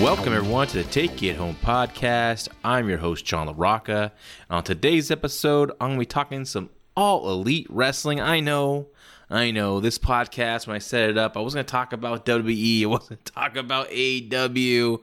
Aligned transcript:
Welcome, 0.00 0.32
everyone, 0.32 0.66
to 0.68 0.78
the 0.78 0.84
Take 0.84 1.22
It 1.22 1.36
Home 1.36 1.56
podcast. 1.62 2.48
I'm 2.64 2.88
your 2.88 2.96
host, 2.96 3.26
John 3.26 3.48
LaRocca. 3.48 4.12
On 4.48 4.64
today's 4.64 5.10
episode, 5.10 5.72
I'm 5.72 5.88
going 5.88 5.96
to 5.96 5.98
be 5.98 6.06
talking 6.06 6.46
some 6.46 6.70
all 6.96 7.30
elite 7.30 7.66
wrestling. 7.68 8.18
I 8.18 8.40
know, 8.40 8.88
I 9.28 9.50
know, 9.50 9.78
this 9.78 9.98
podcast, 9.98 10.66
when 10.66 10.74
I 10.74 10.78
set 10.78 11.10
it 11.10 11.18
up, 11.18 11.36
I 11.36 11.40
was 11.40 11.52
going 11.52 11.66
to 11.66 11.70
talk 11.70 11.92
about 11.92 12.24
WWE, 12.24 12.82
I 12.82 12.86
wasn't 12.86 13.26
talk 13.26 13.56
about 13.56 13.90
AEW. 13.90 15.02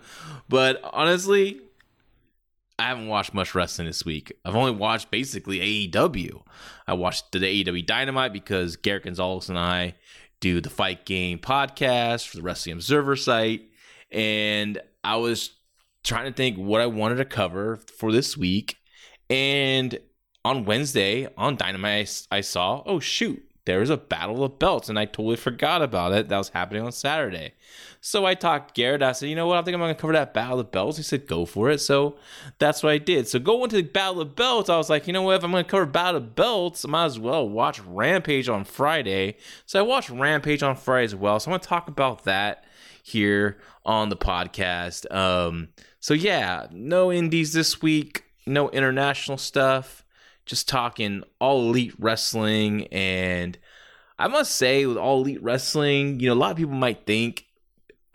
But 0.49 0.81
honestly, 0.83 1.61
I 2.79 2.85
haven't 2.85 3.07
watched 3.07 3.35
much 3.35 3.53
wrestling 3.53 3.85
this 3.85 4.03
week. 4.03 4.33
I've 4.43 4.55
only 4.55 4.71
watched 4.71 5.11
basically 5.11 5.89
AEW. 5.91 6.41
I 6.87 6.93
watched 6.93 7.31
the 7.31 7.39
AEW 7.39 7.85
Dynamite 7.85 8.33
because 8.33 8.77
Garrett 8.77 9.03
Gonzalez 9.03 9.47
and 9.47 9.59
I 9.59 9.93
do 10.39 10.59
the 10.59 10.71
Fight 10.71 11.05
Game 11.05 11.37
podcast 11.37 12.27
for 12.27 12.37
the 12.37 12.43
Wrestling 12.43 12.73
Observer 12.73 13.15
site. 13.15 13.61
And 14.09 14.79
I 15.07 15.15
was 15.15 15.51
trying 16.03 16.25
to 16.25 16.33
think 16.33 16.57
what 16.57 16.81
I 16.81 16.85
wanted 16.85 17.15
to 17.15 17.25
cover 17.25 17.77
for 17.77 18.11
this 18.11 18.35
week. 18.35 18.75
And 19.29 19.97
on 20.43 20.65
Wednesday 20.65 21.29
on 21.37 21.55
Dynamite, 21.55 22.27
I, 22.29 22.41
saw, 22.41 22.83
oh, 22.85 22.99
shoot, 22.99 23.41
there 23.63 23.79
was 23.79 23.89
a 23.89 23.95
battle 23.95 24.43
of 24.43 24.59
belts. 24.59 24.89
And 24.89 24.99
I 24.99 25.05
totally 25.05 25.37
forgot 25.37 25.81
about 25.81 26.11
it. 26.11 26.27
That 26.27 26.37
was 26.37 26.49
happening 26.49 26.83
on 26.83 26.91
Saturday. 26.91 27.53
So 28.01 28.25
I 28.25 28.33
talked 28.33 28.75
Garrett. 28.75 29.01
I 29.01 29.13
said, 29.13 29.29
you 29.29 29.35
know 29.35 29.47
what? 29.47 29.57
I 29.57 29.61
think 29.61 29.75
I'm 29.75 29.79
going 29.79 29.95
to 29.95 29.99
cover 29.99 30.11
that 30.11 30.33
Battle 30.33 30.59
of 30.59 30.71
Belts. 30.71 30.97
He 30.97 31.03
said, 31.03 31.25
go 31.25 31.45
for 31.45 31.69
it. 31.69 31.79
So 31.79 32.17
that's 32.59 32.83
what 32.83 32.91
I 32.91 32.97
did. 32.97 33.29
So 33.29 33.39
going 33.39 33.69
to 33.69 33.77
the 33.77 33.83
Battle 33.83 34.19
of 34.19 34.35
Belts, 34.35 34.69
I 34.69 34.75
was 34.75 34.89
like, 34.89 35.07
you 35.07 35.13
know 35.13 35.21
what? 35.21 35.37
If 35.37 35.43
I'm 35.45 35.51
going 35.51 35.63
to 35.63 35.69
cover 35.69 35.85
Battle 35.85 36.17
of 36.17 36.35
Belts, 36.35 36.83
I 36.83 36.89
might 36.89 37.05
as 37.05 37.17
well 37.17 37.47
watch 37.47 37.79
Rampage 37.79 38.49
on 38.49 38.65
Friday. 38.65 39.37
So 39.65 39.79
I 39.79 39.83
watched 39.83 40.09
Rampage 40.09 40.63
on 40.63 40.75
Friday 40.75 41.05
as 41.05 41.15
well. 41.15 41.39
So 41.39 41.49
I'm 41.49 41.53
going 41.53 41.61
to 41.61 41.67
talk 41.67 41.87
about 41.87 42.25
that 42.25 42.65
here 43.07 43.57
on 43.85 44.09
the 44.09 44.17
podcast. 44.17 45.09
Um, 45.13 45.69
so 45.99 46.13
yeah, 46.13 46.67
no 46.71 47.11
indies 47.11 47.53
this 47.53 47.81
week, 47.81 48.25
no 48.45 48.69
international 48.69 49.37
stuff. 49.37 50.03
Just 50.45 50.69
talking 50.69 51.23
all 51.39 51.69
elite 51.69 51.93
wrestling 51.99 52.87
and 52.87 53.57
I 54.19 54.27
must 54.27 54.55
say, 54.55 54.85
with 54.85 54.97
all 54.97 55.21
elite 55.21 55.43
wrestling, 55.43 56.19
you 56.19 56.27
know, 56.27 56.33
a 56.33 56.35
lot 56.35 56.51
of 56.51 56.57
people 56.57 56.73
might 56.73 57.05
think 57.05 57.46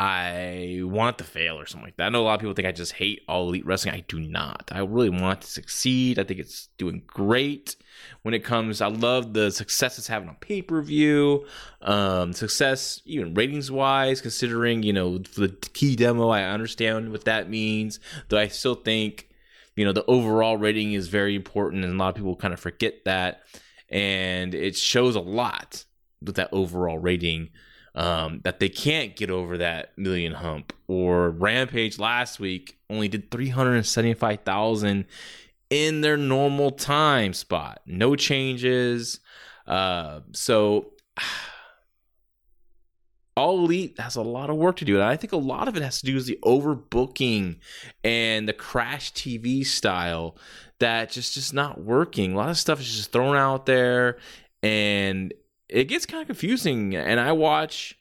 I 0.03 0.81
want 0.83 1.19
to 1.19 1.25
fail 1.25 1.61
or 1.61 1.64
something 1.64 1.86
like 1.86 1.97
that. 1.98 2.06
I 2.06 2.08
know 2.08 2.22
a 2.22 2.25
lot 2.25 2.34
of 2.34 2.41
people 2.41 2.55
think 2.55 2.67
I 2.67 2.72
just 2.72 2.95
hate 2.95 3.22
all 3.28 3.47
elite 3.47 3.64
wrestling. 3.64 3.95
I 3.95 4.00
do 4.08 4.19
not. 4.19 4.69
I 4.72 4.81
really 4.81 5.11
want 5.11 5.42
to 5.42 5.47
succeed. 5.47 6.19
I 6.19 6.25
think 6.25 6.41
it's 6.41 6.70
doing 6.77 7.03
great 7.06 7.77
when 8.23 8.34
it 8.34 8.42
comes. 8.42 8.80
I 8.80 8.89
love 8.89 9.33
the 9.33 9.53
success 9.53 9.98
it's 9.98 10.08
having 10.08 10.28
on 10.28 10.34
pay 10.41 10.61
per 10.61 10.83
view, 10.83 11.47
um, 11.83 12.33
success 12.33 13.00
even 13.05 13.34
ratings 13.34 13.70
wise. 13.70 14.20
Considering 14.20 14.83
you 14.83 14.92
know 14.92 15.19
the 15.19 15.50
key 15.73 15.95
demo, 15.95 16.30
I 16.30 16.42
understand 16.50 17.12
what 17.12 17.27
that 17.27 17.48
means. 17.48 18.00
Though 18.28 18.39
I 18.39 18.48
still 18.48 18.75
think 18.75 19.28
you 19.77 19.84
know 19.84 19.92
the 19.92 20.05
overall 20.06 20.56
rating 20.56 20.95
is 20.95 21.06
very 21.06 21.36
important, 21.36 21.84
and 21.84 21.95
a 21.95 21.97
lot 21.97 22.08
of 22.08 22.17
people 22.17 22.34
kind 22.34 22.53
of 22.53 22.58
forget 22.58 23.05
that, 23.05 23.42
and 23.89 24.53
it 24.53 24.75
shows 24.75 25.14
a 25.14 25.20
lot 25.20 25.84
with 26.20 26.34
that 26.34 26.48
overall 26.50 26.98
rating 26.98 27.50
um, 27.95 28.41
that 28.45 28.59
they 28.61 28.69
can't 28.69 29.17
get 29.17 29.31
over 29.31 29.59
that 29.59 29.97
million 29.97 30.35
hump. 30.35 30.73
Or 30.89 31.31
Rampage 31.31 31.98
last 31.98 32.41
week 32.41 32.79
only 32.89 33.09
did 33.09 33.31
375,000 33.31 35.05
in 35.71 36.01
their 36.01 36.17
normal 36.17 36.70
time 36.70 37.33
spot. 37.33 37.81
No 37.87 38.17
changes. 38.17 39.20
Uh, 39.67 40.20
so 40.33 40.93
all 43.37 43.65
elite 43.65 43.98
has 43.98 44.17
a 44.17 44.23
lot 44.23 44.51
of 44.51 44.57
work 44.57 44.77
to 44.77 44.85
do 44.85 44.97
and 44.97 45.05
i 45.05 45.17
think 45.17 45.33
a 45.33 45.39
lot 45.39 45.67
of 45.67 45.75
it 45.75 45.83
has 45.83 46.01
to 46.01 46.05
do 46.05 46.17
with 46.17 46.27
the 46.27 46.39
overbooking 46.45 47.57
and 48.05 48.47
the 48.47 48.52
crash 48.52 49.11
tv 49.14 49.64
style 49.64 50.36
that 50.81 51.11
just 51.11 51.33
just 51.33 51.55
not 51.55 51.81
working 51.81 52.35
a 52.35 52.36
lot 52.36 52.51
of 52.51 52.58
stuff 52.58 52.79
is 52.79 52.95
just 52.95 53.11
thrown 53.11 53.35
out 53.35 53.64
there 53.64 54.19
and 54.63 55.33
it 55.72 55.84
gets 55.84 56.06
kind 56.06 56.20
of 56.20 56.27
confusing. 56.27 56.94
And 56.94 57.18
I 57.18 57.33
watch, 57.33 57.98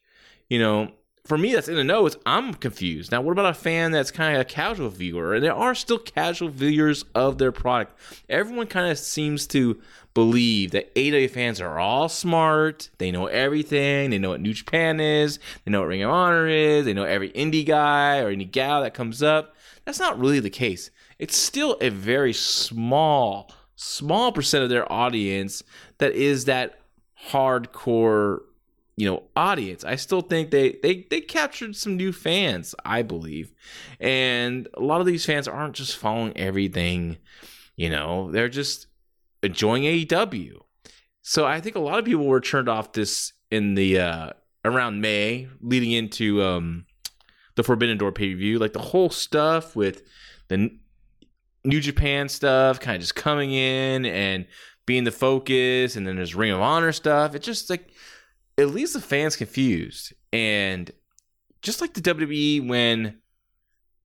you 0.50 0.60
know, 0.60 0.92
for 1.26 1.38
me 1.38 1.54
that's 1.54 1.68
in 1.68 1.76
the 1.76 1.84
know, 1.84 2.10
I'm 2.26 2.54
confused. 2.54 3.12
Now, 3.12 3.22
what 3.22 3.32
about 3.32 3.46
a 3.46 3.54
fan 3.54 3.92
that's 3.92 4.12
kind 4.12 4.36
of 4.36 4.42
a 4.42 4.46
casual 4.46 4.90
viewer? 4.90 5.36
And 5.36 5.44
there 5.44 5.54
are 5.54 5.76
still 5.76 6.00
casual 6.00 6.50
viewers 6.50 7.06
of 7.14 7.38
their 7.38 7.52
product. 7.52 7.94
Everyone 8.28 8.68
kind 8.68 8.92
of 8.92 8.98
seems 8.98 9.46
to 9.48 9.80
believe 10.14 10.72
that 10.72 10.92
AW 10.98 11.28
fans 11.32 11.62
are 11.62 11.80
all 11.80 12.10
smart. 12.10 12.90
They 12.98 13.12
know 13.12 13.28
everything. 13.28 14.10
They 14.10 14.18
know 14.18 14.32
what 14.32 14.42
New 14.42 14.54
Japan 14.54 15.00
is. 15.00 15.40
They 15.64 15.72
know 15.72 15.82
what 15.82 15.88
Ring 15.88 16.04
of 16.04 16.10
Honor 16.10 16.48
is. 16.48 16.86
They 16.86 16.94
know 16.94 17.04
every 17.04 17.30
indie 17.32 17.66
guy 17.66 18.20
or 18.20 18.30
any 18.30 18.46
gal 18.46 18.82
that 18.82 18.94
comes 18.94 19.24
up. 19.24 19.56
That's 19.86 20.00
not 20.00 20.20
really 20.20 20.40
the 20.40 20.50
case. 20.50 20.90
It's 21.18 21.38
still 21.38 21.78
a 21.82 21.90
very 21.90 22.34
small, 22.34 23.52
small 23.76 24.32
percent 24.32 24.64
of 24.64 24.70
their 24.70 24.92
audience 24.92 25.64
that 26.00 26.14
is 26.14 26.46
that 26.46 26.81
hardcore 27.30 28.40
you 28.98 29.08
know 29.08 29.24
audience. 29.36 29.84
I 29.84 29.96
still 29.96 30.22
think 30.22 30.52
they 30.52 30.78
they 30.84 31.08
they 31.10 31.22
captured 31.22 31.76
some 31.76 31.98
new 31.98 32.12
fans 32.12 32.76
i 32.84 33.02
believe. 33.02 33.54
And 34.00 34.68
a 34.74 34.82
lot 34.82 35.02
of 35.02 35.08
these 35.08 35.26
fans 35.26 35.48
aren't 35.48 35.76
just 35.76 35.98
following 35.98 36.36
everything 36.38 37.18
you 37.76 37.90
know 37.90 38.30
they're 38.32 38.50
just 38.50 38.88
enjoying 39.42 39.84
aew 39.84 40.60
so 41.22 41.46
i 41.48 41.60
think 41.60 41.76
a 41.76 41.80
lot 41.80 41.98
of 41.98 42.06
people 42.06 42.28
were 42.28 42.42
turned 42.42 42.70
off 42.70 42.92
this 42.92 43.34
in 43.50 43.76
the 43.76 43.98
uh 43.98 44.30
around 44.64 45.02
may 45.02 45.48
leading 45.62 45.92
into 45.92 46.44
um 46.44 46.86
the 47.56 47.64
forbidden 47.64 47.98
door 47.98 48.12
pay-per-view. 48.12 48.60
Like 48.60 48.74
the 48.74 48.80
whole 48.80 49.10
stuff 49.10 49.76
with 49.76 50.04
the 50.48 50.72
new 51.64 51.80
japan 51.80 52.28
stuff 52.28 52.80
kind 52.80 52.96
of 52.96 53.02
just 53.02 53.16
coming 53.16 53.52
in 53.52 54.04
and 54.06 54.48
being 54.92 55.06
the 55.06 55.12
focus, 55.12 55.96
and 55.96 56.06
then 56.06 56.18
there's 56.18 56.36
Ring 56.36 56.52
of 56.52 56.60
Honor 56.60 56.92
stuff. 56.92 57.34
It's 57.34 57.46
just 57.46 57.70
like 57.70 57.94
it 58.58 58.66
leaves 58.66 58.92
the 58.92 59.00
fans 59.00 59.38
confused. 59.38 60.12
And 60.34 60.92
just 61.62 61.80
like 61.80 61.94
the 61.94 62.02
WWE 62.02 62.68
when 62.68 63.20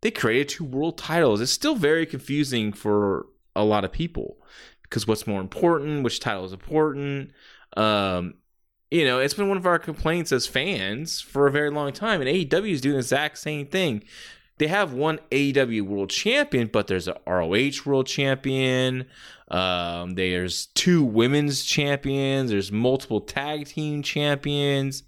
they 0.03 0.13
created 0.13 0.49
two 0.49 0.63
world 0.63 0.97
titles, 0.97 1.41
it's 1.41 1.51
still 1.51 1.75
very 1.75 2.07
confusing 2.07 2.73
for 2.73 3.27
a 3.57 3.65
lot 3.65 3.85
of 3.85 3.91
people 3.91 4.37
because 4.83 5.09
what's 5.09 5.27
more 5.27 5.41
important, 5.41 6.05
which 6.05 6.21
title 6.21 6.45
is 6.45 6.53
important. 6.53 7.33
Um, 7.77 8.35
you 8.89 9.05
know, 9.05 9.19
it's 9.19 9.35
been 9.35 9.49
one 9.49 9.57
of 9.57 9.67
our 9.67 9.81
complaints 9.81 10.31
as 10.31 10.47
fans 10.47 11.21
for 11.21 11.49
a 11.49 11.51
very 11.51 11.71
long 11.71 11.93
time, 11.93 12.21
and 12.21 12.31
AEW 12.31 12.71
is 12.71 12.81
doing 12.81 12.93
the 12.93 13.01
exact 13.01 13.39
same 13.39 13.67
thing. 13.67 14.05
They 14.59 14.69
have 14.69 14.95
one 14.95 15.19
AEW 15.31 15.83
World 15.83 16.11
Champion, 16.11 16.69
but 16.73 16.87
there's 16.87 17.09
a 17.09 17.19
ROH 17.27 17.85
World 17.85 18.07
Champion. 18.07 19.07
Um, 19.49 20.15
there's 20.15 20.67
two 20.67 21.05
women's 21.05 21.65
champions. 21.65 22.51
There's 22.51 22.73
multiple 22.73 23.21
tag 23.21 23.67
team 23.67 24.03
champions. 24.03 25.03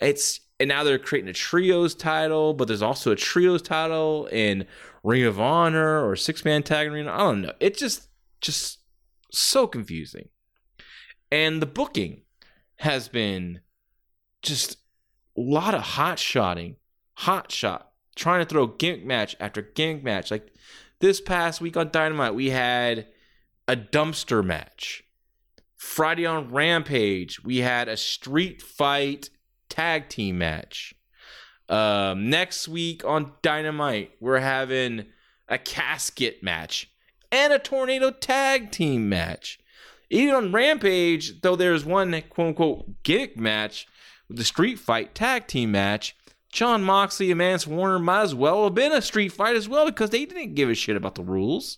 It's 0.00 0.40
and 0.58 0.68
now 0.68 0.84
they're 0.84 0.98
creating 0.98 1.28
a 1.28 1.34
trios 1.34 1.94
title, 1.94 2.54
but 2.54 2.66
there's 2.66 2.82
also 2.82 3.12
a 3.12 3.16
trios 3.16 3.60
title 3.60 4.26
in 4.32 4.66
Ring 5.02 5.24
of 5.24 5.38
Honor 5.38 6.08
or 6.08 6.16
six 6.16 6.44
man 6.44 6.62
tag 6.62 6.88
arena. 6.88 7.12
I 7.12 7.18
don't 7.18 7.42
know. 7.42 7.52
It 7.60 7.76
just 7.76 8.08
just 8.40 8.78
so 9.30 9.66
confusing. 9.66 10.28
And 11.30 11.60
the 11.60 11.66
booking 11.66 12.22
has 12.76 13.08
been 13.08 13.60
just 14.42 14.78
a 15.36 15.40
lot 15.40 15.74
of 15.74 15.82
hot 15.82 16.18
shotting, 16.18 16.76
hot 17.14 17.52
shot, 17.52 17.92
trying 18.16 18.40
to 18.40 18.48
throw 18.48 18.66
gimmick 18.66 19.04
match 19.04 19.36
after 19.38 19.62
gimmick 19.62 20.02
match. 20.02 20.30
Like 20.30 20.52
this 21.00 21.20
past 21.20 21.60
week 21.60 21.76
on 21.76 21.90
Dynamite, 21.90 22.34
we 22.34 22.50
had 22.50 23.06
a 23.68 23.76
dumpster 23.76 24.44
match. 24.44 25.04
Friday 25.76 26.26
on 26.26 26.50
Rampage, 26.50 27.44
we 27.44 27.58
had 27.58 27.88
a 27.88 27.96
street 27.96 28.60
fight 28.62 29.30
tag 29.68 30.08
team 30.08 30.38
match. 30.38 30.94
Um, 31.68 32.30
next 32.30 32.66
week 32.66 33.04
on 33.04 33.32
Dynamite, 33.42 34.12
we're 34.20 34.40
having 34.40 35.06
a 35.48 35.58
casket 35.58 36.42
match 36.42 36.90
and 37.30 37.52
a 37.52 37.58
tornado 37.58 38.10
tag 38.10 38.70
team 38.70 39.08
match. 39.08 39.60
Even 40.08 40.34
on 40.34 40.52
Rampage, 40.52 41.40
though 41.42 41.56
there's 41.56 41.84
one 41.84 42.10
quote 42.30 42.48
unquote 42.48 43.02
gimmick 43.02 43.36
match 43.36 43.86
the 44.28 44.44
street 44.44 44.78
fight 44.78 45.14
tag 45.14 45.46
team 45.46 45.70
match, 45.70 46.15
Jon 46.56 46.82
Moxley 46.82 47.30
and 47.30 47.36
Mance 47.36 47.66
Warner 47.66 47.98
might 47.98 48.22
as 48.22 48.34
well 48.34 48.64
have 48.64 48.74
been 48.74 48.90
a 48.90 49.02
street 49.02 49.30
fight 49.30 49.56
as 49.56 49.68
well 49.68 49.84
because 49.84 50.08
they 50.08 50.24
didn't 50.24 50.54
give 50.54 50.70
a 50.70 50.74
shit 50.74 50.96
about 50.96 51.14
the 51.14 51.22
rules. 51.22 51.76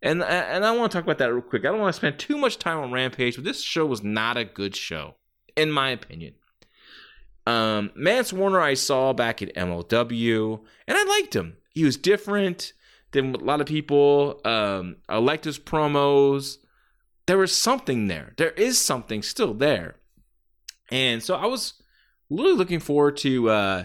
And 0.00 0.22
and 0.22 0.64
I 0.64 0.74
want 0.74 0.90
to 0.90 0.96
talk 0.96 1.04
about 1.04 1.18
that 1.18 1.30
real 1.30 1.42
quick. 1.42 1.62
I 1.66 1.68
don't 1.68 1.80
want 1.80 1.92
to 1.92 1.96
spend 1.98 2.18
too 2.18 2.38
much 2.38 2.58
time 2.58 2.78
on 2.78 2.90
Rampage, 2.90 3.36
but 3.36 3.44
this 3.44 3.62
show 3.62 3.84
was 3.84 4.02
not 4.02 4.38
a 4.38 4.46
good 4.46 4.74
show, 4.74 5.16
in 5.56 5.70
my 5.70 5.90
opinion. 5.90 6.36
Um, 7.46 7.90
Mance 7.94 8.32
Warner 8.32 8.60
I 8.60 8.72
saw 8.72 9.12
back 9.12 9.42
at 9.42 9.54
MLW, 9.54 10.60
and 10.88 10.96
I 10.96 11.04
liked 11.04 11.36
him. 11.36 11.58
He 11.74 11.84
was 11.84 11.98
different 11.98 12.72
than 13.12 13.34
a 13.34 13.38
lot 13.38 13.60
of 13.60 13.66
people. 13.66 14.40
Um, 14.46 14.96
I 15.06 15.18
liked 15.18 15.44
his 15.44 15.58
promos. 15.58 16.56
There 17.26 17.36
was 17.36 17.54
something 17.54 18.06
there. 18.08 18.32
There 18.38 18.52
is 18.52 18.78
something 18.80 19.22
still 19.22 19.52
there, 19.52 19.96
and 20.90 21.22
so 21.22 21.34
I 21.34 21.44
was 21.44 21.74
really 22.30 22.54
looking 22.54 22.80
forward 22.80 23.16
to 23.18 23.50
uh, 23.50 23.84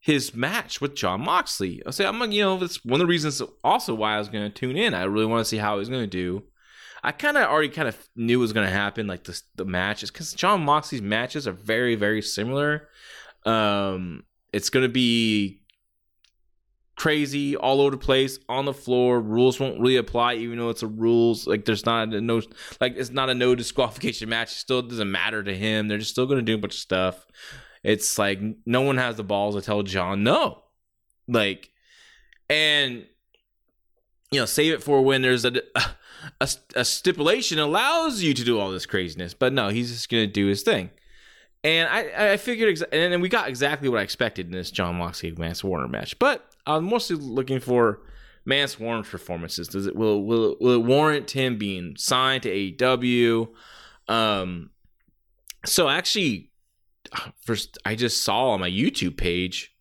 his 0.00 0.34
match 0.34 0.80
with 0.80 0.94
Jon 0.94 1.22
Moxley. 1.22 1.82
I 1.86 1.90
say 1.90 2.06
I'm 2.06 2.20
you 2.32 2.42
know 2.42 2.58
that's 2.58 2.84
one 2.84 3.00
of 3.00 3.06
the 3.06 3.10
reasons 3.10 3.42
also 3.62 3.94
why 3.94 4.14
I 4.14 4.18
was 4.18 4.28
going 4.28 4.50
to 4.50 4.54
tune 4.54 4.76
in. 4.76 4.94
I 4.94 5.04
really 5.04 5.26
want 5.26 5.40
to 5.40 5.48
see 5.48 5.58
how 5.58 5.74
he 5.74 5.78
was 5.78 5.88
going 5.88 6.02
to 6.02 6.06
do. 6.06 6.44
I 7.02 7.12
kind 7.12 7.36
of 7.36 7.44
already 7.44 7.68
kind 7.68 7.88
of 7.88 7.96
knew 8.16 8.38
it 8.38 8.42
was 8.42 8.52
going 8.52 8.66
to 8.66 8.72
happen, 8.72 9.06
like 9.06 9.24
the 9.24 9.40
the 9.56 9.64
matches, 9.64 10.10
because 10.10 10.32
Jon 10.32 10.62
Moxley's 10.62 11.02
matches 11.02 11.46
are 11.46 11.52
very 11.52 11.94
very 11.94 12.22
similar. 12.22 12.88
Um, 13.44 14.24
it's 14.52 14.70
going 14.70 14.84
to 14.84 14.92
be 14.92 15.62
crazy 16.98 17.56
all 17.56 17.80
over 17.80 17.92
the 17.92 17.96
place 17.96 18.38
on 18.48 18.64
the 18.64 18.74
floor. 18.74 19.20
Rules 19.20 19.60
won't 19.60 19.80
really 19.80 19.96
apply, 19.96 20.34
even 20.34 20.58
though 20.58 20.68
it's 20.68 20.82
a 20.82 20.88
rules. 20.88 21.46
Like 21.46 21.64
there's 21.64 21.86
not 21.86 22.12
a 22.12 22.20
no, 22.20 22.42
like 22.80 22.96
it's 22.96 23.10
not 23.10 23.30
a 23.30 23.34
no 23.34 23.54
disqualification 23.54 24.28
match. 24.30 24.52
It 24.52 24.56
still 24.56 24.82
doesn't 24.82 25.10
matter 25.10 25.42
to 25.42 25.56
him. 25.56 25.88
They're 25.88 25.98
just 25.98 26.10
still 26.10 26.28
to 26.28 26.42
do 26.42 26.56
a 26.56 26.58
bunch 26.58 26.74
of 26.74 26.80
stuff. 26.80 27.26
It's 27.82 28.18
like 28.18 28.40
no 28.66 28.82
one 28.82 28.98
has 28.98 29.16
the 29.16 29.24
balls 29.24 29.54
to 29.54 29.62
tell 29.62 29.82
John 29.82 30.24
no. 30.24 30.64
Like, 31.28 31.70
and 32.50 33.06
you 34.30 34.40
know, 34.40 34.46
save 34.46 34.74
it 34.74 34.82
for 34.82 35.00
when 35.00 35.22
there's 35.22 35.44
a 35.44 35.62
a, 36.40 36.48
a 36.74 36.84
stipulation 36.84 37.58
allows 37.58 38.22
you 38.22 38.34
to 38.34 38.44
do 38.44 38.58
all 38.58 38.70
this 38.70 38.86
craziness. 38.86 39.34
But 39.34 39.52
no, 39.52 39.68
he's 39.68 39.90
just 39.90 40.10
to 40.10 40.26
do 40.26 40.46
his 40.46 40.62
thing. 40.62 40.90
And 41.64 41.88
I, 41.88 42.32
I 42.32 42.36
figured, 42.36 42.76
exa- 42.76 42.92
and 42.92 43.20
we 43.20 43.28
got 43.28 43.48
exactly 43.48 43.88
what 43.88 43.98
I 43.98 44.02
expected 44.02 44.46
in 44.46 44.52
this 44.52 44.70
Jon 44.70 44.96
Moxley 44.96 45.32
Mance 45.32 45.64
Warner 45.64 45.88
match. 45.88 46.18
But 46.18 46.47
I'm 46.68 46.84
mostly 46.84 47.16
looking 47.16 47.60
for 47.60 48.00
Mance 48.44 48.78
Warner's 48.78 49.08
performances. 49.08 49.68
Does 49.68 49.86
it 49.86 49.96
will 49.96 50.24
will 50.24 50.56
will 50.60 50.74
it 50.74 50.84
warrant 50.84 51.30
him 51.30 51.58
being 51.58 51.96
signed 51.96 52.44
to 52.44 52.50
AEW? 52.50 53.48
Um, 54.06 54.70
so 55.64 55.88
actually, 55.88 56.50
first 57.40 57.78
I 57.84 57.94
just 57.94 58.22
saw 58.22 58.50
on 58.50 58.60
my 58.60 58.70
YouTube 58.70 59.16
page 59.16 59.74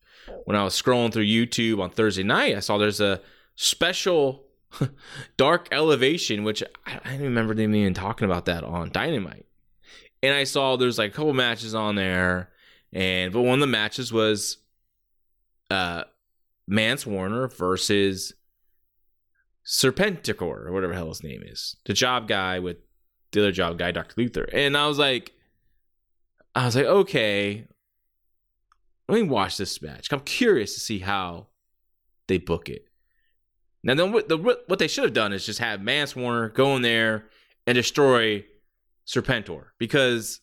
when 0.45 0.55
I 0.55 0.63
was 0.63 0.79
scrolling 0.79 1.11
through 1.11 1.25
YouTube 1.25 1.81
on 1.81 1.89
Thursday 1.89 2.23
night, 2.23 2.55
I 2.55 2.59
saw 2.59 2.77
there's 2.77 3.01
a 3.01 3.21
special 3.55 4.45
Dark 5.37 5.67
Elevation, 5.71 6.43
which 6.43 6.63
I, 6.85 6.99
I 7.03 7.11
don't 7.11 7.23
remember 7.23 7.53
them 7.53 7.75
even 7.75 7.93
talking 7.93 8.25
about 8.25 8.45
that 8.45 8.63
on 8.63 8.91
Dynamite. 8.91 9.45
And 10.23 10.33
I 10.33 10.43
saw 10.43 10.75
there's 10.75 10.97
like 10.97 11.11
a 11.11 11.13
couple 11.13 11.33
matches 11.33 11.75
on 11.75 11.95
there, 11.95 12.49
and 12.91 13.31
but 13.31 13.41
one 13.41 13.55
of 13.55 13.59
the 13.59 13.67
matches 13.67 14.11
was 14.11 14.57
uh 15.69 16.03
Mance 16.67 17.05
Warner 17.05 17.47
versus 17.47 18.33
Serpenticore 19.65 20.65
or 20.65 20.71
whatever 20.71 20.93
hell 20.93 21.09
his 21.09 21.23
name 21.23 21.41
is, 21.43 21.75
the 21.85 21.93
job 21.93 22.27
guy 22.27 22.59
with 22.59 22.77
the 23.31 23.41
other 23.41 23.51
job 23.51 23.77
guy, 23.77 23.91
Dr. 23.91 24.13
Luther. 24.17 24.47
And 24.53 24.77
I 24.77 24.87
was 24.87 24.97
like, 24.97 25.33
I 26.55 26.65
was 26.65 26.75
like, 26.75 26.85
okay, 26.85 27.67
let 29.07 29.21
me 29.21 29.27
watch 29.27 29.57
this 29.57 29.81
match. 29.81 30.11
I'm 30.11 30.21
curious 30.21 30.73
to 30.73 30.79
see 30.79 30.99
how 30.99 31.47
they 32.27 32.37
book 32.37 32.69
it. 32.69 32.85
Now, 33.83 33.95
then 33.95 34.11
what, 34.11 34.27
the, 34.27 34.37
what 34.37 34.79
they 34.79 34.87
should 34.87 35.03
have 35.03 35.13
done 35.13 35.33
is 35.33 35.45
just 35.45 35.59
have 35.59 35.81
Mance 35.81 36.15
Warner 36.15 36.49
go 36.49 36.75
in 36.75 36.81
there 36.81 37.25
and 37.65 37.75
destroy 37.75 38.43
Serpentor 39.05 39.67
because 39.77 40.41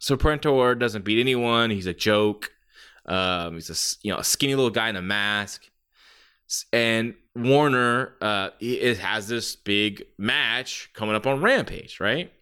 Serpentor 0.00 0.78
doesn't 0.78 1.04
beat 1.04 1.20
anyone. 1.20 1.70
He's 1.70 1.86
a 1.86 1.94
joke. 1.94 2.52
Um, 3.08 3.54
he's 3.54 3.70
a 3.70 4.06
you 4.06 4.12
know 4.12 4.18
a 4.18 4.24
skinny 4.24 4.54
little 4.54 4.70
guy 4.70 4.88
in 4.88 4.96
a 4.96 5.02
mask, 5.02 5.68
and 6.72 7.14
Warner 7.34 8.14
uh, 8.20 8.50
it 8.60 8.98
has 8.98 9.28
this 9.28 9.56
big 9.56 10.04
match 10.18 10.90
coming 10.92 11.14
up 11.14 11.26
on 11.26 11.40
Rampage, 11.40 12.00
right? 12.00 12.32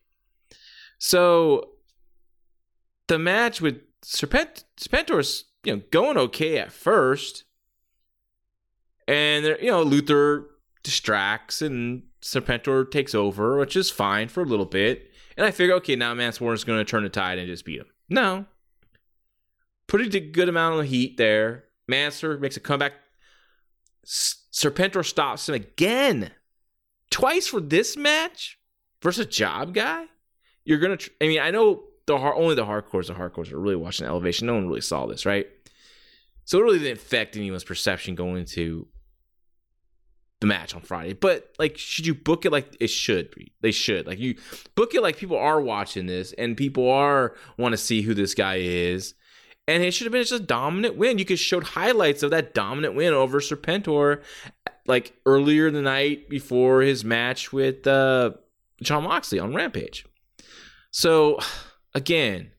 So 0.98 1.70
the 3.06 3.18
match 3.18 3.60
with 3.60 3.80
Serpent 4.02 4.64
Serpentor's 4.78 5.44
you 5.64 5.76
know 5.76 5.82
going 5.90 6.18
okay 6.18 6.58
at 6.58 6.72
first, 6.72 7.44
and 9.06 9.44
you 9.46 9.70
know 9.70 9.82
Luther 9.82 10.50
distracts 10.82 11.62
and 11.62 12.02
Serpentor 12.22 12.90
takes 12.90 13.14
over, 13.14 13.58
which 13.58 13.76
is 13.76 13.90
fine 13.90 14.28
for 14.28 14.42
a 14.42 14.46
little 14.46 14.66
bit. 14.66 15.10
And 15.36 15.46
I 15.46 15.50
figure, 15.50 15.74
okay, 15.76 15.96
now 15.96 16.14
Mance 16.14 16.40
Warner's 16.40 16.64
going 16.64 16.78
to 16.78 16.84
turn 16.84 17.02
the 17.02 17.08
tide 17.08 17.38
and 17.38 17.46
just 17.46 17.64
beat 17.64 17.80
him. 17.80 17.86
No, 18.08 18.46
pretty 19.86 20.20
good 20.20 20.48
amount 20.48 20.80
of 20.80 20.86
heat 20.86 21.16
there. 21.16 21.64
Mansour 21.88 22.38
makes 22.38 22.56
a 22.56 22.60
comeback. 22.60 22.92
Serpentor 24.04 25.04
stops 25.04 25.48
him 25.48 25.54
again, 25.54 26.30
twice 27.10 27.46
for 27.46 27.60
this 27.60 27.96
match 27.96 28.58
versus 29.02 29.26
Job 29.26 29.74
Guy. 29.74 30.06
You're 30.64 30.78
gonna. 30.78 30.96
Tr- 30.96 31.10
I 31.20 31.26
mean, 31.26 31.40
I 31.40 31.50
know 31.50 31.84
the 32.06 32.14
only 32.14 32.54
the 32.54 32.64
hardcores, 32.64 33.06
the 33.08 33.14
hardcores 33.14 33.52
are 33.52 33.58
really 33.58 33.76
watching 33.76 34.06
elevation. 34.06 34.46
No 34.46 34.54
one 34.54 34.68
really 34.68 34.80
saw 34.80 35.06
this, 35.06 35.26
right? 35.26 35.46
So 36.44 36.58
it 36.58 36.62
really 36.62 36.78
didn't 36.78 36.98
affect 36.98 37.36
anyone's 37.36 37.64
perception 37.64 38.14
going 38.14 38.38
into 38.38 38.86
the 40.40 40.46
match 40.46 40.74
on 40.74 40.80
Friday. 40.80 41.14
But 41.14 41.52
like, 41.58 41.76
should 41.76 42.06
you 42.06 42.14
book 42.14 42.44
it 42.44 42.52
like 42.52 42.76
it 42.80 42.88
should 42.88 43.30
be? 43.34 43.52
They 43.60 43.72
should 43.72 44.06
like 44.06 44.18
you 44.18 44.36
book 44.74 44.94
it 44.94 45.02
like 45.02 45.16
people 45.16 45.36
are 45.36 45.60
watching 45.60 46.06
this 46.06 46.32
and 46.32 46.56
people 46.56 46.90
are 46.90 47.34
want 47.58 47.72
to 47.72 47.78
see 47.78 48.02
who 48.02 48.14
this 48.14 48.34
guy 48.34 48.56
is. 48.56 49.14
And 49.68 49.82
it 49.82 49.92
should 49.92 50.04
have 50.04 50.12
been 50.12 50.22
just 50.22 50.32
a 50.32 50.38
dominant 50.38 50.96
win. 50.96 51.18
You 51.18 51.24
could 51.24 51.38
showed 51.38 51.64
highlights 51.64 52.22
of 52.22 52.30
that 52.30 52.54
dominant 52.54 52.94
win 52.94 53.12
over 53.12 53.40
Serpentor, 53.40 54.22
like 54.86 55.14
earlier 55.26 55.70
the 55.70 55.82
night 55.82 56.28
before 56.28 56.82
his 56.82 57.04
match 57.04 57.52
with 57.52 57.86
uh, 57.86 58.32
Jon 58.80 59.04
Moxley 59.04 59.40
on 59.40 59.54
Rampage. 59.54 60.06
So 60.92 61.38
again, 61.94 62.52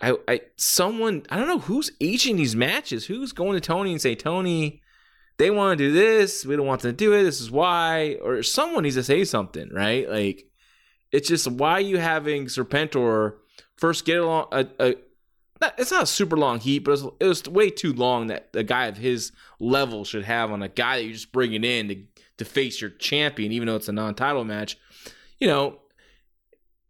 I, 0.00 0.16
I 0.26 0.40
someone 0.56 1.24
I 1.30 1.36
don't 1.36 1.48
know 1.48 1.60
who's 1.60 1.92
aging 2.00 2.36
these 2.36 2.56
matches. 2.56 3.06
Who's 3.06 3.32
going 3.32 3.54
to 3.54 3.60
Tony 3.60 3.92
and 3.92 4.00
say 4.00 4.14
Tony, 4.14 4.82
they 5.36 5.50
want 5.50 5.78
to 5.78 5.84
do 5.84 5.92
this. 5.92 6.46
We 6.46 6.56
don't 6.56 6.66
want 6.66 6.82
them 6.82 6.92
to 6.92 6.96
do 6.96 7.12
it. 7.12 7.24
This 7.24 7.40
is 7.40 7.50
why. 7.50 8.18
Or 8.22 8.42
someone 8.42 8.84
needs 8.84 8.96
to 8.96 9.02
say 9.02 9.24
something, 9.24 9.68
right? 9.70 10.08
Like 10.08 10.46
it's 11.12 11.28
just 11.28 11.48
why 11.48 11.78
you 11.78 11.98
having 11.98 12.46
Serpentor 12.46 13.34
first 13.76 14.04
get 14.04 14.18
along 14.18 14.48
a, 14.50 14.66
a 14.80 14.94
not, 15.60 15.74
it's 15.78 15.90
not 15.90 16.02
a 16.02 16.06
super 16.06 16.36
long 16.36 16.60
heat, 16.60 16.80
but 16.80 16.90
it 16.90 17.02
was, 17.02 17.12
it 17.20 17.26
was, 17.26 17.48
way 17.48 17.70
too 17.70 17.92
long 17.92 18.26
that 18.26 18.48
a 18.54 18.62
guy 18.62 18.86
of 18.86 18.96
his 18.96 19.32
level 19.60 20.04
should 20.04 20.24
have 20.24 20.50
on 20.50 20.62
a 20.62 20.68
guy 20.68 20.96
that 20.96 21.04
you're 21.04 21.12
just 21.12 21.32
bringing 21.32 21.64
in 21.64 21.88
to 21.88 21.96
to 22.38 22.44
face 22.44 22.80
your 22.80 22.90
champion, 22.90 23.52
even 23.52 23.66
though 23.66 23.76
it's 23.76 23.88
a 23.88 23.92
non-title 23.92 24.44
match. 24.44 24.76
You 25.38 25.46
know, 25.46 25.78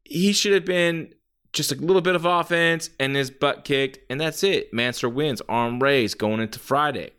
he 0.05 0.33
should 0.33 0.53
have 0.53 0.65
been 0.65 1.15
just 1.53 1.73
a 1.73 1.77
little 1.77 2.03
bit 2.03 2.17
of 2.17 2.25
offense 2.25 2.91
and 2.99 3.15
his 3.15 3.31
butt 3.31 3.65
kicked, 3.65 3.99
and 4.11 4.21
that's 4.21 4.43
it. 4.43 4.73
Mansour 4.73 5.09
wins, 5.09 5.43
arm 5.49 5.83
raised 5.83 6.19
going 6.19 6.41
into 6.41 6.59
Friday. 6.59 7.11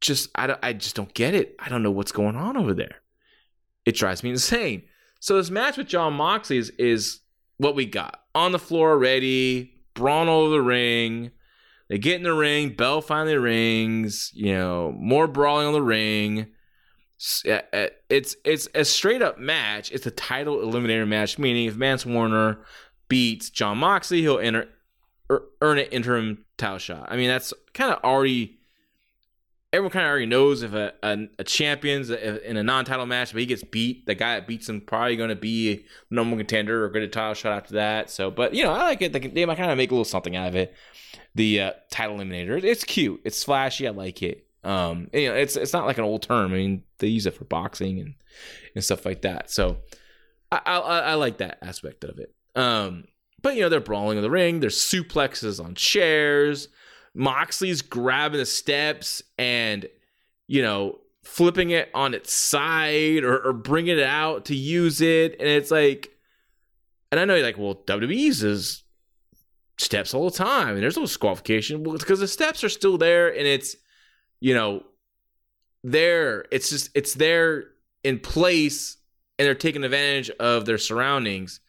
Just 0.00 0.30
I, 0.34 0.56
I 0.62 0.72
just 0.72 0.96
don't 0.96 1.12
get 1.14 1.34
it. 1.34 1.54
I 1.58 1.68
don't 1.68 1.82
know 1.82 1.90
what's 1.90 2.12
going 2.12 2.36
on 2.36 2.56
over 2.56 2.74
there. 2.74 2.96
It 3.84 3.96
drives 3.96 4.22
me 4.22 4.30
insane. 4.30 4.82
So 5.20 5.36
this 5.36 5.50
match 5.50 5.76
with 5.76 5.88
Jon 5.88 6.14
Moxley 6.14 6.56
is, 6.56 6.70
is 6.70 7.20
what 7.58 7.74
we 7.74 7.84
got 7.84 8.22
on 8.34 8.52
the 8.52 8.58
floor 8.58 8.92
already 8.92 9.79
brawn 9.94 10.28
over 10.28 10.50
the 10.50 10.62
ring. 10.62 11.30
They 11.88 11.98
get 11.98 12.16
in 12.16 12.22
the 12.22 12.34
ring. 12.34 12.70
Bell 12.70 13.00
finally 13.00 13.36
rings. 13.36 14.30
You 14.34 14.54
know, 14.54 14.92
more 14.96 15.26
brawling 15.26 15.66
on 15.66 15.72
the 15.72 15.82
ring. 15.82 16.46
Uh, 17.46 17.60
uh, 17.72 17.86
it's 18.08 18.36
it's 18.44 18.68
a 18.74 18.84
straight 18.84 19.22
up 19.22 19.38
match. 19.38 19.90
It's 19.92 20.06
a 20.06 20.10
title 20.10 20.58
eliminator 20.58 21.06
match, 21.06 21.38
meaning 21.38 21.66
if 21.66 21.76
Mance 21.76 22.06
Warner 22.06 22.64
beats 23.08 23.50
Jon 23.50 23.78
Moxley, 23.78 24.22
he'll 24.22 24.38
enter 24.38 24.68
er, 25.30 25.42
earn 25.60 25.78
an 25.78 25.86
interim 25.86 26.44
title 26.56 26.78
shot. 26.78 27.08
I 27.10 27.16
mean, 27.16 27.28
that's 27.28 27.52
kind 27.74 27.92
of 27.92 28.02
already 28.04 28.59
everyone 29.72 29.92
kind 29.92 30.04
of 30.04 30.10
already 30.10 30.26
knows 30.26 30.62
if 30.62 30.72
a, 30.72 30.92
a, 31.02 31.28
a 31.38 31.44
champion's 31.44 32.10
in 32.10 32.56
a 32.56 32.62
non-title 32.62 33.06
match, 33.06 33.32
but 33.32 33.40
he 33.40 33.46
gets 33.46 33.62
beat, 33.62 34.06
the 34.06 34.14
guy 34.14 34.34
that 34.34 34.46
beats 34.46 34.68
him 34.68 34.80
probably 34.80 35.16
going 35.16 35.28
to 35.28 35.36
be 35.36 35.84
number 36.10 36.34
one 36.34 36.38
contender 36.38 36.84
or 36.84 36.88
get 36.90 37.02
a 37.02 37.08
title 37.08 37.34
shot 37.34 37.52
after 37.52 37.74
that. 37.74 38.10
So, 38.10 38.30
but 38.30 38.54
you 38.54 38.64
know, 38.64 38.72
I 38.72 38.82
like 38.82 39.02
it. 39.02 39.12
They, 39.12 39.46
might 39.46 39.58
kind 39.58 39.70
of 39.70 39.76
make 39.76 39.90
a 39.90 39.94
little 39.94 40.04
something 40.04 40.34
out 40.34 40.48
of 40.48 40.56
it. 40.56 40.74
The 41.34 41.60
uh, 41.60 41.72
title 41.90 42.18
eliminator, 42.18 42.62
it's 42.62 42.82
cute, 42.82 43.20
it's 43.24 43.44
flashy. 43.44 43.86
I 43.86 43.92
like 43.92 44.22
it. 44.22 44.46
Um, 44.64 45.08
you 45.12 45.28
know, 45.28 45.34
it's 45.36 45.56
it's 45.56 45.72
not 45.72 45.86
like 45.86 45.98
an 45.98 46.04
old 46.04 46.22
term. 46.22 46.52
I 46.52 46.56
mean, 46.56 46.82
they 46.98 47.06
use 47.06 47.26
it 47.26 47.34
for 47.34 47.44
boxing 47.44 48.00
and 48.00 48.14
and 48.74 48.84
stuff 48.84 49.06
like 49.06 49.22
that. 49.22 49.50
So, 49.50 49.78
I 50.50 50.60
I, 50.66 50.78
I 50.78 51.14
like 51.14 51.38
that 51.38 51.58
aspect 51.62 52.04
of 52.04 52.18
it. 52.18 52.34
Um, 52.56 53.04
but 53.40 53.54
you 53.54 53.62
know, 53.62 53.68
they're 53.68 53.80
brawling 53.80 54.18
in 54.18 54.22
the 54.22 54.30
ring. 54.30 54.60
There's 54.60 54.76
suplexes 54.76 55.64
on 55.64 55.74
chairs. 55.76 56.68
Moxley's 57.14 57.82
grabbing 57.82 58.38
the 58.38 58.46
steps 58.46 59.22
and, 59.38 59.86
you 60.46 60.62
know, 60.62 60.98
flipping 61.24 61.70
it 61.70 61.90
on 61.94 62.14
its 62.14 62.32
side 62.32 63.24
or, 63.24 63.38
or 63.46 63.52
bringing 63.52 63.98
it 63.98 64.04
out 64.04 64.46
to 64.46 64.54
use 64.54 65.00
it. 65.00 65.36
And 65.38 65.48
it's 65.48 65.70
like, 65.70 66.10
and 67.10 67.20
I 67.20 67.24
know 67.24 67.34
you're 67.34 67.44
like, 67.44 67.58
well, 67.58 67.74
WWE 67.74 68.16
uses 68.16 68.84
steps 69.78 70.14
all 70.14 70.28
the 70.30 70.36
time 70.36 70.74
and 70.74 70.82
there's 70.82 70.96
no 70.96 71.02
disqualification. 71.02 71.82
Well, 71.82 71.96
because 71.96 72.20
the 72.20 72.28
steps 72.28 72.62
are 72.62 72.68
still 72.68 72.98
there 72.98 73.28
and 73.28 73.46
it's, 73.46 73.76
you 74.40 74.54
know, 74.54 74.84
there. 75.82 76.44
It's 76.50 76.70
just, 76.70 76.90
it's 76.94 77.14
there 77.14 77.64
in 78.04 78.18
place 78.18 78.96
and 79.38 79.46
they're 79.46 79.54
taking 79.54 79.84
advantage 79.84 80.30
of 80.38 80.66
their 80.66 80.78
surroundings 80.78 81.60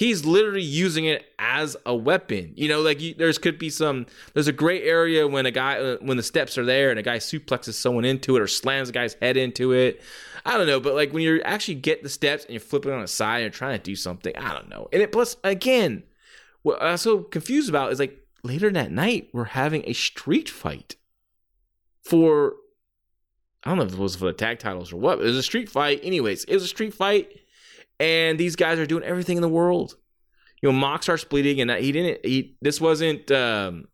he's 0.00 0.24
literally 0.24 0.62
using 0.62 1.04
it 1.04 1.26
as 1.38 1.76
a 1.84 1.94
weapon. 1.94 2.54
You 2.56 2.70
know, 2.70 2.80
like 2.80 3.02
you, 3.02 3.12
there's 3.12 3.36
could 3.36 3.58
be 3.58 3.68
some 3.68 4.06
there's 4.32 4.48
a 4.48 4.52
gray 4.52 4.82
area 4.82 5.28
when 5.28 5.44
a 5.44 5.50
guy 5.50 5.78
uh, 5.78 5.98
when 6.00 6.16
the 6.16 6.22
steps 6.22 6.56
are 6.56 6.64
there 6.64 6.88
and 6.88 6.98
a 6.98 7.02
guy 7.02 7.18
suplexes 7.18 7.74
someone 7.74 8.06
into 8.06 8.34
it 8.34 8.40
or 8.40 8.46
slams 8.46 8.88
a 8.88 8.92
guy's 8.92 9.12
head 9.20 9.36
into 9.36 9.72
it. 9.72 10.00
I 10.46 10.56
don't 10.56 10.66
know, 10.66 10.80
but 10.80 10.94
like 10.94 11.12
when 11.12 11.22
you 11.22 11.42
actually 11.42 11.74
get 11.74 12.02
the 12.02 12.08
steps 12.08 12.46
and 12.46 12.54
you're 12.54 12.60
flipping 12.60 12.92
on 12.92 13.02
the 13.02 13.08
side 13.08 13.36
and 13.36 13.42
you're 13.42 13.50
trying 13.50 13.78
to 13.78 13.84
do 13.84 13.94
something, 13.94 14.34
I 14.36 14.54
don't 14.54 14.70
know. 14.70 14.88
And 14.90 15.02
it 15.02 15.12
plus 15.12 15.36
again, 15.44 16.02
what 16.62 16.82
I'm 16.82 16.96
so 16.96 17.18
confused 17.18 17.68
about 17.68 17.92
is 17.92 17.98
like 17.98 18.26
later 18.42 18.70
that 18.70 18.90
night 18.90 19.28
we're 19.34 19.44
having 19.44 19.82
a 19.84 19.92
street 19.92 20.48
fight 20.48 20.96
for 22.00 22.54
I 23.62 23.68
don't 23.68 23.76
know 23.76 23.84
if 23.84 23.92
it 23.92 23.98
was 23.98 24.16
for 24.16 24.24
the 24.24 24.32
tag 24.32 24.60
titles 24.60 24.94
or 24.94 24.96
what. 24.96 25.18
It 25.18 25.24
was 25.24 25.36
a 25.36 25.42
street 25.42 25.68
fight. 25.68 26.00
Anyways, 26.02 26.44
it 26.44 26.54
was 26.54 26.62
a 26.62 26.68
street 26.68 26.94
fight, 26.94 27.39
and 28.00 28.40
these 28.40 28.56
guys 28.56 28.78
are 28.78 28.86
doing 28.86 29.04
everything 29.04 29.36
in 29.36 29.42
the 29.42 29.48
world. 29.48 29.96
You 30.62 30.70
know, 30.70 30.76
Mox 30.76 31.06
starts 31.06 31.24
bleeding, 31.24 31.60
and 31.60 31.70
he 31.70 31.92
didn't. 31.92 32.24
He 32.24 32.56
this 32.60 32.80
wasn't. 32.80 33.30
Um, 33.30 33.86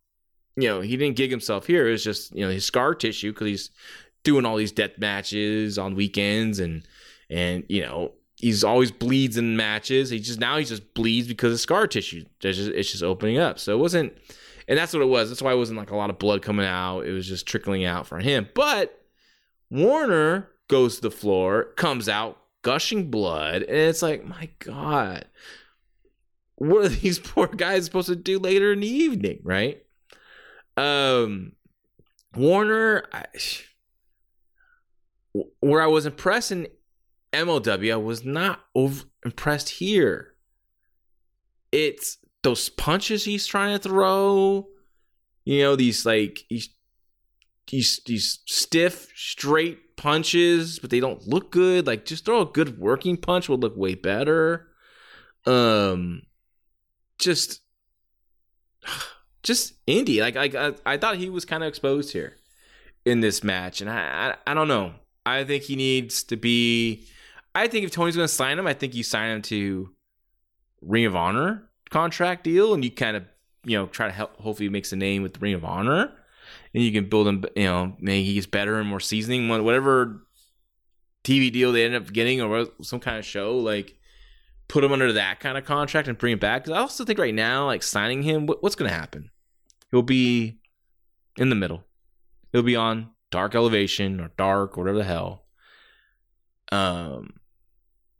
you 0.56 0.68
know, 0.68 0.80
he 0.80 0.96
didn't 0.96 1.16
gig 1.16 1.30
himself 1.30 1.66
here. 1.66 1.86
It 1.86 1.92
was 1.92 2.04
just 2.04 2.34
you 2.34 2.44
know 2.44 2.50
his 2.50 2.64
scar 2.64 2.94
tissue 2.94 3.32
because 3.32 3.46
he's 3.46 3.70
doing 4.24 4.46
all 4.46 4.56
these 4.56 4.72
death 4.72 4.92
matches 4.98 5.76
on 5.78 5.94
weekends, 5.94 6.58
and 6.60 6.86
and 7.28 7.64
you 7.68 7.82
know 7.82 8.12
he's 8.36 8.64
always 8.64 8.90
bleeds 8.90 9.36
in 9.36 9.56
matches. 9.56 10.10
He 10.10 10.20
just 10.20 10.40
now 10.40 10.56
he 10.56 10.64
just 10.64 10.94
bleeds 10.94 11.28
because 11.28 11.52
of 11.52 11.60
scar 11.60 11.86
tissue. 11.86 12.24
It's 12.40 12.56
just, 12.56 12.70
it's 12.70 12.90
just 12.90 13.02
opening 13.02 13.38
up. 13.38 13.58
So 13.58 13.74
it 13.74 13.80
wasn't, 13.80 14.12
and 14.68 14.78
that's 14.78 14.92
what 14.92 15.02
it 15.02 15.08
was. 15.08 15.28
That's 15.28 15.42
why 15.42 15.52
it 15.52 15.58
wasn't 15.58 15.78
like 15.78 15.90
a 15.90 15.96
lot 15.96 16.10
of 16.10 16.18
blood 16.18 16.42
coming 16.42 16.66
out. 16.66 17.02
It 17.02 17.12
was 17.12 17.26
just 17.26 17.46
trickling 17.46 17.84
out 17.84 18.06
for 18.06 18.18
him. 18.18 18.48
But 18.54 18.98
Warner 19.70 20.48
goes 20.68 20.96
to 20.96 21.02
the 21.02 21.10
floor, 21.10 21.64
comes 21.76 22.08
out 22.08 22.38
gushing 22.66 23.12
blood, 23.12 23.62
and 23.62 23.76
it's 23.76 24.02
like, 24.02 24.26
my 24.26 24.48
God, 24.58 25.24
what 26.56 26.84
are 26.84 26.88
these 26.88 27.20
poor 27.20 27.46
guys 27.46 27.84
supposed 27.84 28.08
to 28.08 28.16
do 28.16 28.40
later 28.40 28.72
in 28.72 28.80
the 28.80 28.88
evening, 28.88 29.38
right? 29.44 29.84
Um, 30.76 31.52
Warner, 32.34 33.04
I, 33.12 33.24
where 35.60 35.80
I 35.80 35.86
was 35.86 36.06
impressed 36.06 36.50
in 36.50 36.66
MLW, 37.32 37.92
I 37.92 37.96
was 37.98 38.24
not 38.24 38.64
over 38.74 39.04
impressed 39.24 39.68
here. 39.68 40.32
It's 41.70 42.18
those 42.42 42.68
punches 42.68 43.24
he's 43.24 43.46
trying 43.46 43.78
to 43.78 43.88
throw, 43.88 44.66
you 45.44 45.62
know, 45.62 45.76
these 45.76 46.04
like 46.04 46.40
he's 46.48 46.70
these 47.68 48.00
these 48.06 48.40
stiff, 48.46 49.08
straight 49.14 49.96
punches, 49.96 50.78
but 50.78 50.90
they 50.90 51.00
don't 51.00 51.26
look 51.26 51.50
good. 51.50 51.86
Like 51.86 52.04
just 52.04 52.24
throw 52.24 52.40
a 52.40 52.46
good 52.46 52.78
working 52.78 53.16
punch 53.16 53.48
would 53.48 53.60
look 53.60 53.76
way 53.76 53.94
better. 53.94 54.68
Um, 55.46 56.22
just 57.18 57.60
just 59.42 59.74
Indy. 59.86 60.20
Like 60.20 60.36
I 60.36 60.68
I, 60.68 60.74
I 60.84 60.96
thought 60.96 61.16
he 61.16 61.30
was 61.30 61.44
kind 61.44 61.62
of 61.62 61.68
exposed 61.68 62.12
here 62.12 62.36
in 63.04 63.20
this 63.20 63.42
match, 63.42 63.80
and 63.80 63.90
I, 63.90 64.36
I 64.46 64.52
I 64.52 64.54
don't 64.54 64.68
know. 64.68 64.94
I 65.24 65.44
think 65.44 65.64
he 65.64 65.76
needs 65.76 66.22
to 66.24 66.36
be. 66.36 67.06
I 67.54 67.68
think 67.68 67.84
if 67.84 67.90
Tony's 67.90 68.16
going 68.16 68.28
to 68.28 68.32
sign 68.32 68.58
him, 68.58 68.66
I 68.66 68.74
think 68.74 68.94
you 68.94 69.02
sign 69.02 69.30
him 69.30 69.42
to 69.42 69.90
Ring 70.82 71.06
of 71.06 71.16
Honor 71.16 71.68
contract 71.90 72.44
deal, 72.44 72.74
and 72.74 72.84
you 72.84 72.90
kind 72.90 73.16
of 73.16 73.24
you 73.64 73.76
know 73.76 73.86
try 73.86 74.06
to 74.06 74.12
help. 74.12 74.36
Hopefully, 74.36 74.66
he 74.66 74.70
makes 74.70 74.92
a 74.92 74.96
name 74.96 75.22
with 75.22 75.40
Ring 75.42 75.54
of 75.54 75.64
Honor 75.64 76.12
and 76.76 76.84
you 76.84 76.92
can 76.92 77.08
build 77.08 77.26
him. 77.26 77.42
You 77.56 77.64
know, 77.64 77.96
maybe 77.98 78.22
he 78.22 78.34
gets 78.34 78.46
better 78.46 78.78
and 78.78 78.86
more 78.86 79.00
seasoning. 79.00 79.48
Whatever 79.48 80.26
TV 81.24 81.50
deal 81.50 81.72
they 81.72 81.86
end 81.86 81.94
up 81.94 82.12
getting, 82.12 82.42
or 82.42 82.66
some 82.82 83.00
kind 83.00 83.18
of 83.18 83.24
show, 83.24 83.56
like 83.56 83.96
put 84.68 84.84
him 84.84 84.92
under 84.92 85.14
that 85.14 85.40
kind 85.40 85.56
of 85.56 85.64
contract 85.64 86.06
and 86.06 86.18
bring 86.18 86.34
him 86.34 86.38
back. 86.38 86.64
Because 86.64 86.76
I 86.76 86.80
also 86.80 87.06
think 87.06 87.18
right 87.18 87.34
now, 87.34 87.64
like 87.64 87.82
signing 87.82 88.22
him, 88.22 88.46
what's 88.46 88.74
going 88.74 88.90
to 88.90 88.96
happen? 88.96 89.30
He'll 89.90 90.02
be 90.02 90.58
in 91.38 91.48
the 91.48 91.54
middle. 91.54 91.82
He'll 92.52 92.62
be 92.62 92.76
on 92.76 93.08
Dark 93.30 93.54
Elevation 93.54 94.20
or 94.20 94.30
Dark 94.36 94.76
or 94.76 94.82
whatever 94.82 94.98
the 94.98 95.04
hell. 95.04 95.46
Um, 96.70 97.40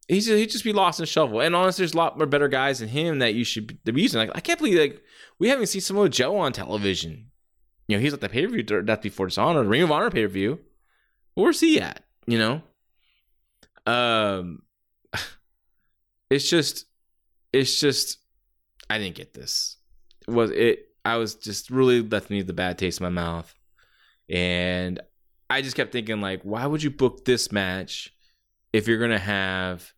he's 0.08 0.26
he'd 0.28 0.48
just 0.48 0.64
be 0.64 0.72
lost 0.72 0.98
in 0.98 1.02
the 1.02 1.08
shuffle. 1.08 1.42
And 1.42 1.54
honestly, 1.54 1.82
there's 1.82 1.92
a 1.92 1.98
lot 1.98 2.16
more 2.16 2.26
better 2.26 2.48
guys 2.48 2.78
than 2.78 2.88
him 2.88 3.18
that 3.18 3.34
you 3.34 3.44
should 3.44 3.84
be 3.84 4.00
using. 4.00 4.18
Like 4.18 4.30
I 4.34 4.40
can't 4.40 4.58
believe 4.58 4.78
like 4.78 5.02
we 5.38 5.50
haven't 5.50 5.66
seen 5.66 5.82
Samoa 5.82 6.08
Joe 6.08 6.38
on 6.38 6.54
television 6.54 7.32
you 7.88 7.96
know, 7.96 8.02
he's 8.02 8.12
at 8.12 8.20
the 8.20 8.28
pay 8.28 8.46
per 8.46 8.52
view 8.52 8.62
Death 8.62 9.02
Before 9.02 9.26
Dishonor, 9.26 9.62
the 9.62 9.68
Ring 9.68 9.82
of 9.82 9.92
Honor 9.92 10.10
pay 10.10 10.22
per 10.22 10.28
view. 10.28 10.60
Where's 11.34 11.60
he 11.60 11.80
at? 11.80 12.04
You 12.26 12.38
know, 12.38 12.62
um, 13.86 14.62
it's 16.30 16.48
just, 16.48 16.86
it's 17.52 17.78
just, 17.78 18.18
I 18.90 18.98
didn't 18.98 19.14
get 19.14 19.34
this. 19.34 19.76
It 20.26 20.32
was 20.32 20.50
it? 20.50 20.80
I 21.04 21.16
was 21.16 21.36
just 21.36 21.70
really 21.70 22.02
left 22.02 22.30
me 22.30 22.42
the 22.42 22.52
bad 22.52 22.78
taste 22.78 23.00
in 23.00 23.04
my 23.04 23.10
mouth, 23.10 23.54
and 24.28 25.00
I 25.48 25.62
just 25.62 25.76
kept 25.76 25.92
thinking 25.92 26.20
like, 26.20 26.42
why 26.42 26.66
would 26.66 26.82
you 26.82 26.90
book 26.90 27.24
this 27.24 27.52
match 27.52 28.12
if 28.72 28.88
you're 28.88 28.98
gonna 28.98 29.18
have 29.18 29.92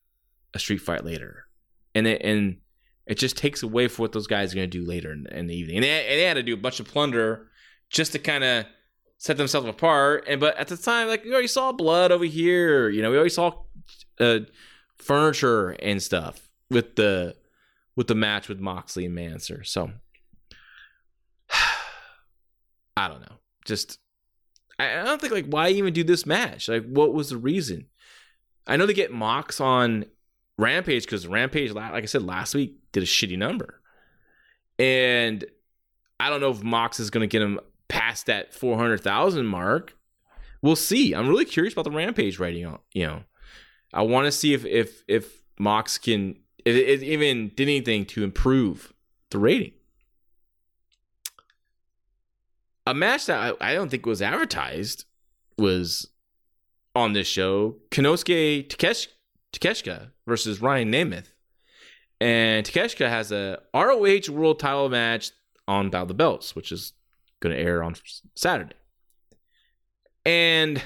a 0.52 0.58
street 0.58 0.78
fight 0.78 1.04
later? 1.04 1.46
And 1.94 2.06
it 2.06 2.20
and 2.22 2.58
it 3.06 3.16
just 3.16 3.38
takes 3.38 3.62
away 3.62 3.88
from 3.88 4.02
what 4.02 4.12
those 4.12 4.26
guys 4.26 4.52
are 4.52 4.56
gonna 4.56 4.66
do 4.66 4.84
later 4.84 5.12
in, 5.12 5.26
in 5.30 5.46
the 5.46 5.56
evening. 5.56 5.76
And 5.78 5.84
they, 5.84 6.06
and 6.06 6.18
they 6.20 6.24
had 6.24 6.34
to 6.34 6.42
do 6.42 6.52
a 6.52 6.58
bunch 6.58 6.78
of 6.78 6.86
plunder 6.86 7.47
just 7.90 8.12
to 8.12 8.18
kind 8.18 8.44
of 8.44 8.66
set 9.18 9.36
themselves 9.36 9.66
apart. 9.66 10.24
And 10.28 10.40
but 10.40 10.56
at 10.56 10.68
the 10.68 10.76
time, 10.76 11.08
like 11.08 11.24
we 11.24 11.32
already 11.32 11.48
saw 11.48 11.72
blood 11.72 12.12
over 12.12 12.24
here. 12.24 12.88
You 12.88 13.02
know, 13.02 13.10
we 13.10 13.16
already 13.16 13.30
saw 13.30 13.52
uh, 14.18 14.40
furniture 14.96 15.70
and 15.70 16.02
stuff 16.02 16.48
with 16.70 16.96
the 16.96 17.36
with 17.96 18.06
the 18.06 18.14
match 18.14 18.48
with 18.48 18.60
Moxley 18.60 19.04
and 19.04 19.14
Mansoor. 19.14 19.64
So 19.64 19.90
I 22.96 23.08
don't 23.08 23.20
know. 23.20 23.36
Just 23.64 23.98
I, 24.78 25.00
I 25.00 25.04
don't 25.04 25.20
think 25.20 25.32
like 25.32 25.46
why 25.46 25.68
even 25.70 25.92
do 25.92 26.04
this 26.04 26.24
match? 26.24 26.68
Like 26.68 26.86
what 26.86 27.12
was 27.12 27.30
the 27.30 27.36
reason? 27.36 27.86
I 28.66 28.76
know 28.76 28.86
they 28.86 28.94
get 28.94 29.12
Mox 29.12 29.60
on 29.60 30.04
Rampage 30.58 31.04
because 31.04 31.26
Rampage, 31.26 31.72
like 31.72 32.02
I 32.02 32.06
said 32.06 32.22
last 32.22 32.54
week, 32.54 32.76
did 32.92 33.02
a 33.02 33.06
shitty 33.06 33.38
number, 33.38 33.80
and 34.78 35.44
I 36.20 36.28
don't 36.28 36.40
know 36.40 36.50
if 36.50 36.62
Mox 36.62 37.00
is 37.00 37.10
going 37.10 37.22
to 37.22 37.32
get 37.32 37.40
him 37.40 37.60
past 37.88 38.26
that 38.26 38.54
400,000 38.54 39.46
mark. 39.46 39.96
We'll 40.62 40.76
see. 40.76 41.14
I'm 41.14 41.28
really 41.28 41.44
curious 41.44 41.72
about 41.72 41.84
the 41.84 41.90
Rampage 41.90 42.38
rating. 42.38 42.76
You 42.92 43.06
know, 43.06 43.22
I 43.92 44.02
want 44.02 44.26
to 44.26 44.32
see 44.32 44.54
if 44.54 44.64
if 44.64 45.02
if 45.06 45.42
Mox 45.58 45.98
can 45.98 46.36
if 46.64 47.02
even 47.02 47.48
did 47.54 47.62
anything 47.62 48.04
to 48.06 48.24
improve 48.24 48.92
the 49.30 49.38
rating. 49.38 49.72
A 52.86 52.94
match 52.94 53.26
that 53.26 53.56
I, 53.60 53.70
I 53.70 53.74
don't 53.74 53.90
think 53.90 54.06
was 54.06 54.22
advertised 54.22 55.04
was 55.56 56.08
on 56.94 57.12
this 57.12 57.28
show: 57.28 57.76
Konosuke 57.90 58.68
Takesh, 58.68 59.08
Takeshita 59.52 60.10
versus 60.26 60.60
Ryan 60.60 60.92
Nemeth. 60.92 61.32
And 62.20 62.66
Takeshita 62.66 63.08
has 63.08 63.30
a 63.30 63.60
ROH 63.72 64.32
World 64.32 64.58
Title 64.58 64.88
match 64.88 65.30
on 65.68 65.90
Battle 65.90 66.06
the 66.06 66.14
Belts, 66.14 66.56
which 66.56 66.72
is 66.72 66.94
going 67.40 67.56
to 67.56 67.62
air 67.62 67.82
on 67.82 67.94
Saturday. 68.34 68.74
And 70.24 70.82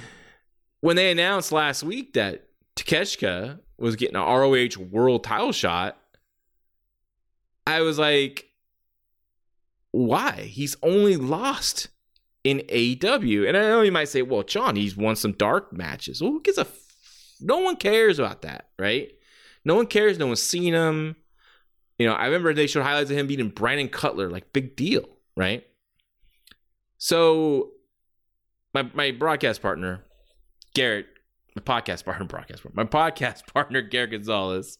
when 0.80 0.96
they 0.96 1.10
announced 1.10 1.52
last 1.52 1.82
week 1.82 2.14
that 2.14 2.46
Takeshita 2.76 3.60
was 3.78 3.96
getting 3.96 4.16
an 4.16 4.22
ROH 4.22 4.82
world 4.90 5.24
title 5.24 5.52
shot, 5.52 5.98
I 7.66 7.80
was 7.80 7.98
like, 7.98 8.46
why? 9.90 10.32
He's 10.32 10.76
only 10.82 11.16
lost 11.16 11.88
in 12.42 12.58
AEW. 12.68 13.48
And 13.48 13.56
I 13.56 13.62
know 13.62 13.82
you 13.82 13.92
might 13.92 14.08
say, 14.08 14.22
well, 14.22 14.42
John, 14.42 14.76
he's 14.76 14.96
won 14.96 15.16
some 15.16 15.32
dark 15.32 15.72
matches. 15.72 16.20
Well, 16.20 16.32
who 16.32 16.42
gives 16.42 16.58
a 16.58 16.62
f- 16.62 17.36
no 17.40 17.58
one 17.58 17.76
cares 17.76 18.18
about 18.18 18.42
that, 18.42 18.68
right? 18.78 19.12
No 19.64 19.74
one 19.76 19.86
cares. 19.86 20.18
No 20.18 20.26
one's 20.26 20.42
seen 20.42 20.74
him. 20.74 21.16
You 21.98 22.06
know, 22.06 22.14
I 22.14 22.26
remember 22.26 22.52
they 22.52 22.66
showed 22.66 22.82
highlights 22.82 23.10
of 23.10 23.16
him 23.16 23.26
beating 23.26 23.50
Brandon 23.50 23.88
Cutler, 23.88 24.30
like 24.30 24.52
big 24.52 24.76
deal 24.76 25.08
right? 25.36 25.64
So 26.98 27.72
my 28.72 28.88
my 28.94 29.10
broadcast 29.12 29.62
partner, 29.62 30.04
Garrett, 30.74 31.06
my 31.54 31.62
podcast 31.62 32.04
partner, 32.04 32.24
broadcast 32.24 32.62
partner, 32.62 32.84
my 32.84 32.88
podcast 32.88 33.46
partner, 33.52 33.82
Garrett 33.82 34.12
Gonzalez, 34.12 34.78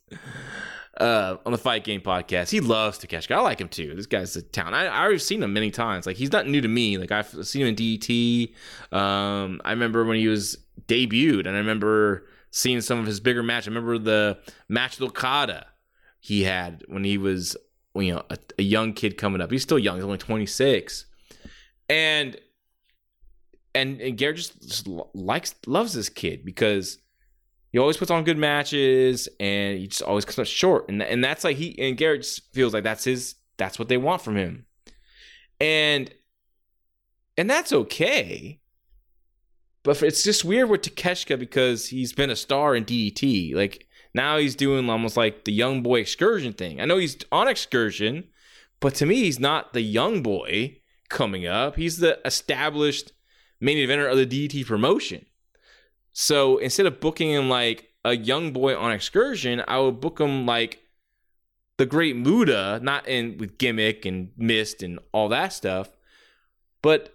uh, 1.01 1.37
on 1.45 1.53
the 1.53 1.59
Fight 1.59 1.85
Game 1.85 2.01
podcast, 2.01 2.51
he 2.51 2.61
loves 2.61 2.99
Takeshita. 2.99 3.33
I 3.33 3.41
like 3.41 3.61
him 3.61 3.69
too. 3.69 3.95
This 3.95 4.07
guy's 4.07 4.37
a 4.37 4.43
town. 4.43 4.75
I 4.75 4.87
I 4.87 5.03
already 5.03 5.19
seen 5.19 5.43
him 5.43 5.53
many 5.53 5.71
times. 5.71 6.07
Like 6.07 6.17
he's 6.17 6.33
not 6.33 6.47
new 6.47 6.61
to 6.61 6.69
me. 6.69 6.99
Like 6.99 7.13
I've 7.13 7.47
seen 7.47 7.63
him 7.63 7.69
in 7.69 7.77
DDT. 7.77 8.55
Um, 8.93 9.61
I 9.65 9.71
remember 9.71 10.05
when 10.05 10.19
he 10.19 10.29
was 10.29 10.57
debuted, 10.87 11.47
and 11.47 11.57
I 11.57 11.59
remember 11.59 12.27
seeing 12.51 12.81
some 12.81 12.99
of 12.99 13.07
his 13.07 13.21
bigger 13.21 13.43
match. 13.43 13.67
I 13.67 13.71
remember 13.71 13.99
the 13.99 14.39
match 14.69 14.99
with 14.99 15.11
Okada 15.11 15.67
he 16.21 16.45
had 16.45 16.85
when 16.87 17.05
he 17.05 17.19
was 17.19 17.57
you 17.95 18.15
know 18.15 18.23
a, 18.31 18.39
a 18.59 18.63
young 18.63 18.93
kid 18.93 19.17
coming 19.17 19.41
up. 19.41 19.51
He's 19.51 19.63
still 19.63 19.79
young. 19.79 19.97
He's 19.97 20.05
only 20.05 20.19
26, 20.19 21.07
and 21.89 22.37
and 23.75 24.01
and 24.01 24.17
Garrett 24.17 24.37
just, 24.37 24.63
just 24.63 24.89
likes 25.15 25.55
loves 25.67 25.93
this 25.95 26.09
kid 26.09 26.45
because 26.45 26.99
he 27.73 27.79
always 27.79 27.97
puts 27.97 28.11
on 28.11 28.25
good 28.25 28.39
matches, 28.39 29.29
and 29.41 29.79
he 29.79 29.89
just 29.89 30.03
always 30.03 30.25
comes 30.25 30.39
up 30.39 30.47
short. 30.47 30.89
And 30.89 31.03
and 31.03 31.23
that's 31.23 31.45
like 31.45 31.57
he 31.57 31.79
and 31.79 31.97
Garrett 31.97 32.23
just 32.23 32.53
feels 32.53 32.73
like 32.73 32.85
that's 32.85 33.05
his 33.05 33.35
that's 33.57 33.79
what 33.79 33.89
they 33.89 33.97
want 33.97 34.23
from 34.23 34.37
him, 34.37 34.67
and 35.61 36.13
and 37.37 37.49
that's 37.49 37.73
okay. 37.73 38.61
But 39.83 40.03
it's 40.03 40.23
just 40.23 40.45
weird 40.45 40.71
with 40.71 40.83
Takeshita 40.83 41.39
because 41.39 41.89
he's 41.89 42.13
been 42.13 42.31
a 42.31 42.37
star 42.37 42.75
in 42.75 42.85
DDT. 42.85 43.55
Like 43.55 43.87
now 44.15 44.39
he's 44.39 44.55
doing 44.55 44.89
almost 44.89 45.17
like 45.17 45.45
the 45.45 45.53
young 45.53 45.83
boy 45.83 46.01
excursion 46.01 46.53
thing. 46.53 46.81
I 46.81 46.85
know 46.85 46.99
he's 46.99 47.17
on 47.33 47.49
excursion, 47.49 48.29
but 48.81 48.95
to 48.97 49.07
me, 49.07 49.17
he's 49.17 49.41
not 49.41 49.73
the 49.73 49.81
young 49.81 50.23
boy 50.23 50.79
coming 51.09 51.47
up. 51.47 51.77
He's 51.77 51.99
the 51.99 52.19
established 52.25 53.13
main 53.61 53.77
eventer 53.77 54.11
of 54.11 54.17
the 54.17 54.27
DDT 54.27 54.67
promotion. 54.67 55.27
So 56.13 56.59
instead 56.59 56.87
of 56.87 57.01
booking 57.01 57.31
him 57.31 57.49
like 57.49 57.89
a 58.05 58.17
young 58.17 58.53
boy 58.53 58.77
on 58.79 58.93
excursion, 58.93 59.63
I 59.67 59.81
would 59.81 60.01
book 60.01 60.21
him 60.21 60.47
like 60.47 60.81
the 61.77 61.87
great 61.87 62.15
Muta, 62.15 62.79
not 62.83 63.09
in 63.09 63.37
with 63.39 63.59
gimmick 63.59 64.07
and 64.07 64.31
mist 64.37 64.83
and 64.83 65.01
all 65.13 65.29
that 65.31 65.53
stuff, 65.53 65.91
but 66.83 67.15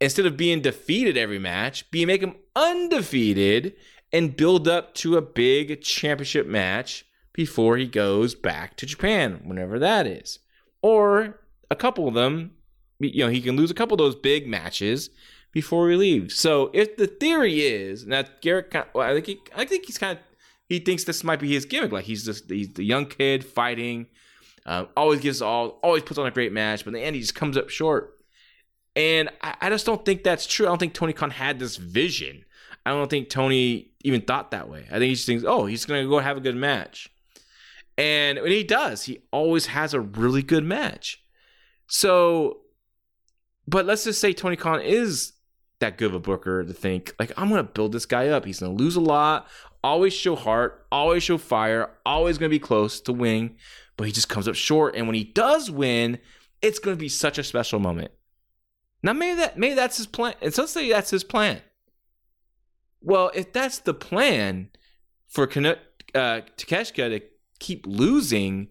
instead 0.00 0.26
of 0.26 0.36
being 0.36 0.60
defeated 0.60 1.16
every 1.16 1.38
match, 1.38 1.88
be 1.90 2.04
make 2.04 2.22
him 2.22 2.34
undefeated 2.56 3.74
and 4.12 4.36
build 4.36 4.66
up 4.66 4.94
to 4.94 5.16
a 5.16 5.22
big 5.22 5.82
championship 5.82 6.46
match 6.46 7.04
before 7.32 7.76
he 7.76 7.86
goes 7.86 8.34
back 8.34 8.76
to 8.76 8.86
Japan, 8.86 9.40
whenever 9.44 9.78
that 9.78 10.06
is. 10.06 10.40
Or 10.82 11.40
a 11.70 11.76
couple 11.76 12.08
of 12.08 12.14
them, 12.14 12.52
you 12.98 13.24
know, 13.24 13.30
he 13.30 13.40
can 13.40 13.56
lose 13.56 13.70
a 13.70 13.74
couple 13.74 13.94
of 13.94 13.98
those 13.98 14.16
big 14.16 14.46
matches 14.46 15.10
before 15.52 15.90
he 15.90 15.96
leaves. 15.96 16.34
So 16.34 16.70
if 16.72 16.96
the 16.96 17.06
theory 17.06 17.60
is 17.60 18.06
that 18.06 18.42
Garrett, 18.42 18.74
well, 18.94 19.08
I 19.08 19.14
think 19.14 19.26
he, 19.26 19.40
I 19.54 19.64
think 19.64 19.86
he's 19.86 19.98
kind 19.98 20.18
of 20.18 20.24
he 20.68 20.78
thinks 20.80 21.04
this 21.04 21.24
might 21.24 21.40
be 21.40 21.52
his 21.52 21.64
gimmick. 21.64 21.92
Like 21.92 22.04
he's 22.04 22.24
just 22.24 22.50
he's 22.50 22.72
the 22.74 22.84
young 22.84 23.06
kid 23.06 23.44
fighting, 23.44 24.06
uh, 24.66 24.86
always 24.96 25.20
gives 25.20 25.40
all, 25.40 25.78
always 25.82 26.02
puts 26.02 26.18
on 26.18 26.26
a 26.26 26.30
great 26.30 26.52
match, 26.52 26.84
but 26.84 26.88
in 26.88 27.00
the 27.00 27.06
end 27.06 27.16
he 27.16 27.22
just 27.22 27.34
comes 27.34 27.56
up 27.56 27.70
short. 27.70 28.14
And 28.94 29.30
I, 29.42 29.56
I 29.62 29.70
just 29.70 29.86
don't 29.86 30.04
think 30.04 30.24
that's 30.24 30.46
true. 30.46 30.66
I 30.66 30.68
don't 30.70 30.78
think 30.78 30.94
Tony 30.94 31.12
Khan 31.12 31.30
had 31.30 31.58
this 31.58 31.76
vision. 31.76 32.44
I 32.84 32.90
don't 32.90 33.08
think 33.08 33.28
Tony 33.28 33.92
even 34.04 34.20
thought 34.22 34.50
that 34.52 34.68
way. 34.68 34.86
I 34.88 34.94
think 34.94 35.04
he 35.04 35.14
just 35.14 35.26
thinks, 35.26 35.44
oh, 35.46 35.66
he's 35.66 35.84
gonna 35.84 36.06
go 36.06 36.18
have 36.18 36.36
a 36.36 36.40
good 36.40 36.56
match. 36.56 37.10
And 37.96 38.40
when 38.40 38.52
he 38.52 38.62
does, 38.62 39.04
he 39.04 39.22
always 39.32 39.66
has 39.66 39.92
a 39.92 40.00
really 40.00 40.42
good 40.42 40.64
match. 40.64 41.22
So, 41.88 42.58
but 43.66 43.86
let's 43.86 44.04
just 44.04 44.20
say 44.20 44.32
Tony 44.32 44.56
Khan 44.56 44.80
is 44.80 45.32
that 45.80 45.98
good 45.98 46.08
of 46.08 46.14
a 46.14 46.20
booker 46.20 46.64
to 46.64 46.72
think, 46.72 47.14
like, 47.18 47.32
I'm 47.36 47.48
gonna 47.48 47.64
build 47.64 47.92
this 47.92 48.06
guy 48.06 48.28
up. 48.28 48.44
He's 48.44 48.60
gonna 48.60 48.72
lose 48.72 48.96
a 48.96 49.00
lot, 49.00 49.48
always 49.82 50.12
show 50.12 50.36
heart, 50.36 50.86
always 50.92 51.22
show 51.22 51.38
fire, 51.38 51.90
always 52.06 52.38
gonna 52.38 52.50
be 52.50 52.58
close 52.58 53.00
to 53.02 53.12
winning, 53.12 53.56
but 53.96 54.06
he 54.06 54.12
just 54.12 54.28
comes 54.28 54.46
up 54.46 54.54
short. 54.54 54.94
And 54.94 55.06
when 55.06 55.16
he 55.16 55.24
does 55.24 55.70
win, 55.70 56.18
it's 56.62 56.78
gonna 56.78 56.96
be 56.96 57.08
such 57.08 57.38
a 57.38 57.44
special 57.44 57.80
moment. 57.80 58.12
Now 59.02 59.12
maybe 59.12 59.36
that 59.36 59.58
maybe 59.58 59.74
that's 59.74 59.96
his 59.96 60.06
plan. 60.06 60.34
And 60.40 60.56
let's 60.56 60.72
say 60.72 60.88
that's 60.88 61.10
his 61.10 61.24
plan. 61.24 61.62
Well, 63.00 63.30
if 63.34 63.52
that's 63.52 63.78
the 63.78 63.94
plan 63.94 64.70
for 65.28 65.44
uh, 65.44 65.46
Takeshita 66.14 67.18
to 67.18 67.20
keep 67.58 67.86
losing 67.86 68.68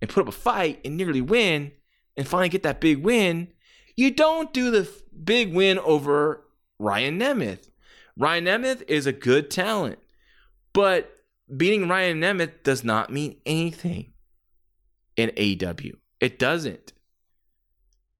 and 0.00 0.10
put 0.10 0.22
up 0.22 0.28
a 0.28 0.32
fight 0.32 0.80
and 0.84 0.96
nearly 0.96 1.20
win 1.20 1.72
and 2.16 2.26
finally 2.26 2.48
get 2.48 2.62
that 2.62 2.80
big 2.80 2.98
win, 2.98 3.48
you 3.96 4.10
don't 4.10 4.52
do 4.52 4.70
the 4.70 4.88
big 5.24 5.52
win 5.54 5.78
over 5.78 6.44
Ryan 6.78 7.18
Nemeth. 7.18 7.70
Ryan 8.16 8.44
Nemeth 8.44 8.82
is 8.88 9.06
a 9.06 9.12
good 9.12 9.50
talent, 9.50 9.98
but 10.72 11.12
beating 11.54 11.88
Ryan 11.88 12.20
Nemeth 12.20 12.62
does 12.62 12.84
not 12.84 13.10
mean 13.10 13.36
anything 13.46 14.12
in 15.16 15.30
AEW. 15.30 15.94
It 16.20 16.38
doesn't. 16.38 16.92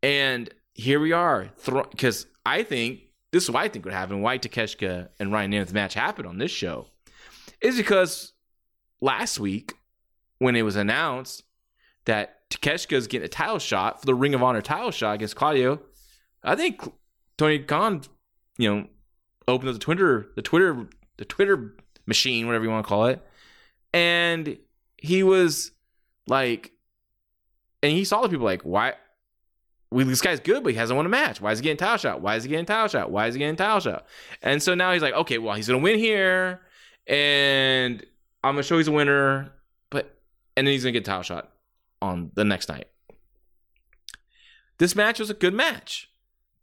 And 0.03 0.51
here 0.75 1.01
we 1.01 1.13
are, 1.13 1.51
because 1.91 2.27
I 2.45 2.63
think 2.63 3.01
this 3.33 3.45
is 3.45 3.51
what 3.51 3.63
I 3.63 3.69
think 3.69 3.85
would 3.85 3.95
happen. 3.95 4.23
Why 4.23 4.39
Takeshita 4.39 5.09
and 5.19 5.33
Ryan 5.33 5.53
Nemeth 5.53 5.73
match 5.73 5.95
happened 5.95 6.29
on 6.29 6.39
this 6.39 6.51
show 6.51 6.87
is 7.61 7.77
because 7.77 8.33
last 9.01 9.39
week 9.39 9.75
when 10.39 10.57
it 10.57 10.63
was 10.63 10.77
announced 10.77 11.43
that 12.05 12.49
Takeshita 12.51 12.93
is 12.93 13.07
getting 13.07 13.27
a 13.27 13.29
title 13.29 13.59
shot 13.59 14.01
for 14.01 14.07
the 14.07 14.15
Ring 14.15 14.35
of 14.35 14.43
Honor 14.43 14.63
title 14.63 14.91
shot 14.91 15.15
against 15.15 15.37
Claudio, 15.37 15.81
I 16.43 16.55
think 16.55 16.81
Tony 17.37 17.59
Khan, 17.59 18.03
you 18.57 18.73
know, 18.75 18.87
opened 19.49 19.69
up 19.71 19.75
the 19.75 19.81
Twitter, 19.81 20.29
the 20.37 20.43
Twitter, 20.43 20.87
the 21.17 21.25
Twitter 21.25 21.77
machine, 22.07 22.47
whatever 22.47 22.65
you 22.65 22.71
want 22.71 22.85
to 22.85 22.89
call 22.89 23.07
it, 23.07 23.25
and 23.93 24.57
he 24.97 25.23
was 25.23 25.73
like, 26.29 26.73
and 27.83 27.93
he 27.93 28.05
saw 28.05 28.23
the 28.23 28.29
people 28.29 28.45
like, 28.45 28.63
why? 28.63 28.95
We, 29.91 30.05
this 30.05 30.21
guy's 30.21 30.41
good, 30.41 30.63
but 30.63 30.73
he 30.73 30.79
hasn't 30.79 30.97
won 30.97 31.07
a 31.07 31.09
match. 31.09 31.41
Why 31.41 31.53
is 31.53 31.59
he 31.59 31.63
getting 31.63 31.77
title 31.77 31.99
shot? 31.99 32.21
Why 32.21 32.37
is 32.37 32.45
he 32.45 32.51
getting 32.51 32.67
title 32.67 32.89
shot? 32.89 33.11
Why 33.11 33.29
is 33.29 33.35
he 33.35 33.39
getting 33.39 33.57
title 33.57 33.81
shot? 33.81 34.07
And 34.43 34.63
so 34.63 34.75
now 34.75 34.93
he's 34.93 35.03
like, 35.03 35.15
okay, 35.15 35.39
well, 35.39 35.55
he's 35.55 35.69
gonna 35.69 35.79
win 35.79 35.99
here, 35.99 36.61
and 37.07 38.05
I'm 38.43 38.55
gonna 38.55 38.63
show 38.63 38.79
he's 38.79 38.89
a 38.89 38.93
winner, 38.93 39.53
but 39.91 40.19
and 40.57 40.67
then 40.67 40.73
he's 40.73 40.83
gonna 40.83 40.93
get 40.93 41.05
title 41.05 41.23
shot 41.23 41.53
on 42.03 42.33
the 42.35 42.45
next 42.45 42.69
night. 42.69 42.89
This 44.79 44.97
match 44.97 45.19
was 45.19 45.31
a 45.31 45.35
good 45.35 45.55
match. 45.55 46.11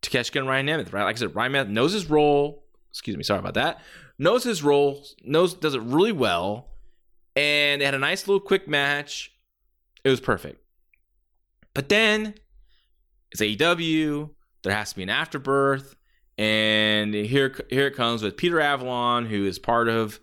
Takeshita 0.02 0.40
and 0.40 0.48
Ryan 0.48 0.68
Nemeth, 0.68 0.94
right? 0.94 1.04
Like 1.04 1.16
I 1.16 1.20
said, 1.20 1.36
Ryan 1.36 1.54
Nemeth 1.54 1.70
knows 1.70 1.94
his 1.94 2.10
role. 2.10 2.66
Excuse 2.92 3.18
me, 3.18 3.24
sorry 3.24 3.40
about 3.40 3.56
that. 3.56 3.80
Knows 4.20 4.44
his 4.44 4.62
role, 4.62 5.04
knows 5.24 5.54
does 5.54 5.74
it 5.74 5.82
really 5.82 6.12
well, 6.12 6.68
and 7.36 7.82
they 7.82 7.86
had 7.86 7.96
a 7.96 8.00
nice 8.00 8.28
little 8.28 8.42
quick 8.42 8.68
match. 8.68 9.32
It 10.04 10.10
was 10.10 10.20
perfect. 10.20 10.62
But 11.74 11.90
then 11.90 12.36
it's 13.34 13.42
AEW. 13.42 14.30
There 14.64 14.74
has 14.74 14.92
to 14.92 14.96
be 14.96 15.04
an 15.04 15.10
afterbirth, 15.10 15.96
and 16.38 17.14
here 17.14 17.54
here 17.70 17.88
it 17.88 17.96
comes 17.96 18.24
with 18.24 18.38
Peter 18.38 18.62
Avalon, 18.62 19.26
who 19.26 19.46
is 19.46 19.60
part 19.60 19.90
of 19.90 20.20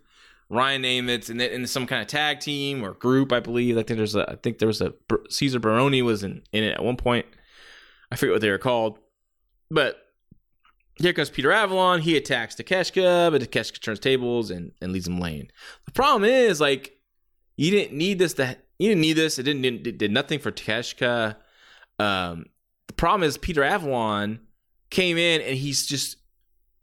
Ryan 0.49 0.83
Nemeth 0.83 1.29
in, 1.29 1.41
in 1.41 1.67
some 1.67 1.87
kind 1.87 2.01
of 2.01 2.09
tag 2.09 2.41
team 2.41 2.83
or 2.83 2.93
group, 2.93 3.33
I 3.33 3.41
believe. 3.41 3.77
I 3.77 3.83
think 3.83 3.99
there's 3.99 4.17
a 4.17 4.31
I 4.31 4.37
think 4.37 4.59
there 4.59 4.69
was 4.69 4.81
a 4.81 4.95
Cezar 5.29 5.61
Bononi 5.61 6.03
was 6.03 6.23
in, 6.23 6.43
in 6.53 6.65
it 6.65 6.73
at 6.73 6.83
one 6.83 6.97
point. 6.97 7.27
I 8.11 8.17
forget 8.17 8.33
what 8.33 8.41
they 8.41 8.51
were 8.51 8.59
called, 8.59 8.99
but 9.71 9.99
here 10.97 11.13
comes 11.13 11.31
Peter 11.31 11.53
Avalon. 11.53 12.01
He 12.01 12.17
attacks 12.17 12.57
Takeshita, 12.57 13.31
but 13.31 13.43
Takeshita 13.43 13.81
turns 13.81 14.01
tables 14.01 14.51
and, 14.51 14.73
and 14.81 14.93
leaves 14.93 15.07
him 15.07 15.19
laying. 15.19 15.51
The 15.87 15.93
problem 15.93 16.25
is, 16.25 16.61
like, 16.61 16.99
you 17.57 17.71
didn't 17.71 17.97
need 17.97 18.19
this. 18.19 18.35
That 18.35 18.65
you 18.79 18.89
didn't 18.89 19.03
need 19.03 19.15
this. 19.15 19.39
It 19.39 19.45
didn't 19.45 19.65
it 19.65 19.99
did 19.99 20.11
nothing 20.11 20.39
for 20.39 20.51
Takeshita. 20.51 21.37
Um, 21.99 22.47
the 22.91 22.95
problem 22.95 23.23
is 23.23 23.39
Peter 23.39 23.63
Avalon 23.63 24.41
came 24.91 25.17
in 25.17 25.41
and 25.43 25.57
he's 25.57 25.87
just 25.87 26.17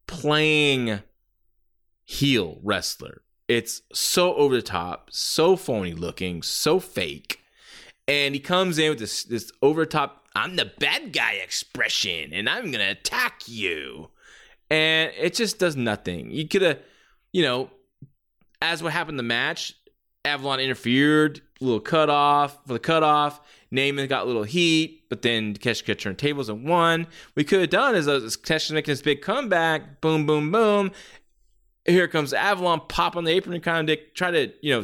playing 0.08 1.02
heel 2.06 2.62
wrestler. 2.63 3.24
It's 3.50 3.82
so 3.91 4.34
over 4.36 4.56
the 4.56 4.62
top, 4.62 5.10
so 5.12 5.58
phony 5.58 5.91
looking, 5.91 6.43
so 6.43 6.80
fake. 6.80 7.41
And 8.08 8.34
he 8.34 8.39
comes 8.39 8.78
in 8.78 8.91
with 8.91 9.00
this 9.00 9.26
this 9.26 9.52
over 9.62 9.86
top, 9.86 10.24
I'm 10.34 10.56
the 10.56 10.72
bad 10.80 11.12
guy 11.12 11.34
expression 11.34 12.32
and 12.32 12.48
I'm 12.48 12.72
going 12.72 12.86
to 12.86 12.91
attack 12.91 13.41
you. 13.46 14.10
And 14.70 15.12
it 15.20 15.34
just 15.34 15.60
does 15.60 15.76
nothing. 15.76 16.32
You 16.32 16.48
could 16.48 16.62
have, 16.62 16.80
you 17.34 17.43
know, 17.43 17.70
as 18.62 18.82
what 18.82 18.93
happened 18.93 19.15
in 19.15 19.17
the 19.17 19.24
match, 19.24 19.74
Avalon 20.24 20.62
interfered, 20.62 21.41
little 21.60 21.82
cut 21.82 22.10
off 22.10 22.60
for 22.65 22.72
the 22.72 22.80
cutoff. 22.80 23.41
Nemeth 23.72 24.10
got 24.10 24.24
a 24.24 24.28
little 24.28 24.44
heat, 24.44 25.04
but 25.10 25.22
then 25.22 25.54
Takeshita 25.54 25.98
turned 25.98 26.18
tables 26.18 26.50
and 26.50 26.68
won. 26.68 27.08
We 27.36 27.44
could 27.44 27.60
have 27.60 27.70
done 27.70 27.96
is 27.96 28.08
Takeshita 28.08 28.74
making 28.74 28.92
this 28.92 29.02
big 29.02 29.22
comeback, 29.22 30.02
boom, 30.02 30.26
boom, 30.26 30.52
boom. 30.52 30.92
Here 31.86 32.08
comes 32.08 32.34
Avalon, 32.34 32.82
pop 32.88 33.16
on 33.16 33.24
the 33.24 33.32
apron 33.32 33.56
and 33.56 33.64
kind 33.64 33.90
of 33.90 33.98
try 34.14 34.32
to, 34.32 34.52
you 34.62 34.74
know, 34.74 34.84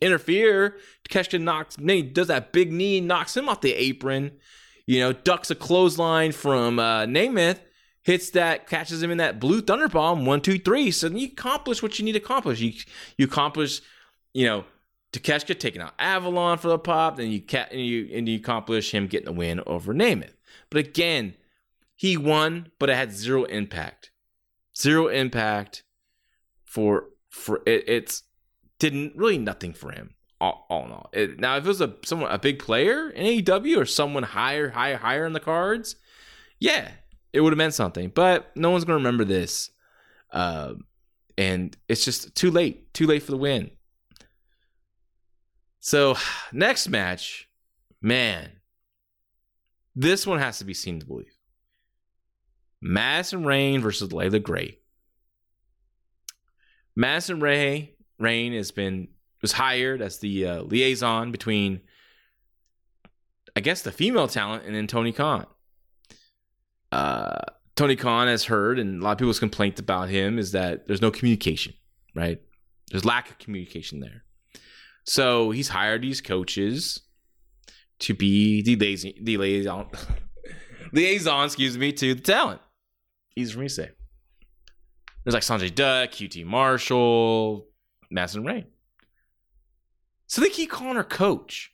interfere. 0.00 0.76
Takeshita 1.08 1.40
knocks, 1.40 1.76
he 1.76 2.02
does 2.02 2.28
that 2.28 2.52
big 2.52 2.72
knee, 2.72 3.00
knocks 3.00 3.36
him 3.36 3.48
off 3.48 3.60
the 3.60 3.72
apron. 3.72 4.32
You 4.86 5.00
know, 5.00 5.12
ducks 5.14 5.50
a 5.50 5.54
clothesline 5.54 6.32
from 6.32 6.78
uh, 6.78 7.06
Nemeth, 7.06 7.60
hits 8.02 8.30
that, 8.30 8.66
catches 8.66 9.02
him 9.02 9.10
in 9.10 9.16
that 9.16 9.40
blue 9.40 9.62
thunder 9.62 9.88
bomb, 9.88 10.26
one, 10.26 10.42
two, 10.42 10.58
three. 10.58 10.90
So 10.90 11.08
you 11.08 11.28
accomplish 11.28 11.82
what 11.82 11.98
you 11.98 12.04
need 12.04 12.12
to 12.12 12.18
accomplish. 12.18 12.60
You 12.60 12.74
you 13.16 13.24
accomplish, 13.24 13.80
you 14.34 14.46
know, 14.46 14.64
Takeshita 15.14 15.58
taking 15.58 15.80
out 15.80 15.94
Avalon 15.98 16.58
for 16.58 16.68
the 16.68 16.78
pop, 16.78 17.16
then 17.16 17.30
you 17.30 17.40
ca- 17.40 17.68
and 17.70 17.80
you 17.80 18.08
and 18.12 18.28
you 18.28 18.36
accomplish 18.36 18.92
him 18.92 19.06
getting 19.06 19.26
the 19.26 19.32
win 19.32 19.60
over 19.66 19.94
Nemeth. 19.94 20.34
But 20.70 20.86
again, 20.86 21.34
he 21.94 22.16
won, 22.16 22.70
but 22.78 22.90
it 22.90 22.96
had 22.96 23.12
zero 23.12 23.44
impact. 23.44 24.10
Zero 24.76 25.08
impact 25.08 25.84
for 26.64 27.10
for 27.30 27.62
it, 27.64 27.84
it's 27.86 28.24
didn't 28.78 29.14
really 29.16 29.38
nothing 29.38 29.72
for 29.72 29.92
him. 29.92 30.14
All, 30.40 30.66
all 30.68 30.84
in 30.84 30.90
all, 30.90 31.10
it, 31.12 31.38
now 31.38 31.56
if 31.56 31.64
it 31.64 31.68
was 31.68 31.80
a 31.80 31.94
someone 32.04 32.30
a 32.30 32.38
big 32.38 32.58
player 32.58 33.08
in 33.08 33.24
AEW 33.24 33.78
or 33.78 33.86
someone 33.86 34.24
higher, 34.24 34.70
higher, 34.70 34.96
higher 34.96 35.26
in 35.26 35.32
the 35.32 35.40
cards, 35.40 35.96
yeah, 36.58 36.90
it 37.32 37.40
would 37.40 37.52
have 37.52 37.58
meant 37.58 37.74
something. 37.74 38.10
But 38.12 38.50
no 38.56 38.70
one's 38.70 38.84
gonna 38.84 38.96
remember 38.96 39.24
this. 39.24 39.70
Uh, 40.32 40.74
and 41.38 41.76
it's 41.88 42.04
just 42.04 42.34
too 42.34 42.50
late, 42.50 42.92
too 42.92 43.06
late 43.06 43.22
for 43.22 43.30
the 43.30 43.38
win. 43.38 43.70
So, 45.84 46.16
next 46.52 46.88
match, 46.88 47.46
man, 48.00 48.50
this 49.94 50.26
one 50.26 50.38
has 50.38 50.58
to 50.58 50.64
be 50.64 50.74
seen 50.74 50.98
to 50.98 51.06
believe. 51.06 51.36
Madison 52.80 53.44
Rayne 53.44 53.82
versus 53.82 54.12
Leila 54.12 54.40
Grey. 54.40 54.78
Madison 56.96 57.38
Ray 57.40 57.94
Rayne 58.18 58.54
has 58.54 58.70
been 58.70 59.08
was 59.42 59.52
hired 59.52 60.00
as 60.00 60.18
the 60.18 60.46
uh, 60.46 60.62
liaison 60.62 61.30
between, 61.30 61.82
I 63.54 63.60
guess, 63.60 63.82
the 63.82 63.92
female 63.92 64.26
talent 64.26 64.64
and 64.64 64.74
then 64.74 64.86
Tony 64.86 65.12
Khan. 65.12 65.46
Uh, 66.92 67.40
Tony 67.76 67.96
Khan 67.96 68.26
has 68.26 68.44
heard, 68.44 68.78
and 68.78 69.02
a 69.02 69.04
lot 69.04 69.12
of 69.12 69.18
people's 69.18 69.38
complaint 69.38 69.78
about 69.78 70.08
him 70.08 70.38
is 70.38 70.52
that 70.52 70.86
there's 70.86 71.02
no 71.02 71.10
communication, 71.10 71.74
right? 72.14 72.40
There's 72.90 73.04
lack 73.04 73.30
of 73.30 73.38
communication 73.38 74.00
there. 74.00 74.24
So 75.04 75.50
he's 75.50 75.68
hired 75.68 76.02
these 76.02 76.20
coaches 76.20 77.00
to 78.00 78.14
be 78.14 78.62
the 78.62 78.76
lazy, 78.76 79.18
the 79.22 79.36
liaison, 79.36 79.88
liaison, 80.92 81.44
excuse 81.44 81.76
me, 81.78 81.92
to 81.92 82.14
the 82.14 82.20
talent. 82.20 82.60
Me 83.36 83.44
to 83.44 83.68
say. 83.68 83.90
There's 85.24 85.34
like 85.34 85.42
Sanjay 85.42 85.74
Dutt, 85.74 86.12
QT 86.12 86.44
Marshall, 86.44 87.66
Madison 88.10 88.44
Rayne. 88.44 88.66
So 90.26 90.40
they 90.40 90.50
keep 90.50 90.70
calling 90.70 90.96
her 90.96 91.04
coach. 91.04 91.72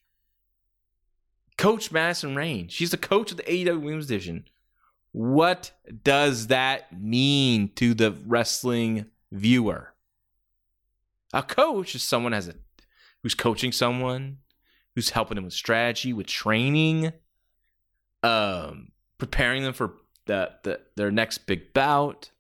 Coach 1.59 1.93
Madison 1.93 2.35
Rayne. 2.35 2.69
She's 2.69 2.91
the 2.91 2.97
coach 2.97 3.31
of 3.31 3.37
the 3.37 3.43
AEW 3.43 3.83
Women's 3.83 4.07
Division. 4.07 4.45
What 5.13 5.73
does 6.03 6.47
that 6.47 6.99
mean 6.99 7.73
to 7.75 7.95
the 7.95 8.13
wrestling 8.27 9.07
viewer? 9.31 9.93
A 11.33 11.43
coach 11.43 11.95
is 11.95 12.03
someone 12.03 12.33
has 12.33 12.49
a 12.49 12.55
who's 13.23 13.35
coaching 13.35 13.73
someone, 13.73 14.39
who's 14.95 15.11
helping 15.11 15.37
them 15.37 15.45
with 15.45 15.55
strategy, 15.55 16.13
with 16.13 16.27
training, 16.27 17.13
um, 18.23 18.89
preparing 19.19 19.63
them 19.63 19.73
for 19.73 19.95
the, 20.27 20.51
the 20.63 20.81
their 20.97 21.11
next 21.11 21.47
big 21.47 21.73
bout. 21.73 22.31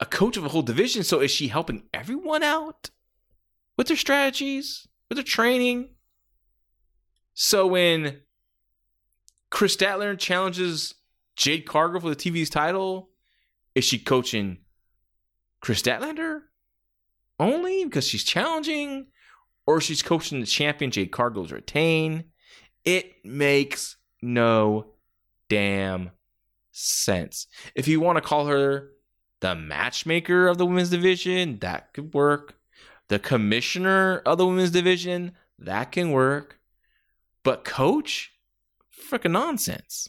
A 0.00 0.06
coach 0.06 0.36
of 0.36 0.44
a 0.44 0.48
whole 0.48 0.62
division. 0.62 1.04
So 1.04 1.20
is 1.20 1.30
she 1.30 1.48
helping 1.48 1.84
everyone 1.94 2.42
out 2.42 2.90
with 3.76 3.86
their 3.86 3.96
strategies, 3.96 4.86
with 5.08 5.16
their 5.16 5.24
training? 5.24 5.90
So 7.34 7.66
when 7.66 8.20
Kris 9.50 9.76
Statlander 9.76 10.18
challenges 10.18 10.94
Jade 11.36 11.66
Cargill 11.66 12.00
for 12.00 12.10
the 12.10 12.16
TBS 12.16 12.50
title, 12.50 13.10
is 13.74 13.84
she 13.84 13.98
coaching 13.98 14.58
Kris 15.60 15.82
Statlander 15.82 16.42
only 17.38 17.84
because 17.84 18.06
she's 18.06 18.24
challenging, 18.24 19.06
or 19.66 19.80
she's 19.80 20.02
coaching 20.02 20.40
the 20.40 20.46
champion 20.46 20.90
Jade 20.90 21.12
Cargill 21.12 21.46
to 21.46 21.54
retain? 21.54 22.24
It 22.84 23.24
makes 23.24 23.96
no 24.20 24.92
damn 25.48 26.10
sense. 26.72 27.46
If 27.74 27.88
you 27.88 28.00
want 28.00 28.16
to 28.16 28.22
call 28.22 28.46
her 28.46 28.90
the 29.40 29.54
matchmaker 29.54 30.48
of 30.48 30.58
the 30.58 30.66
women's 30.66 30.90
division, 30.90 31.58
that 31.60 31.92
could 31.92 32.14
work. 32.14 32.56
The 33.08 33.18
commissioner 33.18 34.18
of 34.24 34.38
the 34.38 34.46
women's 34.46 34.70
division, 34.70 35.32
that 35.58 35.92
can 35.92 36.10
work. 36.10 36.58
But 37.42 37.64
coach, 37.64 38.32
freaking 39.10 39.32
nonsense. 39.32 40.08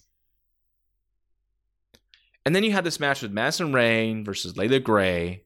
And 2.45 2.55
then 2.55 2.63
you 2.63 2.71
had 2.71 2.83
this 2.83 2.99
match 2.99 3.21
with 3.21 3.31
Madison 3.31 3.73
Rayne 3.73 4.23
versus 4.23 4.55
Leila 4.55 4.79
Grey. 4.79 5.44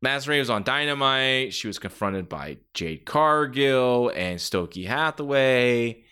Madison 0.00 0.38
was 0.38 0.50
on 0.50 0.62
Dynamite. 0.62 1.54
She 1.54 1.66
was 1.66 1.78
confronted 1.78 2.28
by 2.28 2.58
Jade 2.74 3.04
Cargill 3.04 4.12
and 4.14 4.40
Stokely 4.40 4.84
Hathaway 4.84 6.04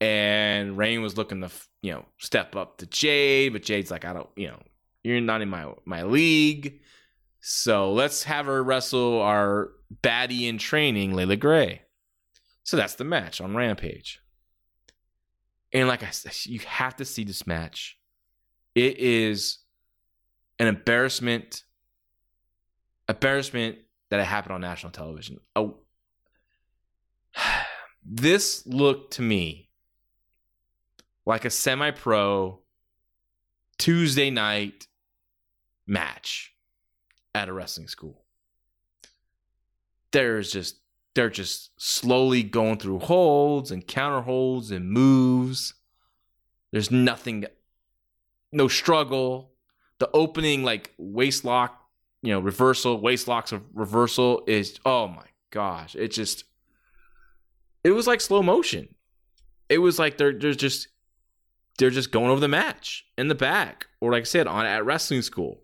and 0.00 0.78
Rayne 0.78 1.02
was 1.02 1.16
looking 1.16 1.40
to 1.40 1.50
you 1.82 1.92
know 1.92 2.04
step 2.18 2.56
up 2.56 2.78
to 2.78 2.86
Jade, 2.86 3.52
but 3.52 3.62
Jade's 3.62 3.90
like, 3.90 4.04
I 4.04 4.12
don't, 4.12 4.28
you 4.36 4.48
know, 4.48 4.60
you're 5.02 5.20
not 5.20 5.42
in 5.42 5.48
my 5.48 5.72
my 5.84 6.02
league, 6.02 6.80
so 7.40 7.92
let's 7.92 8.24
have 8.24 8.46
her 8.46 8.62
wrestle 8.62 9.20
our 9.20 9.70
baddie 10.02 10.48
in 10.48 10.58
training, 10.58 11.14
Leila 11.14 11.36
Grey. 11.36 11.82
So 12.62 12.76
that's 12.76 12.96
the 12.96 13.04
match 13.04 13.40
on 13.40 13.56
Rampage. 13.56 14.20
And 15.72 15.88
like 15.88 16.02
I 16.02 16.10
said, 16.10 16.32
you 16.44 16.60
have 16.60 16.96
to 16.96 17.04
see 17.04 17.24
this 17.24 17.46
match. 17.46 17.98
It 18.74 18.98
is 18.98 19.58
an 20.58 20.66
embarrassment, 20.66 21.64
embarrassment 23.08 23.78
that 24.10 24.20
it 24.20 24.24
happened 24.24 24.54
on 24.54 24.60
national 24.60 24.92
television. 24.92 25.40
Oh, 25.56 25.78
this 28.04 28.66
looked 28.66 29.14
to 29.14 29.22
me 29.22 29.70
like 31.26 31.44
a 31.44 31.50
semi 31.50 31.90
pro 31.90 32.60
Tuesday 33.78 34.30
night 34.30 34.86
match 35.86 36.54
at 37.34 37.48
a 37.48 37.52
wrestling 37.52 37.88
school. 37.88 38.24
There's 40.10 40.50
just 40.50 40.80
they're 41.14 41.30
just 41.30 41.72
slowly 41.80 42.42
going 42.42 42.78
through 42.78 43.00
holds 43.00 43.70
and 43.70 43.86
counter 43.86 44.22
holds 44.22 44.70
and 44.70 44.90
moves. 44.90 45.74
There's 46.70 46.90
nothing 46.90 47.44
no 48.52 48.68
struggle. 48.68 49.52
The 49.98 50.08
opening 50.14 50.62
like 50.62 50.94
waist 50.96 51.44
lock, 51.44 51.77
you 52.22 52.32
know, 52.32 52.40
reversal, 52.40 53.00
waist 53.00 53.28
locks 53.28 53.52
of 53.52 53.62
reversal 53.74 54.42
is 54.46 54.78
oh 54.84 55.08
my 55.08 55.26
gosh. 55.50 55.94
It 55.94 56.08
just 56.08 56.44
it 57.84 57.90
was 57.90 58.06
like 58.06 58.20
slow 58.20 58.42
motion. 58.42 58.94
It 59.68 59.78
was 59.78 59.98
like 59.98 60.18
they're 60.18 60.32
they're 60.32 60.54
just 60.54 60.88
they're 61.78 61.90
just 61.90 62.10
going 62.10 62.30
over 62.30 62.40
the 62.40 62.48
match 62.48 63.06
in 63.16 63.28
the 63.28 63.34
back, 63.34 63.86
or 64.00 64.12
like 64.12 64.22
I 64.22 64.24
said, 64.24 64.46
on 64.46 64.66
at 64.66 64.84
wrestling 64.84 65.22
school. 65.22 65.60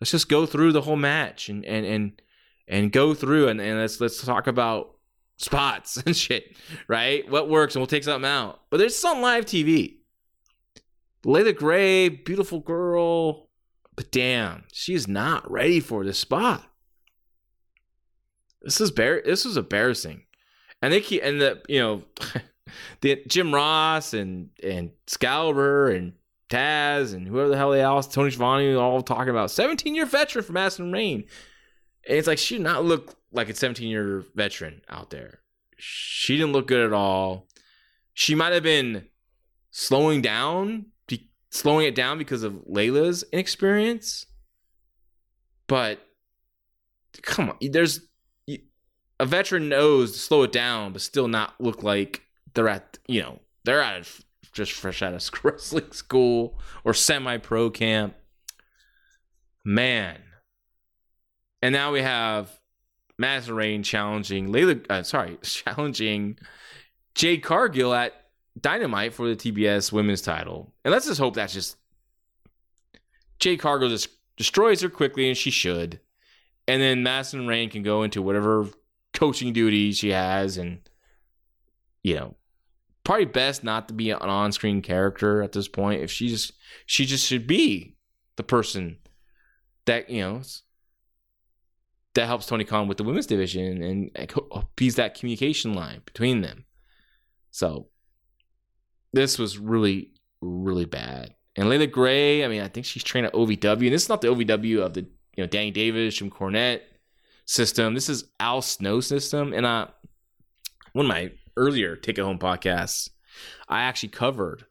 Let's 0.00 0.10
just 0.10 0.28
go 0.28 0.44
through 0.44 0.72
the 0.72 0.82
whole 0.82 0.96
match 0.96 1.48
and 1.48 1.64
and 1.64 1.86
and 1.86 2.22
and 2.68 2.92
go 2.92 3.14
through 3.14 3.48
and, 3.48 3.60
and 3.60 3.78
let's 3.78 4.00
let's 4.00 4.22
talk 4.24 4.46
about 4.46 4.96
spots 5.36 5.96
and 6.06 6.16
shit, 6.16 6.56
right? 6.88 7.28
What 7.30 7.48
works 7.48 7.74
and 7.74 7.80
we'll 7.80 7.86
take 7.86 8.04
something 8.04 8.28
out. 8.28 8.60
But 8.70 8.78
there's 8.78 8.96
some 8.96 9.20
live 9.20 9.46
TV. 9.46 9.98
Leila 11.24 11.52
Grey, 11.54 12.08
beautiful 12.08 12.60
girl, 12.60 13.45
but 13.96 14.12
damn, 14.12 14.64
she's 14.72 15.08
not 15.08 15.50
ready 15.50 15.80
for 15.80 16.04
this 16.04 16.18
spot. 16.18 16.64
This 18.62 18.80
is 18.80 18.90
bar- 18.90 19.22
this 19.24 19.44
was 19.44 19.56
embarrassing. 19.56 20.22
And 20.82 20.92
they 20.92 21.00
keep 21.00 21.22
and 21.24 21.40
the 21.40 21.62
you 21.68 21.80
know 21.80 22.02
the 23.00 23.22
Jim 23.26 23.54
Ross 23.54 24.12
and 24.12 24.50
and 24.62 24.90
Excalibur 25.06 25.90
and 25.90 26.12
Taz 26.50 27.14
and 27.14 27.26
whoever 27.26 27.48
the 27.48 27.56
hell 27.56 27.70
they 27.70 27.82
all 27.82 28.02
Tony 28.02 28.30
Schiavone 28.30 28.74
all 28.74 29.02
talking 29.02 29.30
about 29.30 29.50
17 29.50 29.94
year 29.94 30.06
veteran 30.06 30.44
from 30.44 30.54
Madison 30.54 30.92
Rayne. 30.92 31.24
And 32.06 32.18
it's 32.18 32.28
like 32.28 32.38
she 32.38 32.56
did 32.56 32.64
not 32.64 32.84
look 32.84 33.16
like 33.32 33.48
a 33.48 33.54
17 33.54 33.88
year 33.88 34.24
veteran 34.34 34.82
out 34.88 35.10
there. 35.10 35.40
She 35.78 36.36
didn't 36.36 36.52
look 36.52 36.68
good 36.68 36.84
at 36.84 36.92
all. 36.92 37.48
She 38.14 38.34
might 38.34 38.52
have 38.52 38.62
been 38.62 39.06
slowing 39.70 40.22
down, 40.22 40.86
slowing 41.50 41.86
it 41.86 41.94
down 41.94 42.18
because 42.18 42.42
of 42.42 42.62
Leila's 42.66 43.24
inexperience. 43.32 44.26
But 45.66 46.00
come 47.22 47.50
on, 47.50 47.56
there's 47.60 48.00
a 49.18 49.26
veteran 49.26 49.68
knows 49.68 50.12
to 50.12 50.18
slow 50.18 50.42
it 50.42 50.52
down, 50.52 50.92
but 50.92 51.02
still 51.02 51.28
not 51.28 51.54
look 51.60 51.82
like 51.82 52.22
they're 52.54 52.68
at 52.68 52.98
you 53.06 53.22
know 53.22 53.40
they're 53.64 53.82
at 53.82 54.08
just 54.52 54.72
fresh 54.72 55.02
out 55.02 55.14
of 55.14 55.30
wrestling 55.44 55.92
school 55.92 56.58
or 56.84 56.94
semi 56.94 57.36
pro 57.38 57.70
camp. 57.70 58.14
Man, 59.64 60.18
and 61.60 61.72
now 61.72 61.92
we 61.92 62.02
have 62.02 62.50
Madison 63.18 63.82
challenging 63.82 64.52
Leila. 64.52 64.76
Uh, 64.88 65.02
sorry, 65.02 65.38
challenging 65.42 66.38
Jade 67.14 67.42
Cargill 67.42 67.92
at 67.94 68.12
Dynamite 68.60 69.14
for 69.14 69.28
the 69.28 69.36
TBS 69.36 69.92
Women's 69.92 70.22
Title, 70.22 70.72
and 70.84 70.92
let's 70.92 71.06
just 71.06 71.20
hope 71.20 71.34
that's 71.34 71.52
just 71.52 71.76
Jay 73.38 73.56
Cargill 73.56 73.88
just 73.88 74.08
destroys 74.36 74.80
her 74.80 74.88
quickly, 74.88 75.28
and 75.28 75.36
she 75.36 75.50
should. 75.50 76.00
And 76.68 76.82
then 76.82 77.02
Madison 77.02 77.46
Rayne 77.46 77.70
can 77.70 77.82
go 77.82 78.02
into 78.02 78.22
whatever 78.22 78.68
coaching 79.12 79.52
duties 79.52 79.98
she 79.98 80.10
has, 80.10 80.56
and 80.58 80.80
you 82.02 82.16
know 82.16 82.36
probably 83.04 83.24
best 83.24 83.62
not 83.62 83.86
to 83.86 83.94
be 83.94 84.10
an 84.10 84.18
on-screen 84.18 84.82
character 84.82 85.40
at 85.42 85.52
this 85.52 85.68
point. 85.68 86.02
If 86.02 86.10
she 86.10 86.28
just 86.28 86.52
she 86.86 87.06
just 87.06 87.26
should 87.26 87.46
be 87.46 87.96
the 88.36 88.42
person 88.42 88.98
that 89.84 90.10
you 90.10 90.22
know 90.22 90.42
that 92.14 92.26
helps 92.26 92.46
Tony 92.46 92.64
Khan 92.64 92.88
with 92.88 92.96
the 92.96 93.04
women's 93.04 93.26
division 93.26 93.82
and, 93.82 94.10
and 94.14 94.32
he's 94.78 94.96
that 94.96 95.14
communication 95.14 95.74
line 95.74 96.00
between 96.04 96.40
them. 96.40 96.64
So 97.50 97.88
this 99.16 99.38
was 99.38 99.58
really 99.58 100.10
really 100.42 100.84
bad. 100.84 101.34
And 101.56 101.70
Leila 101.70 101.86
Grey, 101.86 102.44
I 102.44 102.48
mean, 102.48 102.60
I 102.60 102.68
think 102.68 102.84
she's 102.84 103.02
trained 103.02 103.26
at 103.26 103.32
OVW, 103.32 103.86
and 103.86 103.94
this 103.94 104.04
is 104.04 104.08
not 104.08 104.20
the 104.20 104.28
OVW 104.28 104.80
of 104.80 104.94
the 104.94 105.00
you 105.00 105.42
know 105.42 105.46
Danny 105.46 105.70
Davis, 105.70 106.16
Jim 106.16 106.30
Cornette 106.30 106.82
system. 107.46 107.94
This 107.94 108.08
is 108.08 108.24
Al 108.38 108.62
Snow 108.62 109.00
system, 109.00 109.52
and 109.52 109.66
I 109.66 109.88
one 110.92 111.06
of 111.06 111.08
my 111.08 111.32
earlier 111.56 111.96
take 111.96 112.18
it 112.18 112.22
home 112.22 112.38
podcasts, 112.38 113.08
I 113.68 113.82
actually 113.82 114.10
covered 114.10 114.66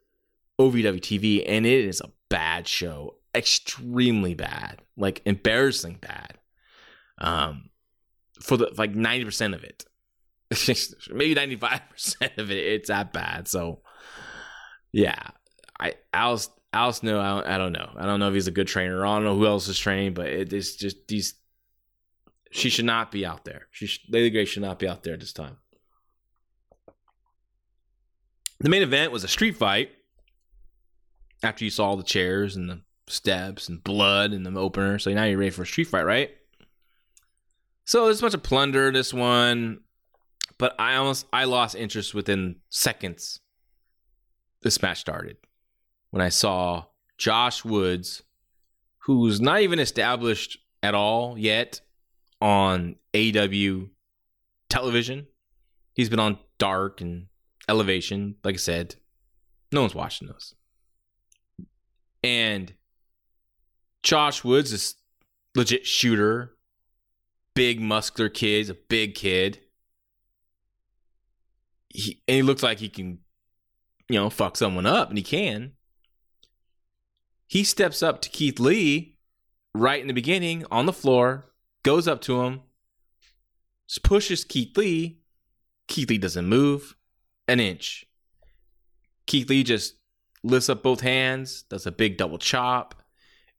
OVW 0.59 1.01
TV, 1.01 1.43
and 1.45 1.65
it 1.65 1.85
is 1.85 2.01
a 2.01 2.11
bad 2.29 2.67
show, 2.67 3.15
extremely 3.33 4.35
bad, 4.35 4.81
like 4.95 5.21
embarrassing 5.25 5.97
bad. 6.01 6.37
Um, 7.17 7.69
for 8.39 8.57
the 8.57 8.71
like 8.77 8.93
ninety 8.93 9.25
percent 9.25 9.55
of 9.55 9.63
it, 9.63 9.85
maybe 11.11 11.33
ninety 11.33 11.55
five 11.55 11.81
percent 11.89 12.33
of 12.37 12.51
it, 12.51 12.57
it's 12.57 12.89
that 12.89 13.11
bad. 13.11 13.47
So, 13.47 13.81
yeah, 14.95 15.19
I 15.77 15.95
Al's 16.13 16.49
Al 16.71 16.87
I 16.87 16.91
don't, 17.01 17.47
I 17.47 17.57
don't 17.57 17.73
know. 17.73 17.89
I 17.97 18.05
don't 18.05 18.17
know 18.21 18.29
if 18.29 18.33
he's 18.33 18.47
a 18.47 18.51
good 18.51 18.67
trainer. 18.67 19.05
I 19.05 19.15
don't 19.15 19.25
know 19.25 19.35
who 19.35 19.45
else 19.45 19.67
is 19.67 19.77
training, 19.77 20.13
but 20.13 20.27
it 20.27 20.53
is 20.53 20.77
just 20.77 21.09
these. 21.09 21.33
She 22.49 22.69
should 22.69 22.85
not 22.85 23.11
be 23.11 23.25
out 23.25 23.43
there. 23.43 23.67
She 23.71 23.87
should, 23.87 24.03
Leila 24.07 24.29
Grey 24.29 24.45
should 24.45 24.61
not 24.61 24.79
be 24.79 24.87
out 24.87 25.03
there 25.03 25.13
at 25.13 25.19
this 25.19 25.33
time. 25.33 25.57
The 28.61 28.69
main 28.69 28.83
event 28.83 29.11
was 29.11 29.25
a 29.25 29.27
street 29.27 29.57
fight. 29.57 29.91
After 31.43 31.65
you 31.65 31.71
saw 31.71 31.87
all 31.87 31.97
the 31.97 32.03
chairs 32.03 32.55
and 32.55 32.69
the 32.69 32.79
steps 33.07 33.67
and 33.67 33.83
blood 33.83 34.31
and 34.31 34.45
the 34.45 34.57
opener, 34.57 34.97
so 34.97 35.13
now 35.13 35.25
you're 35.25 35.37
ready 35.37 35.51
for 35.51 35.63
a 35.63 35.67
street 35.67 35.87
fight, 35.87 36.05
right? 36.05 36.31
So 37.83 38.05
there's 38.05 38.19
a 38.19 38.21
bunch 38.21 38.33
of 38.33 38.43
plunder 38.43 38.93
this 38.93 39.13
one, 39.13 39.81
but 40.57 40.73
I 40.79 40.95
almost 40.95 41.25
I 41.33 41.43
lost 41.43 41.75
interest 41.75 42.13
within 42.13 42.55
seconds. 42.69 43.41
This 44.65 44.81
match 44.81 44.99
started 44.99 45.37
when 46.09 46.23
I 46.23 46.29
saw 46.29 46.85
Josh 47.19 47.63
Woods, 47.63 48.23
who's 48.97 49.39
not 49.39 49.61
even 49.61 49.77
established 49.77 50.57
at 50.81 50.95
all 50.95 51.37
yet 51.37 51.81
on 52.41 52.95
AW 53.15 53.85
television. 54.67 55.27
He's 55.93 56.09
been 56.09 56.19
on 56.19 56.39
Dark 56.57 56.99
and 56.99 57.27
Elevation. 57.69 58.37
Like 58.43 58.55
I 58.55 58.57
said, 58.57 58.95
no 59.71 59.81
one's 59.81 59.93
watching 59.93 60.29
those. 60.29 60.55
And 62.23 62.73
Josh 64.01 64.43
Woods 64.43 64.73
is 64.73 64.95
legit 65.53 65.85
shooter, 65.85 66.55
big 67.53 67.79
muscular 67.79 68.29
kid, 68.29 68.71
a 68.71 68.73
big 68.73 69.13
kid. 69.13 69.59
He, 71.89 72.23
and 72.27 72.37
he 72.37 72.41
looks 72.41 72.63
like 72.63 72.79
he 72.79 72.89
can, 72.89 73.19
you 74.09 74.19
know, 74.19 74.29
fuck 74.29 74.57
someone 74.57 74.85
up, 74.85 75.09
and 75.09 75.17
he 75.17 75.23
can. 75.23 75.73
He 77.47 77.63
steps 77.63 78.01
up 78.01 78.21
to 78.21 78.29
Keith 78.29 78.59
Lee 78.59 79.17
right 79.73 80.01
in 80.01 80.07
the 80.07 80.13
beginning 80.13 80.65
on 80.71 80.85
the 80.85 80.93
floor, 80.93 81.45
goes 81.83 82.07
up 82.07 82.21
to 82.21 82.41
him, 82.41 82.61
pushes 84.03 84.43
Keith 84.43 84.75
Lee. 84.77 85.19
Keith 85.87 86.09
Lee 86.09 86.17
doesn't 86.17 86.47
move 86.47 86.95
an 87.47 87.59
inch. 87.59 88.05
Keith 89.27 89.49
Lee 89.49 89.63
just 89.63 89.95
lifts 90.43 90.69
up 90.69 90.83
both 90.83 91.01
hands, 91.01 91.63
does 91.63 91.85
a 91.85 91.91
big 91.91 92.17
double 92.17 92.37
chop, 92.37 93.03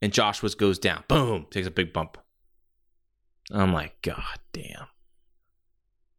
and 0.00 0.12
Joshua 0.12 0.50
goes 0.50 0.78
down. 0.78 1.04
Boom, 1.08 1.46
takes 1.50 1.66
a 1.66 1.70
big 1.70 1.92
bump. 1.92 2.18
I'm 3.50 3.72
like, 3.72 4.00
God 4.02 4.38
damn. 4.52 4.86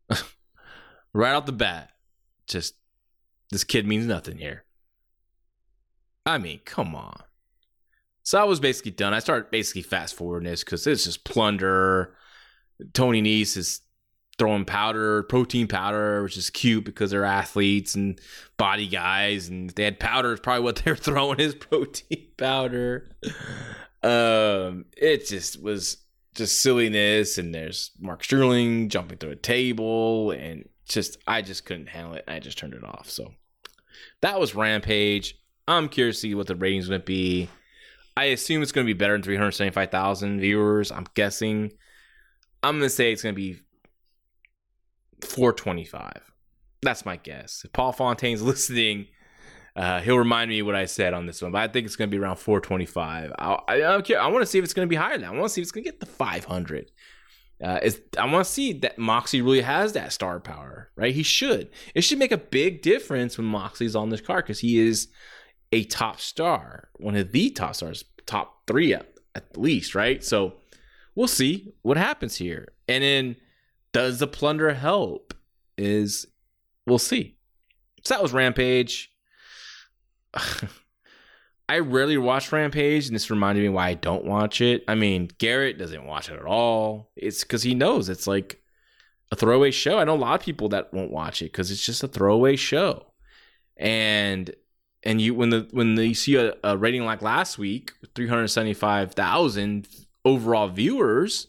right 1.14 1.34
off 1.34 1.46
the 1.46 1.52
bat, 1.52 1.92
just 2.48 2.76
this 3.52 3.64
kid 3.64 3.88
means 3.88 4.06
nothing 4.06 4.38
here. 4.38 4.64
I 6.26 6.38
mean, 6.38 6.60
come 6.66 6.96
on. 6.96 7.22
So 8.24 8.40
I 8.40 8.44
was 8.44 8.60
basically 8.60 8.92
done. 8.92 9.14
I 9.14 9.20
started 9.20 9.52
basically 9.52 9.84
fast 9.84 10.16
forwarding 10.16 10.50
this 10.50 10.64
because 10.64 10.86
it's 10.86 11.06
just 11.06 11.24
plunder. 11.24 12.14
Tony 12.94 13.22
Nese 13.22 13.56
is 13.56 13.82
throwing 14.38 14.66
powder, 14.66 15.24
protein 15.24 15.68
powder, 15.68 16.24
which 16.24 16.38
is 16.38 16.50
cute 16.50 16.84
because 16.86 17.12
they're 17.12 17.26
athletes 17.26 17.96
and 17.96 18.20
body 18.58 18.88
guys, 18.88 19.48
and 19.48 19.70
if 19.70 19.76
they 19.76 19.84
had 19.84 20.00
powder, 20.00 20.34
it's 20.34 20.42
probably 20.42 20.64
what 20.64 20.76
they're 20.78 20.96
throwing 20.98 21.40
is 21.40 21.56
protein 21.56 22.28
powder. 22.38 23.16
Um, 24.04 24.86
it 24.96 25.28
just 25.28 25.62
was 25.62 25.98
just 26.36 26.62
silliness, 26.62 27.38
and 27.38 27.54
there's 27.54 27.92
Mark 28.00 28.24
Sterling 28.24 28.90
jumping 28.90 29.18
through 29.18 29.32
a 29.32 29.36
table, 29.36 30.32
and 30.32 30.68
just 30.88 31.18
I 31.28 31.42
just 31.42 31.66
couldn't 31.66 31.88
handle 31.88 32.14
it. 32.14 32.24
I 32.28 32.40
just 32.40 32.58
turned 32.58 32.74
it 32.74 32.84
off. 32.84 33.10
So 33.10 33.34
that 34.22 34.40
was 34.40 34.56
Rampage. 34.56 35.36
I'm 35.68 35.90
curious 35.90 36.18
to 36.18 36.22
see 36.22 36.36
what 36.36 36.48
the 36.48 36.56
ratings 36.56 36.90
would 36.90 37.06
be. 37.06 37.50
I 38.16 38.26
assume 38.26 38.64
it's 38.64 38.72
going 38.72 38.86
to 38.86 38.94
be 38.94 38.98
better 38.98 39.14
than 39.14 39.22
375,000 39.22 40.40
viewers. 40.40 40.92
I'm 40.92 41.06
guessing. 41.14 41.72
I'm 42.64 42.80
going 42.80 42.90
to 42.90 42.90
say 42.90 43.12
it's 43.12 43.22
going 43.22 43.36
to 43.36 43.40
be 43.40 43.60
425. 45.22 46.32
That's 46.82 47.06
my 47.06 47.18
guess. 47.18 47.62
If 47.64 47.74
Paul 47.74 47.92
Fontaine's 47.92 48.42
listening, 48.44 49.08
uh, 49.76 50.02
he'll 50.02 50.18
remind 50.18 50.50
me 50.50 50.64
what 50.64 50.74
I 50.74 50.86
said 50.86 51.14
on 51.14 51.28
this 51.28 51.42
one, 51.42 51.52
but 51.52 51.62
I 51.62 51.68
think 51.68 51.86
it's 51.86 51.96
going 51.96 52.10
to 52.10 52.16
be 52.16 52.22
around 52.22 52.38
425. 52.38 53.34
I, 53.38 53.46
I, 53.68 53.82
I, 53.82 54.00
I 54.00 54.28
want 54.28 54.42
to 54.42 54.46
see 54.48 54.58
if 54.58 54.64
it's 54.64 54.74
going 54.74 54.88
to 54.88 54.90
be 54.90 54.96
higher 54.96 55.12
than 55.12 55.22
that. 55.22 55.34
I 55.34 55.38
want 55.38 55.46
to 55.46 55.50
see 55.50 55.62
if 55.62 55.66
it's 55.66 55.72
going 55.72 55.84
to 55.84 55.92
get 55.92 56.00
the 56.00 56.08
500. 56.08 56.92
Uh, 57.64 57.80
is 57.82 58.02
I 58.18 58.26
want 58.32 58.46
to 58.46 58.52
see 58.52 58.74
that 58.74 59.00
Moxie 59.00 59.42
really 59.42 59.62
has 59.62 59.94
that 59.94 60.14
star 60.14 60.40
power, 60.40 60.92
right? 60.96 61.14
He 61.14 61.24
should. 61.24 61.70
It 61.96 62.02
should 62.02 62.20
make 62.20 62.32
a 62.32 62.38
big 62.38 62.82
difference 62.82 63.38
when 63.38 63.48
Moxley's 63.48 63.96
on 63.96 64.10
this 64.10 64.22
card 64.22 64.46
because 64.46 64.60
he 64.60 64.80
is 64.80 65.08
a 65.72 65.84
top 65.86 66.20
star, 66.20 66.90
one 66.98 67.16
of 67.16 67.32
the 67.32 67.50
top 67.50 67.76
stars, 67.76 68.06
top 68.26 68.68
three 68.68 68.94
at, 68.94 69.08
at 69.34 69.58
least, 69.58 69.96
right? 69.96 70.24
So 70.24 70.54
we'll 71.16 71.28
see 71.28 71.74
what 71.82 71.98
happens 71.98 72.36
here. 72.36 72.68
And 72.88 73.04
then 73.04 73.36
does 73.92 74.20
the 74.20 74.28
plunder 74.28 74.74
help? 74.74 75.34
Is 75.80 76.28
we'll 76.86 77.00
see. 77.00 77.38
So 78.04 78.14
that 78.14 78.22
was 78.22 78.34
Rampage. 78.34 79.12
I 81.70 81.80
rarely 81.80 82.18
watch 82.18 82.52
Rampage, 82.52 83.08
and 83.08 83.16
this 83.16 83.30
reminded 83.30 83.62
me 83.62 83.70
why 83.70 83.90
I 83.90 83.94
don't 83.96 84.24
watch 84.24 84.62
it. 84.62 84.84
I 84.88 84.96
mean, 84.96 85.30
Garrett 85.38 85.78
doesn't 85.78 86.06
watch 86.06 86.30
it 86.30 86.40
at 86.40 86.46
all. 86.46 87.12
It's 87.16 87.44
because 87.44 87.64
he 87.64 87.76
knows 87.76 88.08
it's 88.08 88.28
like 88.28 88.62
a 89.32 89.36
throwaway 89.36 89.72
show. 89.72 90.00
I 90.00 90.06
know 90.06 90.16
a 90.16 90.18
lot 90.18 90.40
of 90.40 90.46
people 90.46 90.70
that 90.70 90.94
won't 90.94 91.12
watch 91.12 91.42
it 91.42 91.52
because 91.52 91.70
it's 91.70 91.86
just 91.86 92.04
a 92.04 92.08
throwaway 92.08 92.56
show. 92.56 93.08
And 93.76 94.56
and 95.04 95.22
you 95.22 95.36
when 95.36 95.50
the 95.50 95.68
when 95.72 95.98
you 95.98 96.16
see 96.16 96.36
a, 96.36 96.54
a 96.64 96.78
rating 96.78 97.04
like 97.04 97.22
last 97.22 97.58
week, 97.58 97.92
three 98.16 98.28
hundred 98.28 98.48
seventy 98.48 98.74
five 98.74 99.14
thousand 99.14 99.88
overall 100.24 100.70
viewers, 100.70 101.48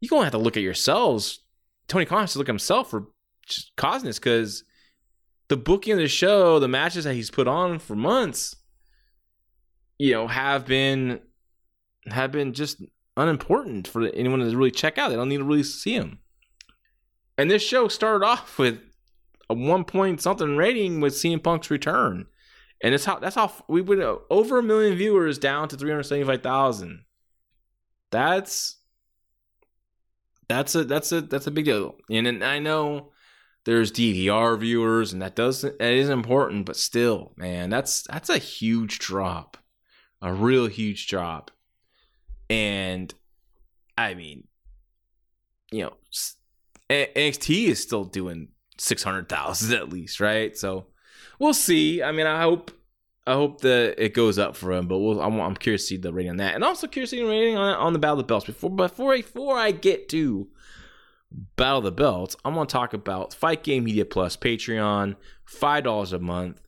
you're 0.00 0.10
gonna 0.10 0.24
have 0.24 0.32
to 0.32 0.38
look 0.38 0.56
at 0.56 0.62
yourselves. 0.62 1.40
Tony 1.88 2.04
Khan 2.04 2.20
has 2.20 2.34
to 2.34 2.38
look 2.38 2.48
at 2.48 2.52
himself 2.52 2.90
for 2.90 3.06
causing 3.76 4.06
this 4.06 4.18
because 4.18 4.64
the 5.48 5.56
booking 5.56 5.94
of 5.94 5.98
the 5.98 6.08
show, 6.08 6.58
the 6.58 6.68
matches 6.68 7.04
that 7.04 7.14
he's 7.14 7.30
put 7.30 7.48
on 7.48 7.78
for 7.78 7.96
months, 7.96 8.54
you 9.98 10.12
know, 10.12 10.26
have 10.26 10.66
been 10.66 11.20
have 12.06 12.32
been 12.32 12.52
just 12.54 12.82
unimportant 13.16 13.88
for 13.88 14.06
anyone 14.06 14.40
to 14.40 14.56
really 14.56 14.70
check 14.70 14.96
out. 14.96 15.10
They 15.10 15.16
don't 15.16 15.28
need 15.28 15.38
to 15.38 15.44
really 15.44 15.62
see 15.62 15.98
them. 15.98 16.20
And 17.36 17.50
this 17.50 17.62
show 17.62 17.88
started 17.88 18.24
off 18.24 18.58
with 18.58 18.80
a 19.50 19.54
one 19.54 19.84
point 19.84 20.20
something 20.20 20.56
rating 20.56 21.00
with 21.00 21.14
CM 21.14 21.42
Punk's 21.42 21.70
return, 21.70 22.26
and 22.82 22.94
it's 22.94 23.04
how 23.04 23.18
that's 23.18 23.36
how 23.36 23.52
we 23.68 23.80
went 23.80 24.02
uh, 24.02 24.16
over 24.30 24.58
a 24.58 24.62
million 24.62 24.96
viewers 24.96 25.38
down 25.38 25.68
to 25.68 25.76
three 25.76 25.90
hundred 25.90 26.04
seventy 26.04 26.26
five 26.26 26.42
thousand. 26.42 27.04
That's 28.10 28.78
that's 30.48 30.74
a 30.74 30.84
that's 30.84 31.12
a 31.12 31.20
that's 31.20 31.46
a 31.46 31.50
big 31.50 31.66
deal, 31.66 31.96
and, 32.10 32.26
and 32.26 32.42
I 32.42 32.58
know 32.58 33.12
there's 33.64 33.92
DVR 33.92 34.58
viewers, 34.58 35.12
and 35.12 35.22
that 35.22 35.36
does 35.36 35.62
that 35.62 35.80
is 35.80 36.08
important, 36.08 36.66
but 36.66 36.76
still, 36.76 37.32
man, 37.36 37.70
that's 37.70 38.02
that's 38.02 38.30
a 38.30 38.38
huge 38.38 38.98
drop, 38.98 39.58
a 40.20 40.32
real 40.32 40.66
huge 40.66 41.06
drop, 41.08 41.50
and 42.50 43.12
I 43.96 44.14
mean, 44.14 44.48
you 45.70 45.84
know, 45.84 45.92
NXT 46.90 47.68
is 47.68 47.82
still 47.82 48.04
doing 48.04 48.48
six 48.78 49.02
hundred 49.02 49.28
thousand 49.28 49.74
at 49.76 49.90
least, 49.90 50.20
right? 50.20 50.56
So 50.56 50.86
we'll 51.38 51.54
see. 51.54 52.02
I 52.02 52.12
mean, 52.12 52.26
I 52.26 52.40
hope 52.40 52.72
I 53.26 53.34
hope 53.34 53.60
that 53.60 54.02
it 54.02 54.14
goes 54.14 54.38
up 54.38 54.56
for 54.56 54.72
him, 54.72 54.88
but 54.88 54.98
we'll, 54.98 55.20
I'm, 55.20 55.38
I'm 55.38 55.54
curious 55.54 55.82
to 55.82 55.86
see 55.88 55.96
the 55.98 56.12
rating 56.12 56.30
on 56.30 56.36
that, 56.38 56.54
and 56.54 56.64
also 56.64 56.86
curious 56.86 57.10
to 57.10 57.16
see 57.16 57.22
the 57.22 57.28
rating 57.28 57.58
on, 57.58 57.74
on 57.74 57.92
the 57.92 57.98
Battle 57.98 58.18
of 58.18 58.26
the 58.26 58.32
Belts. 58.32 58.46
Before 58.46 58.70
before 58.70 59.14
before 59.14 59.58
I 59.58 59.70
get 59.70 60.08
to 60.10 60.48
Battle 61.56 61.78
of 61.78 61.84
the 61.84 61.92
Belts, 61.92 62.36
I'm 62.44 62.54
to 62.54 62.64
talk 62.64 62.94
about 62.94 63.34
Fight 63.34 63.62
Game 63.62 63.84
Media 63.84 64.06
Plus 64.06 64.36
Patreon, 64.36 65.16
five 65.44 65.84
dollars 65.84 66.14
a 66.14 66.18
month. 66.18 66.62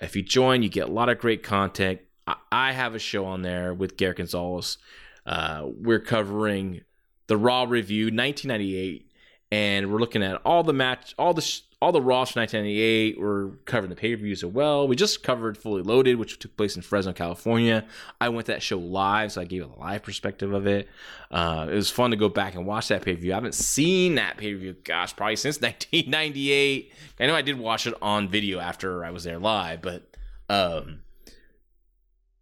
If 0.00 0.16
you 0.16 0.22
join, 0.22 0.62
you 0.62 0.70
get 0.70 0.88
a 0.88 0.92
lot 0.92 1.10
of 1.10 1.18
great 1.18 1.42
content. 1.42 2.00
I, 2.26 2.72
have 2.72 2.94
a 2.94 2.98
show 2.98 3.24
on 3.24 3.42
there 3.42 3.74
with 3.74 3.96
Garrett 3.96 4.18
Gonzalez. 4.18 4.78
Uh, 5.26 5.66
we're 5.66 6.00
covering 6.00 6.82
the 7.26 7.36
Raw 7.36 7.64
review 7.64 8.06
1998 8.06 9.10
and 9.50 9.92
we're 9.92 9.98
looking 9.98 10.22
at 10.22 10.40
all 10.46 10.62
the 10.62 10.72
match, 10.72 11.14
all 11.18 11.34
the 11.34 11.60
all 11.82 11.92
the 11.92 12.00
Raws 12.00 12.30
from 12.30 12.40
1998. 12.40 13.20
We're 13.20 13.48
covering 13.66 13.90
the 13.90 13.96
pay 13.96 14.16
per 14.16 14.22
views 14.22 14.42
as 14.42 14.50
well. 14.50 14.88
We 14.88 14.96
just 14.96 15.22
covered 15.22 15.58
Fully 15.58 15.82
Loaded, 15.82 16.16
which 16.16 16.38
took 16.38 16.56
place 16.56 16.74
in 16.74 16.80
Fresno, 16.80 17.12
California. 17.12 17.84
I 18.20 18.30
went 18.30 18.46
to 18.46 18.52
that 18.52 18.62
show 18.62 18.78
live, 18.78 19.32
so 19.32 19.40
I 19.40 19.44
gave 19.44 19.62
a 19.62 19.80
live 19.80 20.04
perspective 20.04 20.52
of 20.52 20.66
it. 20.66 20.88
Uh, 21.30 21.66
it 21.70 21.74
was 21.74 21.90
fun 21.90 22.12
to 22.12 22.16
go 22.16 22.28
back 22.28 22.54
and 22.54 22.64
watch 22.64 22.88
that 22.88 23.02
pay 23.02 23.14
per 23.14 23.20
view. 23.20 23.32
I 23.32 23.34
haven't 23.34 23.54
seen 23.54 24.14
that 24.14 24.38
pay 24.38 24.54
per 24.54 24.58
view, 24.60 24.76
gosh, 24.84 25.14
probably 25.14 25.36
since 25.36 25.60
1998. 25.60 26.92
I 27.20 27.26
know 27.26 27.34
I 27.34 27.42
did 27.42 27.58
watch 27.58 27.86
it 27.86 27.94
on 28.00 28.28
video 28.28 28.58
after 28.58 29.04
I 29.04 29.10
was 29.10 29.24
there 29.24 29.38
live, 29.38 29.82
but 29.82 30.16
um, 30.48 31.00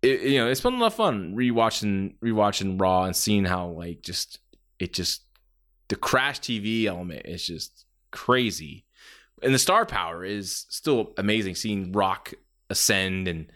it, 0.02 0.22
you 0.22 0.38
know, 0.38 0.48
it's 0.48 0.60
been 0.60 0.74
a 0.74 0.78
lot 0.78 0.86
of 0.86 0.94
fun 0.94 1.34
rewatching 1.34 2.14
rewatching 2.24 2.80
Raw 2.80 3.04
and 3.04 3.16
seeing 3.16 3.44
how 3.44 3.68
like 3.68 4.02
just 4.02 4.38
it 4.78 4.92
just 4.92 5.22
the 5.88 5.96
crash 5.96 6.40
TV 6.40 6.86
element 6.86 7.26
is 7.26 7.44
just 7.44 7.84
crazy 8.10 8.84
and 9.42 9.54
the 9.54 9.58
star 9.58 9.86
power 9.86 10.24
is 10.24 10.66
still 10.68 11.12
amazing. 11.16 11.54
Seeing 11.54 11.92
Rock 11.92 12.34
ascend 12.68 13.28
and 13.28 13.50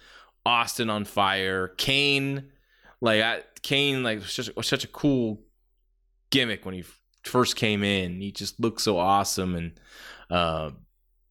Austin 0.46 0.90
on 0.90 1.04
fire, 1.04 1.68
Kane, 1.76 2.50
like 3.00 3.22
I, 3.22 3.42
Kane, 3.62 4.02
like 4.02 4.20
was 4.20 4.32
such, 4.32 4.50
was 4.56 4.66
such 4.66 4.84
a 4.84 4.88
cool 4.88 5.42
gimmick 6.30 6.64
when 6.64 6.74
he 6.74 6.84
first 7.22 7.56
came 7.56 7.82
in. 7.82 8.20
He 8.20 8.32
just 8.32 8.58
looked 8.60 8.80
so 8.80 8.98
awesome, 8.98 9.54
and 9.54 9.72
uh, 10.30 10.70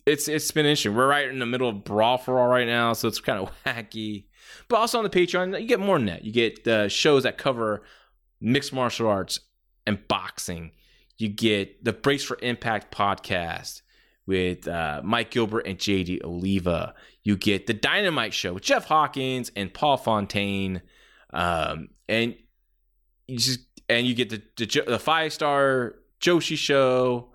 it's 0.06 0.28
it's 0.28 0.52
been 0.52 0.66
interesting. 0.66 0.96
We're 0.96 1.08
right 1.08 1.28
in 1.28 1.40
the 1.40 1.46
middle 1.46 1.70
of 1.70 1.84
Brawl 1.84 2.18
for 2.18 2.40
All 2.40 2.48
right 2.48 2.68
now, 2.68 2.94
so 2.94 3.08
it's 3.08 3.20
kind 3.20 3.40
of 3.40 3.52
wacky. 3.66 4.26
But 4.68 4.78
also 4.78 4.98
on 4.98 5.04
the 5.04 5.10
Patreon, 5.10 5.60
you 5.60 5.68
get 5.68 5.80
more 5.80 5.98
than 5.98 6.08
that. 6.08 6.24
You 6.24 6.32
get 6.32 6.68
uh, 6.68 6.88
shows 6.88 7.24
that 7.24 7.38
cover 7.38 7.84
mixed 8.42 8.74
martial 8.74 9.08
arts 9.08 9.40
and 9.86 10.08
boxing. 10.08 10.72
You 11.18 11.30
get 11.30 11.84
the 11.84 11.94
Brace 11.94 12.24
for 12.24 12.38
Impact 12.42 12.96
podcast 12.96 13.82
with 14.26 14.68
uh, 14.68 15.02
Mike 15.04 15.32
Gilbert 15.32 15.66
and 15.68 15.78
JD 15.78 16.24
Oliva. 16.24 16.94
You 17.24 17.38
get 17.38 17.68
the 17.68 17.74
Dynamite 17.74 18.34
Show 18.34 18.54
with 18.54 18.64
Jeff 18.64 18.86
Hawkins 18.86 19.52
and 19.56 19.74
Paul 19.74 19.98
Fontaine, 19.98 20.82
um, 21.32 21.90
and 22.08 22.36
you 23.28 23.38
just 23.38 23.62
and 23.90 24.06
you 24.06 24.14
get 24.16 24.30
the 24.30 24.42
the, 24.58 24.84
the 24.88 25.00
five 25.00 25.34
star 25.34 25.96
Joshi 26.20 26.58
Show 26.58 27.30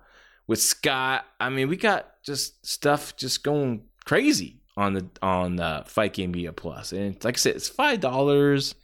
with 0.47 0.61
Scott. 0.61 1.25
I 1.39 1.49
mean, 1.49 1.69
we 1.69 1.77
got 1.77 2.21
just 2.23 2.65
stuff 2.65 3.15
just 3.15 3.43
going 3.43 3.83
crazy 4.05 4.58
on 4.79 4.93
the 4.93 5.05
on 5.21 5.57
the 5.57 5.83
Fight 5.87 6.13
Game 6.13 6.31
Media 6.31 6.53
Plus, 6.53 6.93
and 6.93 7.15
it's, 7.15 7.25
like 7.25 7.35
I 7.35 7.37
said, 7.37 7.55
it's 7.57 7.67
five 7.67 7.99
dollars. 7.99 8.75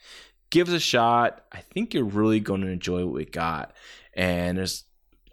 Give 0.50 0.68
us 0.68 0.74
a 0.74 0.80
shot. 0.80 1.46
I 1.54 1.62
think 1.62 1.94
you're 1.94 2.04
really 2.04 2.42
going 2.42 2.62
to 2.62 2.68
enjoy 2.68 3.06
what 3.06 3.14
we 3.14 3.26
got, 3.26 3.74
and 4.14 4.58
there's 4.58 4.84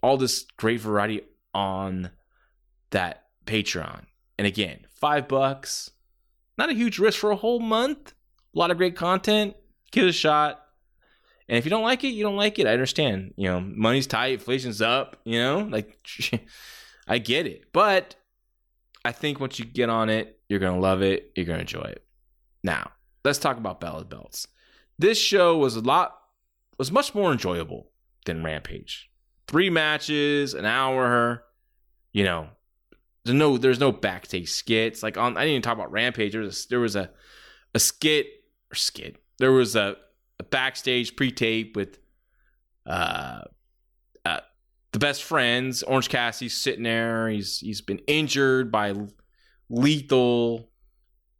all 0.05 0.16
this 0.16 0.46
great 0.57 0.81
variety 0.81 1.22
on 1.53 2.11
that 2.90 3.25
Patreon. 3.44 4.07
And 4.38 4.46
again, 4.46 4.87
five 4.88 5.27
bucks, 5.27 5.90
not 6.57 6.70
a 6.70 6.75
huge 6.75 7.01
risk 7.01 7.18
for 7.18 7.33
a 7.33 7.37
whole 7.37 7.61
month. 7.61 8.14
A 8.55 8.59
lot 8.59 8.70
of 8.70 8.77
great 8.77 8.94
content. 8.96 9.57
Give 9.90 10.05
it 10.05 10.11
a 10.11 10.12
shot. 10.12 10.61
And 11.48 11.59
if 11.59 11.64
you 11.64 11.70
don't 11.70 11.83
like 11.83 12.05
it, 12.05 12.09
you 12.09 12.22
don't 12.22 12.37
like 12.37 12.61
it. 12.61 12.68
I 12.68 12.72
understand. 12.72 13.35
You 13.37 13.48
know, 13.48 13.61
money's 13.61 14.07
tight, 14.07 14.35
inflation's 14.35 14.81
up, 14.81 15.16
you 15.25 15.40
know, 15.40 15.59
like 15.59 15.98
I 17.09 17.18
get 17.18 17.46
it. 17.46 17.64
But 17.72 18.14
I 19.04 19.12
think 19.12 19.40
once 19.40 19.58
you 19.58 19.64
get 19.64 19.88
on 19.88 20.10
it, 20.10 20.38
you're 20.48 20.60
going 20.60 20.74
to 20.74 20.80
love 20.80 21.02
it. 21.02 21.32
You're 21.34 21.46
going 21.46 21.58
to 21.58 21.62
enjoy 21.62 21.88
it. 21.88 22.04
Now, 22.62 22.92
let's 23.24 23.38
talk 23.38 23.56
about 23.56 23.80
Battle 23.80 24.04
Belts. 24.04 24.46
This 24.98 25.18
show 25.18 25.58
was 25.58 25.76
a 25.76 25.80
lot, 25.80 26.16
was 26.78 26.92
much 26.92 27.14
more 27.14 27.32
enjoyable 27.32 27.90
than 28.24 28.44
Rampage. 28.44 29.10
Three 29.48 29.70
matches, 29.70 30.54
an 30.54 30.64
hour, 30.64 31.44
you 32.12 32.24
know, 32.24 32.48
there's 33.24 33.36
no 33.36 33.56
there's 33.56 33.80
no 33.80 33.92
backstage 33.92 34.50
skits. 34.50 35.02
Like 35.02 35.16
on 35.16 35.36
I 35.36 35.42
didn't 35.42 35.50
even 35.50 35.62
talk 35.62 35.74
about 35.74 35.92
Rampage. 35.92 36.32
There 36.32 36.42
was 36.42 36.64
a, 36.64 36.68
there 36.68 36.80
was 36.80 36.96
a 36.96 37.10
a 37.74 37.78
skit 37.78 38.26
or 38.70 38.74
skit. 38.74 39.16
There 39.38 39.52
was 39.52 39.76
a, 39.76 39.96
a 40.38 40.42
backstage 40.42 41.16
pre-tape 41.16 41.76
with 41.76 41.98
uh, 42.86 43.42
uh 44.24 44.40
the 44.92 44.98
best 44.98 45.22
friends. 45.22 45.83
Orange 45.83 46.09
Cassidy's 46.09 46.57
sitting 46.57 46.85
there. 46.85 47.28
He's 47.28 47.59
he's 47.59 47.81
been 47.81 48.00
injured 48.07 48.70
by 48.70 48.94
lethal 49.68 50.70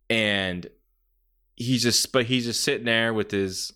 and 0.09 0.67
he's 1.57 1.83
just 1.83 2.13
but 2.13 2.25
he's 2.25 2.45
just 2.45 2.63
sitting 2.63 2.87
there 2.87 3.13
with 3.13 3.31
his 3.31 3.73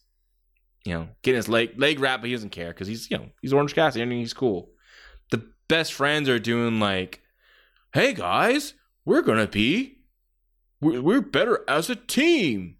you 0.85 0.93
know 0.93 1.09
getting 1.23 1.37
his 1.37 1.49
leg 1.49 1.79
leg 1.79 2.01
wrap 2.01 2.21
but 2.21 2.29
he 2.29 2.33
doesn't 2.35 2.51
care 2.51 2.69
because 2.69 2.89
he's 2.89 3.11
you 3.11 3.19
know 3.19 3.27
he's 3.43 3.53
orange 3.53 3.75
cassidy 3.75 4.03
I 4.03 4.07
mean 4.07 4.21
he's 4.21 4.33
cool 4.33 4.71
the 5.31 5.47
best 5.69 5.93
friends 5.93 6.29
are 6.29 6.39
doing 6.39 6.81
like 6.81 7.21
hey 7.97 8.13
guys, 8.13 8.75
we're 9.07 9.23
gonna 9.23 9.47
be, 9.47 10.01
we're, 10.83 11.01
we're 11.01 11.23
better 11.23 11.65
as 11.67 11.89
a 11.89 11.97
team. 11.97 12.77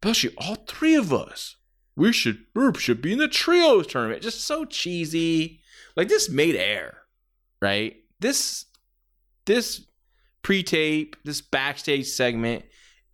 Especially 0.00 0.36
all 0.38 0.54
three 0.68 0.94
of 0.94 1.12
us. 1.12 1.55
We 1.96 2.12
should, 2.12 2.44
we 2.54 2.74
should 2.74 3.00
be 3.00 3.14
in 3.14 3.18
the 3.18 3.28
trios 3.28 3.86
tournament. 3.86 4.22
Just 4.22 4.42
so 4.42 4.64
cheesy. 4.64 5.60
Like 5.96 6.08
this 6.08 6.28
made 6.28 6.54
air, 6.54 6.98
right? 7.60 7.96
This, 8.20 8.66
this 9.46 9.86
pre-tape, 10.42 11.16
this 11.24 11.40
backstage 11.40 12.06
segment 12.06 12.64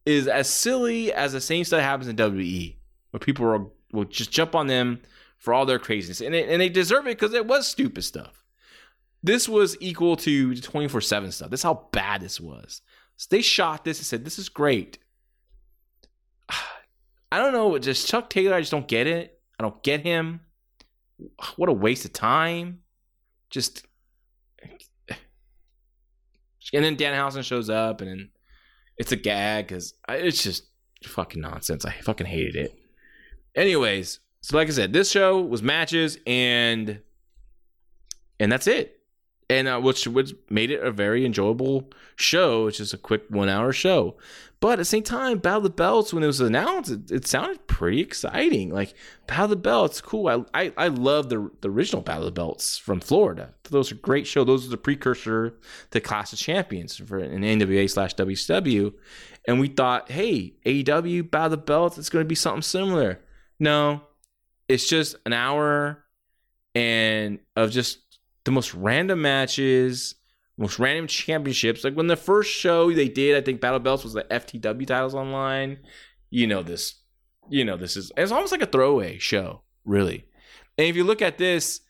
is 0.05 0.27
as 0.27 0.51
silly 0.51 1.13
as 1.13 1.33
the 1.33 1.41
same 1.41 1.65
stuff 1.65 1.81
happens 1.81 2.09
in 2.09 2.17
WWE, 2.17 2.77
where 3.11 3.21
people 3.21 3.47
will, 3.47 3.73
will 3.93 4.05
just 4.05 4.33
jump 4.33 4.55
on 4.55 4.67
them 4.67 5.01
for 5.39 5.55
all 5.55 5.67
their 5.67 5.79
craziness, 5.79 6.21
and, 6.21 6.35
it, 6.35 6.49
and 6.49 6.61
they 6.61 6.69
deserve 6.69 7.07
it 7.07 7.19
because 7.19 7.35
it 7.35 7.47
was 7.47 7.67
stupid 7.67 8.03
stuff. 8.03 8.45
This 9.25 9.49
was 9.49 9.77
equal 9.81 10.17
to 10.17 10.55
24 10.55 11.01
7 11.01 11.33
stuff. 11.33 11.51
That's 11.51 11.63
how 11.63 11.89
bad 11.93 12.21
this 12.21 12.41
was. 12.41 12.81
So 13.17 13.27
they 13.31 13.43
shot 13.43 13.85
this 13.85 13.99
and 13.99 14.07
said, 14.07 14.25
This 14.25 14.39
is 14.39 14.49
great. 14.49 14.99
I 17.33 17.39
don't 17.39 17.55
know. 17.55 17.79
Just 17.79 18.07
Chuck 18.07 18.29
Taylor, 18.29 18.55
I 18.55 18.61
just 18.61 18.71
don't 18.71 18.87
get 18.87 19.07
it. 19.07 19.41
I 19.59 19.63
don't 19.63 19.83
get 19.83 20.03
him. 20.03 20.43
What 21.57 21.71
a 21.71 21.73
waste 21.73 22.05
of 22.05 22.13
time. 22.13 22.81
Just. 23.49 23.87
And 26.75 26.85
then 26.85 26.97
Danhausen 26.97 27.43
shows 27.43 27.71
up, 27.71 28.03
and 28.03 28.11
then 28.11 28.31
it's 28.99 29.13
a 29.13 29.17
gag 29.17 29.69
because 29.69 29.95
it's 30.11 30.43
just 30.43 30.65
fucking 31.07 31.41
nonsense. 31.41 31.87
I 31.87 31.93
fucking 32.03 32.27
hated 32.27 32.55
it. 32.55 32.75
Anyways, 33.55 34.21
so 34.43 34.57
like 34.59 34.69
I 34.69 34.73
said, 34.73 34.93
this 34.93 35.11
show 35.11 35.41
was 35.41 35.63
matches 35.63 36.19
and 36.27 37.01
and 38.39 38.53
that's 38.53 38.67
it 38.67 39.02
and 39.53 39.69
uh, 39.69 39.79
which 39.79 40.07
which 40.07 40.35
made 40.49 40.71
it 40.71 40.83
a 40.83 40.91
very 40.91 41.27
enjoyable 41.27 41.91
show. 42.17 42.67
It's 42.67 42.79
just 42.79 42.95
a 42.95 42.99
quick 42.99 43.25
one 43.29 43.51
hour 43.51 43.73
show, 43.73 44.17
but 44.61 44.73
at 44.73 44.79
the 44.79 44.85
same 44.87 45.03
time, 45.03 45.39
Battle 45.39 45.59
of 45.59 45.65
the 45.65 45.71
Belts 45.71 46.15
when 46.15 46.23
it 46.23 46.27
was 46.27 46.41
announced, 46.41 46.91
it, 46.91 47.11
it 47.11 47.27
sounded 47.27 47.67
pretty 47.67 48.01
exciting. 48.01 48.73
Like 48.73 48.95
Battle 49.27 49.45
of 49.45 49.51
the 49.51 49.57
Belts, 49.57 50.01
cool. 50.01 50.29
I 50.29 50.45
I, 50.55 50.73
I 50.79 50.89
love 50.89 51.29
the 51.29 51.51
the 51.61 51.71
original 51.71 52.01
Battle 52.01 52.23
of 52.23 52.35
the 52.35 52.41
Belts 52.41 52.79
from 52.79 53.01
Florida. 53.01 53.53
Those 53.65 53.93
are 53.93 53.97
great 53.97 54.27
show. 54.27 54.43
Those 54.43 54.67
are 54.67 54.71
the 54.71 54.79
precursor 54.79 55.55
to 55.91 56.01
Clash 56.01 56.33
of 56.33 56.39
Champions 56.39 56.97
for 56.97 57.19
an 57.19 57.43
NWA 57.43 57.91
slash 57.91 58.15
WCW, 58.15 58.95
and 59.47 59.61
we 59.61 59.69
thought, 59.69 60.11
hey, 60.11 60.55
AEW 60.65 61.31
Battle 61.31 61.47
of 61.47 61.51
the 61.53 61.57
Belts, 61.59 61.99
it's 61.99 62.09
going 62.09 62.25
to 62.25 62.29
be 62.29 62.35
something 62.35 62.63
similar. 62.63 63.21
No, 63.59 64.03
it's 64.67 64.89
just 64.89 65.17
an 65.27 65.35
hour 65.35 66.03
and 66.75 67.39
of 67.55 67.71
just 67.71 67.99
the 68.45 68.51
most 68.51 68.75
random 68.75 69.23
matches, 69.23 70.15
most 70.57 70.79
random 70.79 71.07
championships. 71.07 71.85
Like 71.85 71.95
when 71.95 72.07
the 72.07 72.17
first 72.17 72.51
show 72.51 72.93
they 72.93 73.09
did, 73.09 73.37
I 73.37 73.41
think 73.41 73.61
Battle 73.61 73.79
Belts 73.79 74.05
was 74.05 74.13
the 74.13 74.25
FTW 74.25 74.87
titles 74.87 75.15
online. 75.15 75.79
You 76.31 76.47
know 76.47 76.63
this. 76.63 76.95
You 77.49 77.65
know 77.65 77.77
this 77.77 77.97
is 77.97 78.13
it's 78.17 78.33
almost 78.33 78.53
like 78.53 78.63
a 78.63 78.67
throwaway 78.67 79.19
show, 79.19 79.63
really. 79.85 80.25
And 80.79 80.87
if 80.87 80.97
you 80.97 81.05
look 81.05 81.23
at 81.23 81.39
this, 81.39 81.81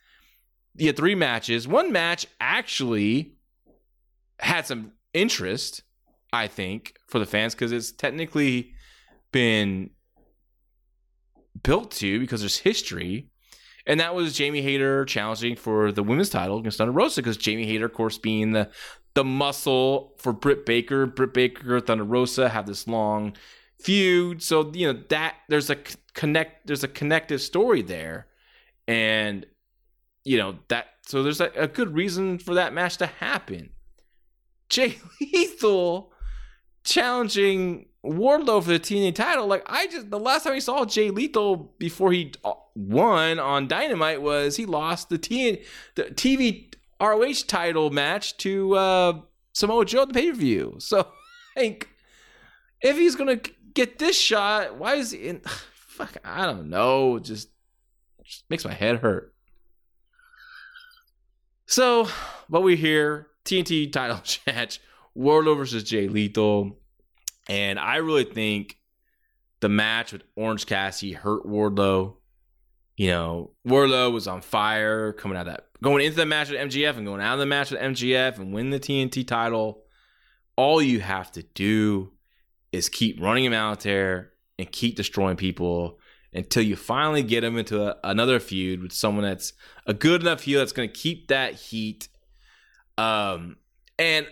you 0.77 0.87
had 0.87 0.97
three 0.97 1.15
matches. 1.15 1.69
One 1.69 1.93
match 1.93 2.27
actually 2.41 3.37
had 4.39 4.67
some 4.67 4.93
interest, 5.13 5.83
I 6.33 6.47
think, 6.49 6.95
for 7.07 7.19
the 7.19 7.27
fans 7.27 7.55
because 7.55 7.73
it's 7.73 7.93
technically 7.93 8.73
been 9.31 9.91
built 11.63 11.91
to 11.93 12.19
because 12.19 12.41
there's 12.41 12.59
history 12.59 13.31
and 13.87 14.01
that 14.01 14.15
was 14.15 14.35
Jamie 14.35 14.63
Hayter 14.63 15.05
challenging 15.05 15.57
for 15.57 15.91
the 15.93 16.03
women's 16.03 16.31
title 16.31 16.59
against 16.59 16.79
Thunder 16.79 16.93
Rosa 16.93 17.21
because 17.21 17.37
Jamie 17.37 17.67
Hayter, 17.67 17.87
of 17.87 17.95
course, 17.95 18.19
being 18.19 18.53
the 18.53 18.71
the 19.15 19.25
muscle 19.25 20.15
for 20.19 20.33
Britt 20.33 20.65
Baker. 20.65 21.07
Britt 21.07 21.35
Baker, 21.35 21.77
and 21.77 21.87
Thunder 21.87 22.05
Rosa 22.05 22.49
have 22.49 22.67
this 22.67 22.87
long 22.87 23.35
feud, 23.79 24.43
so 24.43 24.71
you 24.75 24.93
know 24.93 25.01
that 25.09 25.37
there's 25.49 25.71
a 25.71 25.77
connect 26.15 26.67
there's 26.67 26.85
a 26.85 26.89
connective 26.89 27.41
story 27.41 27.83
there, 27.83 28.27
and 28.87 29.47
you 30.25 30.39
know 30.39 30.59
that 30.69 30.87
so 31.07 31.23
there's 31.23 31.41
a, 31.41 31.51
a 31.57 31.69
good 31.69 31.95
reason 31.95 32.39
for 32.39 32.55
that 32.55 32.73
match 32.73 32.99
to 32.99 33.07
happen. 33.07 33.71
Jay 34.69 34.97
Lethal 35.21 36.13
challenging 36.85 37.87
Wardlow 38.05 38.63
for 38.63 38.71
the 38.71 38.81
TNT 38.81 39.15
title. 39.15 39.47
Like 39.47 39.63
I 39.67 39.87
just 39.87 40.11
the 40.11 40.19
last 40.19 40.45
time 40.45 40.55
we 40.55 40.61
saw 40.61 40.85
Jay 40.85 41.11
Lethal 41.11 41.73
before 41.79 42.13
he 42.13 42.33
uh, 42.45 42.55
won 42.75 43.39
on 43.39 43.69
Dynamite 43.69 44.23
was 44.23 44.57
he 44.57 44.67
lost 44.67 45.09
the, 45.09 45.19
T- 45.19 45.63
the 45.95 46.05
TV 46.05 46.75
ROH 47.01 47.47
title 47.47 47.91
match 47.91 48.37
to 48.39 48.75
uh, 48.75 49.21
Samoa 49.53 49.85
Joe 49.85 50.03
at 50.03 50.09
the 50.09 50.15
pay 50.15 50.31
per 50.31 50.37
view. 50.37 50.77
So, 50.81 51.07
like, 51.57 51.89
if 52.81 52.97
he's 52.97 53.15
gonna 53.15 53.41
get 53.75 53.99
this 53.99 54.19
shot, 54.19 54.77
why 54.77 54.95
is 54.95 55.11
he 55.11 55.29
in? 55.29 55.41
Fuck, 55.75 56.17
I 56.25 56.47
don't 56.47 56.71
know. 56.71 57.19
Just, 57.19 57.51
just 58.25 58.45
makes 58.49 58.65
my 58.65 58.73
head 58.73 59.01
hurt. 59.01 59.35
So, 61.67 62.09
what 62.49 62.63
we 62.63 62.77
hear 62.77 63.29
TNT 63.45 63.93
title 63.93 64.23
match, 64.47 64.81
Wardlow 65.17 65.57
versus 65.57 65.85
Jay 65.85 66.09
Lethal, 66.09 66.79
and 67.49 67.79
I 67.79 67.97
really 67.97 68.25
think 68.25 68.79
the 69.61 69.69
match 69.69 70.13
with 70.13 70.23
Orange 70.37 70.67
Cassidy 70.67 71.13
hurt 71.13 71.45
Wardlow. 71.47 72.17
You 72.97 73.09
know, 73.09 73.51
Wardlow 73.67 74.13
was 74.13 74.27
on 74.27 74.43
fire 74.43 75.13
coming 75.13 75.37
out 75.37 75.49
of 75.49 75.55
that, 75.55 75.69
going 75.83 76.05
into 76.05 76.17
the 76.17 76.27
match 76.27 76.51
with 76.51 76.61
MJF 76.61 76.97
and 76.97 77.07
going 77.07 77.21
out 77.21 77.35
of 77.35 77.39
the 77.41 77.47
match 77.47 77.71
with 77.71 77.81
MJF 77.81 78.39
and 78.39 78.53
win 78.53 78.71
the 78.71 78.81
TNT 78.81 79.27
title. 79.27 79.83
All 80.57 80.83
you 80.83 81.01
have 81.01 81.33
to 81.33 81.43
do 81.43 82.13
is 82.71 82.89
keep 82.89 83.21
running 83.21 83.45
him 83.45 83.55
out 83.55 83.81
there 83.81 84.33
and 84.59 84.71
keep 84.71 84.97
destroying 84.97 85.37
people 85.37 85.99
until 86.35 86.63
you 86.63 86.77
finally 86.77 87.23
get 87.23 87.45
him 87.45 87.59
into 87.59 87.83
a, 87.83 87.97
another 88.05 88.41
feud 88.41 88.83
with 88.83 88.93
someone 88.93 89.25
that's 89.25 89.53
a 89.87 89.95
good 89.95 90.23
enough 90.23 90.43
heel 90.43 90.59
that's 90.59 90.73
going 90.73 90.89
to 90.89 90.95
keep 90.95 91.29
that 91.29 91.55
heat. 91.55 92.09
Um, 92.99 93.57
and 93.99 94.27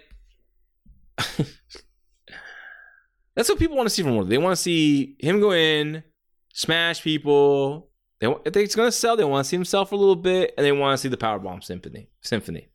that's 3.40 3.48
what 3.48 3.58
people 3.58 3.74
want 3.74 3.88
to 3.88 3.94
see 3.94 4.02
from 4.02 4.12
Wardlow. 4.12 4.28
They 4.28 4.36
want 4.36 4.54
to 4.54 4.62
see 4.62 5.16
him 5.18 5.40
go 5.40 5.52
in, 5.52 6.02
smash 6.52 7.00
people. 7.00 7.88
They 8.18 8.26
if 8.26 8.54
it's 8.54 8.76
going 8.76 8.88
to 8.88 8.92
sell, 8.92 9.16
they 9.16 9.24
want 9.24 9.46
to 9.46 9.48
see 9.48 9.56
himself 9.56 9.88
for 9.88 9.94
a 9.94 9.98
little 9.98 10.14
bit, 10.14 10.52
and 10.58 10.66
they 10.66 10.72
want 10.72 10.92
to 10.92 11.00
see 11.00 11.08
the 11.08 11.16
Powerbomb 11.16 11.64
Symphony. 11.64 12.10
Symphony. 12.20 12.68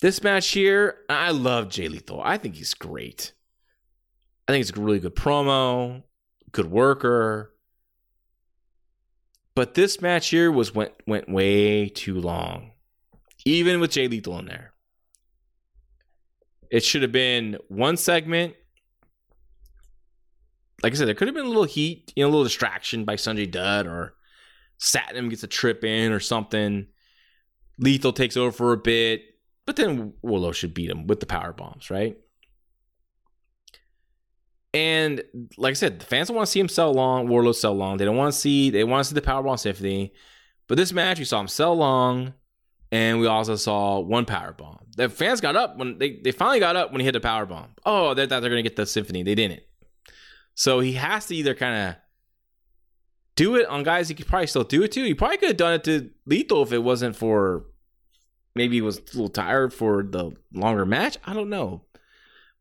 This 0.00 0.24
match 0.24 0.48
here, 0.48 0.96
I 1.08 1.30
love 1.30 1.68
Jay 1.68 1.86
Lethal. 1.86 2.20
I 2.20 2.36
think 2.36 2.56
he's 2.56 2.74
great. 2.74 3.32
I 4.48 4.52
think 4.52 4.62
it's 4.62 4.76
a 4.76 4.80
really 4.80 4.98
good 4.98 5.14
promo, 5.14 6.02
good 6.50 6.68
worker. 6.68 7.54
But 9.54 9.74
this 9.74 10.02
match 10.02 10.30
here 10.30 10.50
was 10.50 10.74
went 10.74 10.94
went 11.06 11.28
way 11.28 11.88
too 11.88 12.20
long, 12.20 12.72
even 13.44 13.78
with 13.78 13.92
Jay 13.92 14.08
Lethal 14.08 14.40
in 14.40 14.46
there. 14.46 14.71
It 16.72 16.82
should 16.82 17.02
have 17.02 17.12
been 17.12 17.58
one 17.68 17.98
segment. 17.98 18.54
Like 20.82 20.94
I 20.94 20.96
said, 20.96 21.06
there 21.06 21.14
could 21.14 21.28
have 21.28 21.34
been 21.34 21.44
a 21.44 21.48
little 21.48 21.64
heat, 21.64 22.14
you 22.16 22.24
know, 22.24 22.28
a 22.28 22.30
little 22.30 22.44
distraction 22.44 23.04
by 23.04 23.16
Sanjay 23.16 23.48
Dutt 23.48 23.86
or 23.86 24.14
Satnam 24.80 25.28
gets 25.28 25.42
a 25.42 25.46
trip 25.46 25.84
in 25.84 26.12
or 26.12 26.18
something. 26.18 26.86
Lethal 27.78 28.14
takes 28.14 28.38
over 28.38 28.50
for 28.50 28.72
a 28.72 28.78
bit, 28.78 29.22
but 29.66 29.76
then 29.76 30.14
Wardlow 30.24 30.54
should 30.54 30.72
beat 30.72 30.88
him 30.88 31.06
with 31.06 31.20
the 31.20 31.26
power 31.26 31.52
bombs, 31.52 31.90
right? 31.90 32.16
And 34.72 35.22
like 35.58 35.72
I 35.72 35.74
said, 35.74 36.00
the 36.00 36.06
fans 36.06 36.28
don't 36.28 36.36
want 36.38 36.46
to 36.46 36.50
see 36.50 36.60
him 36.60 36.70
sell 36.70 36.94
long, 36.94 37.28
Wardlow 37.28 37.54
sell 37.54 37.74
long. 37.74 37.98
They 37.98 38.06
don't 38.06 38.16
want 38.16 38.32
to 38.32 38.40
see 38.40 38.70
they 38.70 38.82
want 38.82 39.04
to 39.04 39.10
see 39.10 39.14
the 39.14 39.20
Powerbomb 39.20 39.58
Symphony. 39.58 40.14
But 40.68 40.78
this 40.78 40.90
match, 40.90 41.18
we 41.18 41.26
saw 41.26 41.38
him 41.38 41.48
sell 41.48 41.76
long, 41.76 42.32
and 42.90 43.20
we 43.20 43.26
also 43.26 43.56
saw 43.56 44.00
one 44.00 44.24
Powerbomb. 44.24 44.81
The 44.96 45.08
fans 45.08 45.40
got 45.40 45.56
up 45.56 45.76
when 45.76 45.98
they, 45.98 46.20
they 46.22 46.32
finally 46.32 46.60
got 46.60 46.76
up 46.76 46.92
when 46.92 47.00
he 47.00 47.04
hit 47.04 47.12
the 47.12 47.20
power 47.20 47.46
bomb. 47.46 47.70
Oh, 47.84 48.14
they 48.14 48.26
thought 48.26 48.40
they're 48.40 48.50
gonna 48.50 48.62
get 48.62 48.76
the 48.76 48.86
Symphony. 48.86 49.22
They 49.22 49.34
didn't. 49.34 49.62
So 50.54 50.80
he 50.80 50.92
has 50.94 51.26
to 51.26 51.36
either 51.36 51.54
kind 51.54 51.88
of 51.88 51.96
do 53.36 53.56
it 53.56 53.66
on 53.66 53.82
guys 53.82 54.08
he 54.08 54.14
could 54.14 54.26
probably 54.26 54.46
still 54.46 54.64
do 54.64 54.82
it 54.82 54.92
to. 54.92 55.04
He 55.04 55.14
probably 55.14 55.38
could 55.38 55.48
have 55.48 55.56
done 55.56 55.74
it 55.74 55.84
to 55.84 56.10
Lethal 56.26 56.62
if 56.62 56.72
it 56.72 56.78
wasn't 56.78 57.16
for 57.16 57.64
maybe 58.54 58.76
he 58.76 58.82
was 58.82 58.98
a 58.98 59.02
little 59.02 59.28
tired 59.28 59.72
for 59.72 60.02
the 60.02 60.32
longer 60.52 60.84
match. 60.84 61.16
I 61.24 61.32
don't 61.32 61.50
know. 61.50 61.82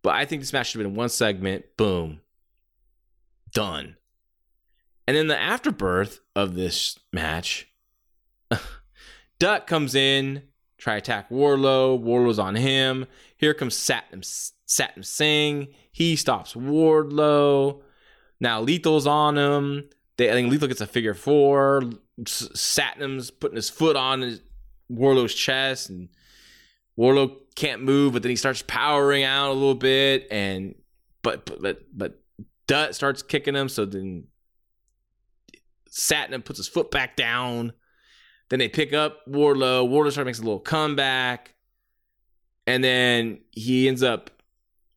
But 0.01 0.15
I 0.15 0.25
think 0.25 0.41
this 0.41 0.53
match 0.53 0.71
should 0.71 0.81
have 0.81 0.89
been 0.89 0.97
one 0.97 1.09
segment, 1.09 1.65
boom, 1.77 2.21
done. 3.53 3.97
And 5.07 5.17
then 5.17 5.27
the 5.27 5.39
afterbirth 5.39 6.21
of 6.35 6.55
this 6.55 6.97
match, 7.11 7.67
Dutt 9.39 9.67
comes 9.67 9.93
in, 9.93 10.43
try 10.81 10.95
attack 10.95 11.29
Wardlow. 11.29 12.01
Wardlow's 12.01 12.39
on 12.39 12.55
him. 12.55 13.05
Here 13.37 13.53
comes 13.53 13.75
Satnam, 13.75 14.21
Satnam 14.67 15.05
Singh. 15.05 15.67
He 15.91 16.15
stops 16.15 16.53
Wardlow. 16.53 17.81
Now 18.39 18.61
Lethal's 18.61 19.05
on 19.05 19.37
him. 19.37 19.89
They, 20.17 20.29
I 20.29 20.33
think 20.33 20.51
Lethal 20.51 20.67
gets 20.67 20.81
a 20.81 20.87
figure 20.87 21.13
four. 21.13 21.83
Satnam's 22.23 23.29
putting 23.29 23.55
his 23.55 23.69
foot 23.69 23.95
on 23.95 24.21
his, 24.21 24.41
Wardlow's 24.91 25.33
chest, 25.33 25.89
and 25.89 26.09
Wardlow 26.97 27.37
can't 27.55 27.83
move, 27.83 28.13
but 28.13 28.23
then 28.23 28.31
he 28.31 28.35
starts 28.35 28.63
powering 28.67 29.23
out 29.23 29.51
a 29.51 29.53
little 29.53 29.75
bit, 29.75 30.27
and 30.29 30.75
but 31.21 31.45
but 31.45 31.61
but, 31.61 31.85
but 31.93 32.21
Dutt 32.67 32.95
starts 32.95 33.21
kicking 33.21 33.55
him, 33.55 33.69
so 33.69 33.85
then 33.85 34.25
Satnam 35.89 36.43
puts 36.43 36.57
his 36.57 36.67
foot 36.67 36.91
back 36.91 37.15
down. 37.15 37.73
Then 38.51 38.59
they 38.59 38.67
pick 38.67 38.91
up 38.91 39.25
Wardlow. 39.27 39.87
Wardlow 39.87 40.11
starts 40.11 40.25
makes 40.25 40.39
a 40.39 40.43
little 40.43 40.59
comeback, 40.59 41.55
and 42.67 42.83
then 42.83 43.39
he 43.51 43.87
ends 43.87 44.03
up. 44.03 44.29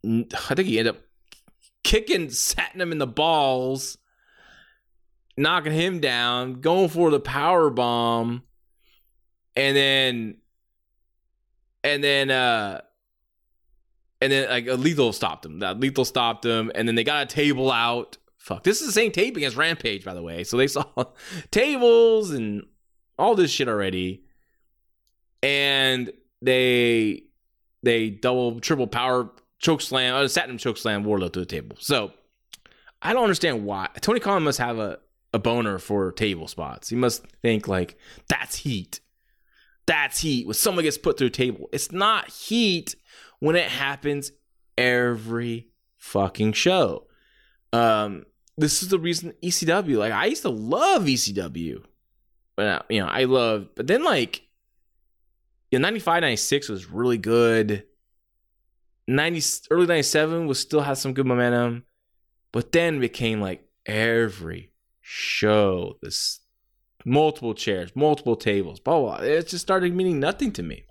I 0.05 0.55
think 0.55 0.67
he 0.67 0.81
ended 0.81 0.97
up 0.97 1.03
kicking 1.85 2.27
Satnam 2.27 2.91
in 2.91 2.99
the 2.99 3.07
balls, 3.07 3.97
knocking 5.37 5.73
him 5.73 6.01
down, 6.01 6.55
going 6.55 6.89
for 6.89 7.13
the 7.13 7.21
power 7.21 7.71
bomb, 7.71 8.43
and 9.55 9.77
then 9.77 10.39
and 11.85 12.03
then 12.03 12.31
uh 12.33 12.81
and 14.21 14.33
then 14.33 14.51
like 14.51 14.67
a 14.67 14.75
lethal 14.75 15.13
stopped 15.13 15.47
him. 15.47 15.61
That 15.61 15.79
lethal 15.79 16.05
stopped 16.05 16.45
him. 16.45 16.73
And 16.75 16.89
then 16.89 16.97
they 16.97 17.05
got 17.05 17.23
a 17.23 17.27
table 17.27 17.71
out. 17.71 18.17
Fuck 18.37 18.65
this 18.65 18.81
is 18.81 18.89
the 18.89 18.93
same 18.93 19.13
tape 19.13 19.37
against 19.37 19.57
rampage 19.57 20.05
by 20.05 20.13
the 20.13 20.23
way. 20.23 20.43
So 20.43 20.57
they 20.57 20.67
saw 20.67 20.85
tables 21.53 22.33
and 22.33 22.65
all 23.19 23.35
this 23.35 23.51
shit 23.51 23.69
already 23.69 24.23
and 25.43 26.13
they 26.43 27.23
they 27.83 28.11
double 28.11 28.61
triple 28.61 28.87
power 28.87 29.31
choke 29.59 29.81
slam 29.81 30.15
uh, 30.15 30.29
satin 30.29 30.59
choke 30.59 30.77
slam 30.77 31.05
Wardlow 31.05 31.33
to 31.33 31.41
the 31.41 31.47
table 31.47 31.77
so 31.79 32.13
i 33.03 33.13
don't 33.13 33.25
understand 33.25 33.65
why 33.65 33.89
tony 34.01 34.21
khan 34.21 34.43
must 34.43 34.59
have 34.59 34.79
a, 34.79 34.99
a 35.33 35.39
boner 35.39 35.79
for 35.79 36.13
table 36.13 36.49
spots 36.49 36.89
he 36.89 36.97
must 36.97 37.27
think 37.43 37.69
like 37.69 37.97
that's 38.29 38.57
heat 38.57 39.01
that's 39.87 40.21
heat 40.21 40.47
when 40.47 40.55
someone 40.55 40.85
gets 40.85 40.99
put 40.99 41.19
through 41.19 41.29
a 41.29 41.31
table. 41.31 41.69
It's 41.73 41.93
not 41.93 42.29
heat 42.29 42.97
when 43.41 43.57
it 43.57 43.69
happens 43.69 44.33
every 44.79 45.69
fucking 45.97 46.53
show. 46.53 47.07
Um, 47.73 48.25
this 48.57 48.83
is 48.83 48.89
the 48.89 48.99
reason 48.99 49.35
ECW. 49.43 49.99
Like 49.99 50.13
I 50.13 50.27
used 50.27 50.43
to 50.43 50.49
love 50.49 51.05
ECW, 51.05 51.85
but 52.57 52.67
uh, 52.67 52.83
you 52.89 53.01
know 53.01 53.07
I 53.07 53.25
love. 53.25 53.69
But 53.75 53.87
then 53.87 54.05
like, 54.05 54.43
yeah, 55.71 55.79
95, 55.79 56.23
96 56.23 56.69
was 56.69 56.91
really 56.91 57.19
good. 57.19 57.85
90 59.07 59.43
early 59.71 59.87
97 59.87 60.47
was 60.47 60.59
still 60.59 60.81
had 60.81 60.99
some 60.99 61.13
good 61.13 61.27
momentum, 61.27 61.85
but 62.53 62.73
then 62.73 63.01
became 63.01 63.41
like 63.41 63.67
every 63.87 64.73
show 65.01 65.99
this 66.03 66.41
multiple 67.05 67.55
chairs, 67.55 67.95
multiple 67.95 68.37
tables, 68.37 68.81
blah, 68.81 68.99
blah. 68.99 69.17
It 69.17 69.49
just 69.49 69.63
started 69.63 69.95
meaning 69.95 70.21
nothing 70.21 70.53
to 70.53 70.63
me. 70.63 70.85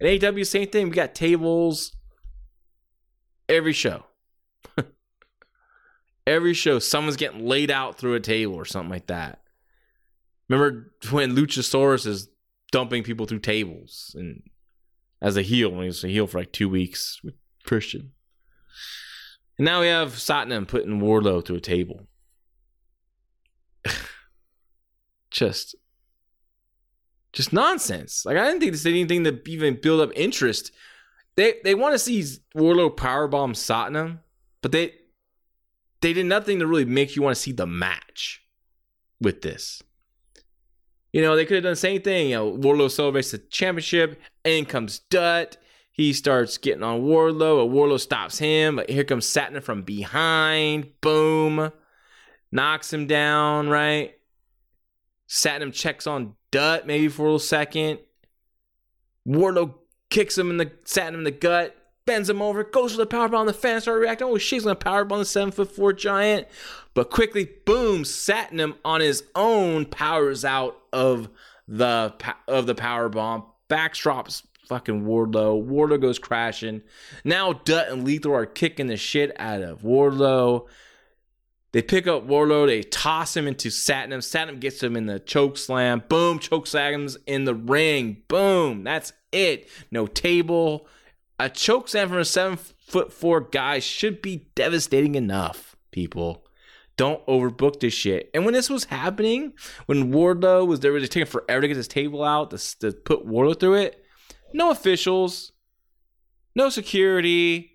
And 0.00 0.24
AW 0.24 0.42
same 0.42 0.68
thing. 0.68 0.88
We 0.88 0.94
got 0.94 1.14
tables 1.14 1.92
every 3.48 3.72
show. 3.72 4.04
every 6.26 6.54
show, 6.54 6.78
someone's 6.78 7.16
getting 7.16 7.46
laid 7.46 7.70
out 7.70 7.96
through 7.96 8.14
a 8.14 8.20
table 8.20 8.54
or 8.54 8.64
something 8.64 8.90
like 8.90 9.06
that. 9.06 9.40
Remember 10.48 10.92
when 11.10 11.34
Luchasaurus 11.34 12.06
is 12.06 12.28
dumping 12.70 13.02
people 13.02 13.26
through 13.26 13.38
tables 13.38 14.14
and 14.18 14.42
as 15.22 15.36
a 15.36 15.42
heel 15.42 15.70
when 15.70 15.82
he 15.82 15.86
was 15.86 16.04
a 16.04 16.08
heel 16.08 16.26
for 16.26 16.38
like 16.38 16.52
two 16.52 16.68
weeks 16.68 17.20
with 17.22 17.34
Christian. 17.64 18.12
And 19.56 19.64
now 19.64 19.80
we 19.80 19.86
have 19.86 20.14
Satnam 20.14 20.66
putting 20.66 21.00
Wardlow 21.00 21.44
through 21.44 21.56
a 21.56 21.60
table 21.60 22.08
just 25.30 25.76
just 27.32 27.52
nonsense. 27.52 28.24
Like 28.24 28.36
I 28.36 28.44
didn't 28.44 28.60
think 28.60 28.72
this 28.72 28.82
did 28.82 28.94
anything 28.94 29.24
to 29.24 29.40
even 29.46 29.80
build 29.80 30.00
up 30.00 30.10
interest. 30.14 30.72
They 31.36 31.54
they 31.64 31.74
want 31.74 31.94
to 31.94 31.98
see 31.98 32.20
Wardlow 32.56 32.96
powerbomb 32.96 33.54
Satnam, 33.54 34.20
but 34.62 34.72
they 34.72 34.92
they 36.00 36.12
did 36.12 36.26
nothing 36.26 36.58
to 36.58 36.66
really 36.66 36.84
make 36.84 37.16
you 37.16 37.22
want 37.22 37.34
to 37.34 37.40
see 37.40 37.52
the 37.52 37.66
match 37.66 38.42
with 39.20 39.42
this. 39.42 39.82
You 41.14 41.22
know, 41.22 41.36
they 41.36 41.46
could 41.46 41.54
have 41.54 41.62
done 41.62 41.74
the 41.74 41.76
same 41.76 42.02
thing. 42.02 42.30
You 42.30 42.34
know, 42.34 42.52
Wardlow 42.58 42.90
celebrates 42.90 43.30
the 43.30 43.38
championship, 43.38 44.20
in 44.42 44.64
comes 44.64 44.98
Dutt. 44.98 45.56
He 45.92 46.12
starts 46.12 46.58
getting 46.58 46.82
on 46.82 47.02
Wardlow, 47.02 47.64
but 47.64 47.72
Wardlow 47.72 48.00
stops 48.00 48.38
him. 48.38 48.74
But 48.74 48.90
here 48.90 49.04
comes 49.04 49.24
Satnam 49.24 49.62
from 49.62 49.82
behind. 49.82 51.00
Boom. 51.00 51.70
Knocks 52.50 52.92
him 52.92 53.06
down, 53.06 53.68
right? 53.68 54.18
Satnam 55.28 55.72
checks 55.72 56.08
on 56.08 56.34
Dutt 56.50 56.84
maybe 56.84 57.06
for 57.06 57.32
a 57.32 57.38
second. 57.38 58.00
Wardlow 59.24 59.72
kicks 60.10 60.36
him 60.36 60.50
in 60.50 60.56
the 60.56 60.66
Satnam 60.66 61.14
in 61.14 61.24
the 61.24 61.30
gut, 61.30 61.76
bends 62.06 62.28
him 62.28 62.42
over, 62.42 62.64
goes 62.64 62.92
for 62.92 62.98
the 62.98 63.06
powerbomb. 63.06 63.40
And 63.40 63.48
the 63.48 63.54
fans 63.54 63.84
start 63.84 64.00
reacting. 64.00 64.28
Oh, 64.28 64.38
she's 64.38 64.64
gonna 64.64 64.76
powerbomb 64.76 65.18
the 65.18 65.24
seven 65.24 65.50
foot 65.50 65.74
four 65.74 65.92
giant, 65.92 66.48
but 66.94 67.10
quickly, 67.10 67.50
boom, 67.64 68.02
Satnam 68.02 68.74
on 68.84 69.00
his 69.00 69.24
own 69.34 69.86
powers 69.86 70.44
out 70.44 70.78
of 70.92 71.28
the 71.66 72.14
of 72.48 72.66
the 72.66 72.74
power 72.74 73.08
bomb. 73.08 73.44
Backstrops 73.68 74.42
fucking 74.68 75.04
Wardlow. 75.04 75.66
Wardlow 75.66 76.00
goes 76.00 76.18
crashing. 76.18 76.82
Now 77.24 77.52
Dutt 77.52 77.88
and 77.88 78.04
Lethal 78.04 78.34
are 78.34 78.46
kicking 78.46 78.86
the 78.86 78.96
shit 78.96 79.32
out 79.38 79.62
of 79.62 79.82
Wardlow. 79.82 80.66
They 81.72 81.82
pick 81.82 82.06
up 82.06 82.26
Wardlow, 82.28 82.66
they 82.68 82.82
toss 82.82 83.36
him 83.36 83.48
into 83.48 83.68
Satnam. 83.68 84.18
Satnam 84.18 84.60
gets 84.60 84.80
him 84.80 84.94
in 84.96 85.06
the 85.06 85.18
choke 85.18 85.58
slam. 85.58 86.04
Boom, 86.08 86.38
choke 86.38 86.68
slams 86.68 87.18
in 87.26 87.46
the 87.46 87.54
ring. 87.54 88.22
Boom, 88.28 88.84
that's 88.84 89.12
it. 89.32 89.68
No 89.90 90.06
table. 90.06 90.86
A 91.38 91.48
choke 91.48 91.88
slam 91.88 92.08
from 92.08 92.18
a 92.18 92.24
seven 92.24 92.56
foot 92.56 93.12
four 93.12 93.40
guy 93.40 93.80
should 93.80 94.22
be 94.22 94.48
devastating 94.54 95.14
enough, 95.14 95.76
people. 95.90 96.46
Don't 96.96 97.26
overbook 97.26 97.80
this 97.80 97.92
shit. 97.92 98.30
And 98.32 98.44
when 98.44 98.54
this 98.54 98.70
was 98.70 98.84
happening, 98.84 99.54
when 99.86 100.12
Wardlow 100.12 100.66
was 100.66 100.80
there, 100.80 100.92
was 100.92 101.08
taking 101.08 101.26
forever 101.26 101.62
to 101.62 101.68
get 101.68 101.76
his 101.76 101.88
table 101.88 102.22
out 102.22 102.50
to, 102.50 102.78
to 102.78 102.92
put 102.92 103.26
Wardlow 103.26 103.58
through 103.58 103.74
it. 103.74 104.04
No 104.52 104.70
officials, 104.70 105.50
no 106.54 106.68
security, 106.68 107.72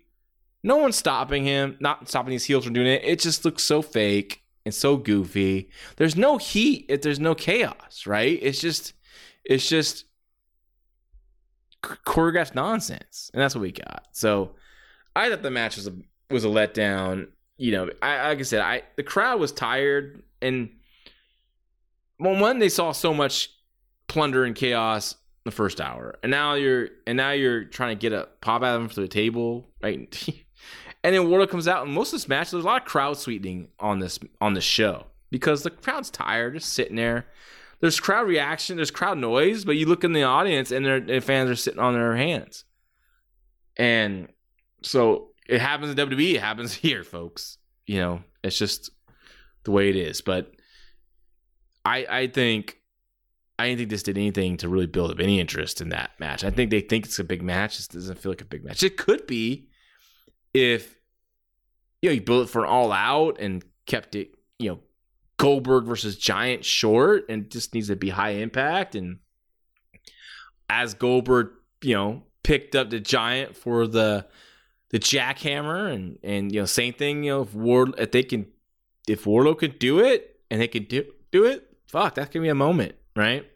no 0.62 0.76
one's 0.76 0.96
stopping 0.96 1.44
him, 1.44 1.76
not 1.80 2.08
stopping 2.08 2.30
these 2.30 2.44
heels 2.44 2.64
from 2.64 2.72
doing 2.72 2.86
it. 2.86 3.04
It 3.04 3.20
just 3.20 3.44
looks 3.44 3.62
so 3.62 3.82
fake 3.82 4.42
and 4.64 4.74
so 4.74 4.96
goofy. 4.96 5.70
There's 5.96 6.16
no 6.16 6.38
heat 6.38 6.86
if 6.88 7.02
there's 7.02 7.20
no 7.20 7.34
chaos, 7.34 8.06
right? 8.06 8.38
It's 8.40 8.60
just, 8.60 8.94
it's 9.44 9.68
just 9.68 10.06
choreographed 11.82 12.54
nonsense, 12.54 13.30
and 13.32 13.40
that's 13.40 13.54
what 13.54 13.62
we 13.62 13.72
got. 13.72 14.06
So 14.12 14.52
I 15.14 15.28
thought 15.28 15.42
the 15.42 15.50
match 15.50 15.76
was 15.76 15.86
a 15.86 15.94
was 16.30 16.44
a 16.44 16.48
letdown. 16.48 17.28
You 17.56 17.72
know, 17.72 17.90
I 18.02 18.28
like 18.28 18.38
I 18.38 18.42
said, 18.42 18.60
I 18.60 18.82
the 18.96 19.02
crowd 19.02 19.40
was 19.40 19.52
tired, 19.52 20.22
and 20.40 20.70
well, 22.18 22.40
one 22.40 22.58
they 22.58 22.68
saw 22.68 22.92
so 22.92 23.14
much 23.14 23.50
plunder 24.08 24.44
and 24.44 24.54
chaos 24.54 25.16
the 25.44 25.50
first 25.50 25.80
hour, 25.80 26.18
and 26.22 26.30
now 26.30 26.54
you're 26.54 26.88
and 27.06 27.16
now 27.16 27.32
you're 27.32 27.64
trying 27.64 27.96
to 27.96 28.00
get 28.00 28.12
a 28.12 28.28
pop 28.40 28.62
out 28.62 28.76
of 28.76 28.82
them 28.82 28.88
for 28.88 29.00
the 29.00 29.08
table, 29.08 29.66
right? 29.82 30.28
And 31.02 31.14
then 31.14 31.22
Wardlow 31.22 31.48
comes 31.48 31.66
out, 31.66 31.86
and 31.86 31.94
most 31.94 32.12
of 32.12 32.18
this 32.18 32.28
match, 32.28 32.50
there's 32.50 32.62
a 32.62 32.66
lot 32.66 32.82
of 32.82 32.88
crowd 32.88 33.16
sweetening 33.16 33.68
on 33.78 34.00
this 34.00 34.18
on 34.40 34.52
the 34.54 34.60
show 34.60 35.06
because 35.30 35.62
the 35.62 35.70
crowd's 35.70 36.10
tired, 36.10 36.54
just 36.54 36.72
sitting 36.72 36.96
there. 36.96 37.26
There's 37.80 37.98
crowd 37.98 38.26
reaction, 38.26 38.76
there's 38.76 38.90
crowd 38.90 39.18
noise, 39.18 39.64
but 39.64 39.76
you 39.76 39.86
look 39.86 40.04
in 40.04 40.12
the 40.12 40.22
audience, 40.22 40.70
and 40.70 40.84
their 40.84 41.20
fans 41.20 41.50
are 41.50 41.56
sitting 41.56 41.80
on 41.80 41.94
their 41.94 42.16
hands. 42.16 42.64
And 43.76 44.28
so 44.82 45.30
it 45.48 45.60
happens 45.60 45.90
in 45.90 46.08
WWE, 46.08 46.34
it 46.34 46.40
happens 46.40 46.72
here, 46.74 47.02
folks. 47.02 47.58
You 47.86 47.98
know, 47.98 48.22
it's 48.42 48.58
just 48.58 48.90
the 49.64 49.70
way 49.70 49.88
it 49.88 49.96
is. 49.96 50.20
But 50.20 50.52
I 51.84 52.06
I 52.08 52.26
think 52.28 52.76
I 53.58 53.66
didn't 53.66 53.78
think 53.78 53.90
this 53.90 54.02
did 54.02 54.16
anything 54.16 54.56
to 54.58 54.68
really 54.68 54.86
build 54.86 55.10
up 55.10 55.20
any 55.20 55.40
interest 55.40 55.80
in 55.80 55.90
that 55.90 56.12
match. 56.18 56.44
I 56.44 56.50
think 56.50 56.70
they 56.70 56.80
think 56.80 57.06
it's 57.06 57.18
a 57.18 57.24
big 57.24 57.42
match. 57.42 57.78
It 57.78 57.88
doesn't 57.88 58.18
feel 58.18 58.32
like 58.32 58.40
a 58.40 58.46
big 58.46 58.64
match. 58.64 58.82
It 58.82 58.96
could 58.96 59.26
be 59.26 59.68
if 60.54 60.96
you 62.00 62.10
know 62.10 62.14
you 62.14 62.20
built 62.20 62.48
it 62.48 62.50
for 62.50 62.66
all 62.66 62.92
out 62.92 63.38
and 63.40 63.64
kept 63.86 64.14
it, 64.14 64.34
you 64.58 64.70
know, 64.70 64.80
Goldberg 65.40 65.86
versus 65.86 66.16
Giant 66.16 66.66
short 66.66 67.24
and 67.30 67.50
just 67.50 67.72
needs 67.72 67.86
to 67.86 67.96
be 67.96 68.10
high 68.10 68.30
impact. 68.30 68.94
And 68.94 69.20
as 70.68 70.92
Goldberg, 70.92 71.52
you 71.80 71.94
know, 71.94 72.24
picked 72.42 72.76
up 72.76 72.90
the 72.90 73.00
Giant 73.00 73.56
for 73.56 73.86
the 73.86 74.26
the 74.90 74.98
jackhammer 74.98 75.90
and 75.90 76.18
and 76.22 76.52
you 76.52 76.60
know 76.60 76.66
same 76.66 76.92
thing, 76.92 77.24
you 77.24 77.32
know, 77.32 77.42
if 77.42 77.54
Ward 77.54 77.94
if 77.96 78.10
they 78.10 78.22
can 78.22 78.48
if 79.08 79.24
Wardlow 79.24 79.56
could 79.56 79.78
do 79.78 80.00
it 80.00 80.40
and 80.50 80.60
they 80.60 80.68
could 80.68 80.88
do 80.88 81.04
do 81.30 81.46
it, 81.46 81.74
fuck, 81.86 82.16
that 82.16 82.30
could 82.30 82.42
be 82.42 82.48
a 82.50 82.54
moment, 82.54 82.96
right? 83.16 83.46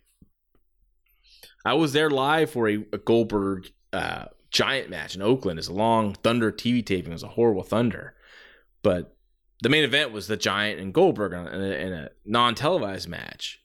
I 1.66 1.74
was 1.74 1.92
there 1.92 2.08
live 2.08 2.50
for 2.50 2.66
a, 2.66 2.76
a 2.94 2.98
Goldberg 2.98 3.70
uh, 3.92 4.26
giant 4.50 4.88
match 4.88 5.16
in 5.16 5.20
Oakland. 5.20 5.58
It's 5.58 5.68
a 5.68 5.72
long 5.74 6.14
Thunder 6.14 6.50
TV 6.50 6.84
taping. 6.84 7.12
It 7.12 7.16
was 7.16 7.22
a 7.22 7.28
horrible 7.28 7.62
Thunder. 7.62 8.14
But 8.82 9.13
the 9.64 9.70
main 9.70 9.82
event 9.82 10.12
was 10.12 10.26
the 10.26 10.36
Giant 10.36 10.78
and 10.78 10.92
Goldberg 10.92 11.32
in 11.32 11.38
a, 11.38 11.64
in 11.64 11.92
a 11.94 12.10
non 12.26 12.54
televised 12.54 13.08
match. 13.08 13.62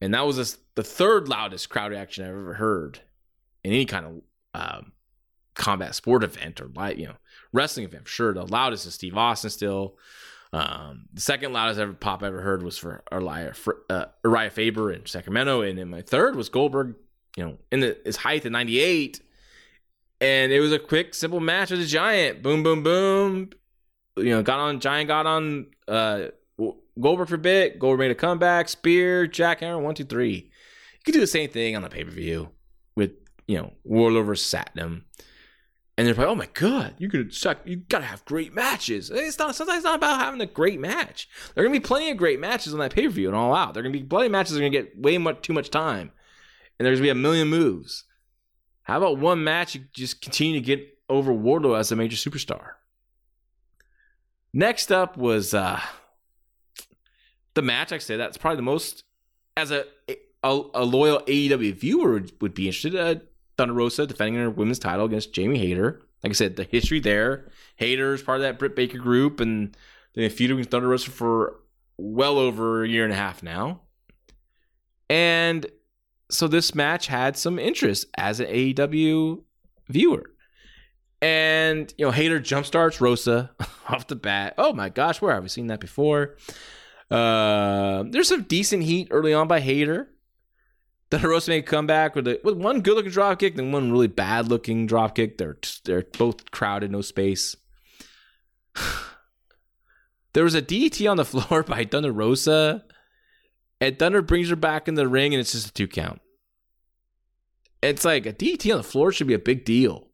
And 0.00 0.14
that 0.14 0.24
was 0.24 0.38
a, 0.38 0.56
the 0.76 0.84
third 0.84 1.28
loudest 1.28 1.68
crowd 1.68 1.90
reaction 1.90 2.24
I've 2.24 2.30
ever 2.30 2.54
heard 2.54 3.00
in 3.64 3.72
any 3.72 3.84
kind 3.84 4.06
of 4.06 4.12
um, 4.54 4.92
combat 5.54 5.96
sport 5.96 6.22
event 6.22 6.60
or 6.60 6.70
you 6.92 7.06
know 7.06 7.16
wrestling 7.52 7.84
event. 7.84 8.06
Sure, 8.06 8.32
the 8.32 8.46
loudest 8.46 8.86
is 8.86 8.94
Steve 8.94 9.16
Austin 9.16 9.50
still. 9.50 9.96
Um, 10.52 11.06
the 11.12 11.20
second 11.20 11.52
loudest 11.52 11.80
ever 11.80 11.94
pop 11.94 12.22
I 12.22 12.28
ever 12.28 12.40
heard 12.40 12.62
was 12.62 12.78
for 12.78 13.02
Uriah, 13.10 13.54
uh, 13.90 14.04
Uriah 14.24 14.50
Faber 14.50 14.92
in 14.92 15.04
Sacramento, 15.04 15.62
and 15.62 15.76
then 15.76 15.90
my 15.90 16.02
third 16.02 16.36
was 16.36 16.48
Goldberg. 16.48 16.94
You 17.36 17.44
know, 17.44 17.58
in 17.72 17.80
the, 17.80 17.98
his 18.04 18.14
height 18.18 18.44
of 18.44 18.52
'98, 18.52 19.20
and 20.20 20.52
it 20.52 20.60
was 20.60 20.72
a 20.72 20.78
quick, 20.78 21.12
simple 21.12 21.40
match 21.40 21.72
with 21.72 21.80
the 21.80 21.86
Giant. 21.86 22.40
Boom, 22.40 22.62
boom, 22.62 22.84
boom. 22.84 23.50
You 24.16 24.30
know, 24.30 24.42
got 24.42 24.60
on 24.60 24.80
Giant, 24.80 25.08
got 25.08 25.26
on 25.26 25.66
uh, 25.88 26.26
Goldberg 27.00 27.28
for 27.28 27.34
a 27.34 27.38
bit. 27.38 27.78
Goldberg 27.78 28.00
made 28.00 28.10
a 28.10 28.14
comeback. 28.14 28.68
Spear, 28.68 29.26
jackhammer, 29.26 29.80
one, 29.80 29.94
two, 29.94 30.04
three. 30.04 30.34
You 30.34 31.00
could 31.04 31.14
do 31.14 31.20
the 31.20 31.26
same 31.26 31.50
thing 31.50 31.74
on 31.76 31.82
the 31.82 31.88
pay 31.88 32.04
per 32.04 32.10
view 32.10 32.50
with 32.96 33.12
you 33.46 33.58
know 33.58 33.72
Wardlow 33.88 34.24
versus 34.24 34.52
Satnam. 34.52 35.02
And 35.96 36.06
they're 36.08 36.14
like, 36.14 36.26
"Oh 36.26 36.34
my 36.34 36.48
god, 36.54 36.94
you 36.98 37.08
could 37.08 37.32
suck. 37.34 37.58
You 37.64 37.76
gotta 37.76 38.04
have 38.04 38.24
great 38.24 38.52
matches." 38.52 39.10
It's 39.10 39.38
not. 39.38 39.54
Sometimes 39.54 39.78
it's 39.78 39.84
not 39.84 39.96
about 39.96 40.20
having 40.20 40.40
a 40.40 40.46
great 40.46 40.80
match. 40.80 41.28
There 41.54 41.62
are 41.62 41.66
gonna 41.66 41.78
be 41.78 41.84
plenty 41.84 42.10
of 42.10 42.16
great 42.16 42.40
matches 42.40 42.72
on 42.72 42.80
that 42.80 42.94
pay 42.94 43.04
per 43.04 43.10
view 43.10 43.28
and 43.28 43.36
all 43.36 43.54
out. 43.54 43.74
There 43.74 43.80
are 43.80 43.84
gonna 43.84 43.92
be 43.92 44.02
plenty 44.02 44.26
of 44.26 44.32
matches 44.32 44.52
that 44.52 44.58
are 44.58 44.68
gonna 44.68 44.70
get 44.70 44.98
way 45.00 45.18
much 45.18 45.42
too 45.42 45.52
much 45.52 45.70
time, 45.70 46.10
and 46.78 46.86
there's 46.86 46.98
gonna 46.98 47.06
be 47.06 47.10
a 47.10 47.14
million 47.14 47.48
moves. 47.48 48.04
How 48.82 48.98
about 48.98 49.18
one 49.18 49.44
match 49.44 49.74
you 49.74 49.82
just 49.92 50.20
continue 50.20 50.54
to 50.54 50.64
get 50.64 50.98
over 51.08 51.32
Wardlow 51.32 51.78
as 51.78 51.92
a 51.92 51.96
major 51.96 52.16
superstar? 52.16 52.72
Next 54.56 54.92
up 54.92 55.16
was 55.16 55.52
uh 55.52 55.80
the 57.54 57.62
match. 57.62 57.92
I 57.92 57.98
said 57.98 58.20
that's 58.20 58.38
probably 58.38 58.56
the 58.56 58.62
most 58.62 59.02
as 59.56 59.72
a 59.72 59.84
a, 60.44 60.62
a 60.74 60.84
loyal 60.84 61.20
AEW 61.20 61.74
viewer 61.74 62.12
would, 62.12 62.32
would 62.40 62.54
be 62.54 62.66
interested. 62.66 62.94
Uh, 62.94 63.16
Thunder 63.58 63.74
Rosa 63.74 64.06
defending 64.06 64.40
her 64.40 64.50
women's 64.50 64.78
title 64.78 65.06
against 65.06 65.32
Jamie 65.32 65.58
Hayter. 65.58 66.02
Like 66.22 66.30
I 66.30 66.34
said, 66.34 66.56
the 66.56 66.64
history 66.64 67.00
there. 67.00 67.50
Hayter 67.76 68.14
is 68.14 68.22
part 68.22 68.36
of 68.36 68.42
that 68.42 68.58
Britt 68.58 68.76
Baker 68.76 68.98
group, 68.98 69.40
and 69.40 69.76
they 70.14 70.28
feuded 70.28 70.56
with 70.56 70.70
Thunder 70.70 70.88
Rosa 70.88 71.10
for 71.10 71.60
well 71.96 72.38
over 72.38 72.84
a 72.84 72.88
year 72.88 73.04
and 73.04 73.12
a 73.12 73.16
half 73.16 73.42
now. 73.42 73.80
And 75.10 75.66
so 76.30 76.46
this 76.46 76.74
match 76.74 77.08
had 77.08 77.36
some 77.36 77.58
interest 77.58 78.06
as 78.16 78.40
an 78.40 78.46
AEW 78.46 79.42
viewer. 79.88 80.30
And, 81.20 81.92
you 81.96 82.04
know, 82.04 82.10
Hayter 82.10 82.40
jumpstarts 82.40 83.00
Rosa 83.00 83.52
off 83.88 84.06
the 84.06 84.16
bat. 84.16 84.54
Oh 84.58 84.72
my 84.72 84.88
gosh, 84.88 85.22
where 85.22 85.34
have 85.34 85.42
we 85.42 85.48
seen 85.48 85.68
that 85.68 85.80
before? 85.80 86.36
Uh, 87.10 88.04
there's 88.10 88.28
some 88.28 88.42
decent 88.42 88.82
heat 88.82 89.08
early 89.10 89.32
on 89.32 89.48
by 89.48 89.60
Hayter. 89.60 90.10
Then 91.10 91.22
Rosa 91.22 91.50
made 91.50 91.64
a 91.64 91.66
comeback 91.66 92.14
with, 92.14 92.26
a, 92.26 92.40
with 92.42 92.56
one 92.56 92.80
good 92.80 92.96
looking 92.96 93.12
drop 93.12 93.38
kick, 93.38 93.56
then 93.56 93.72
one 93.72 93.92
really 93.92 94.08
bad 94.08 94.48
looking 94.48 94.86
drop 94.86 95.14
kick. 95.14 95.38
They're, 95.38 95.58
they're 95.84 96.04
both 96.18 96.50
crowded, 96.50 96.90
no 96.90 97.02
space. 97.02 97.56
there 100.32 100.44
was 100.44 100.54
a 100.54 100.62
DDT 100.62 101.10
on 101.10 101.16
the 101.16 101.24
floor 101.26 101.62
by 101.62 101.84
Thunder 101.84 102.12
Rosa 102.12 102.84
and 103.84 103.98
Thunder 103.98 104.22
brings 104.22 104.48
her 104.48 104.56
back 104.56 104.88
in 104.88 104.94
the 104.94 105.08
ring, 105.08 105.34
and 105.34 105.40
it's 105.40 105.52
just 105.52 105.68
a 105.68 105.72
two 105.72 105.88
count. 105.88 106.20
It's 107.82 108.04
like 108.04 108.24
a 108.24 108.32
DDT 108.32 108.70
on 108.72 108.78
the 108.78 108.82
floor 108.82 109.12
should 109.12 109.26
be 109.26 109.34
a 109.34 109.38
big 109.38 109.64
deal. 109.64 110.08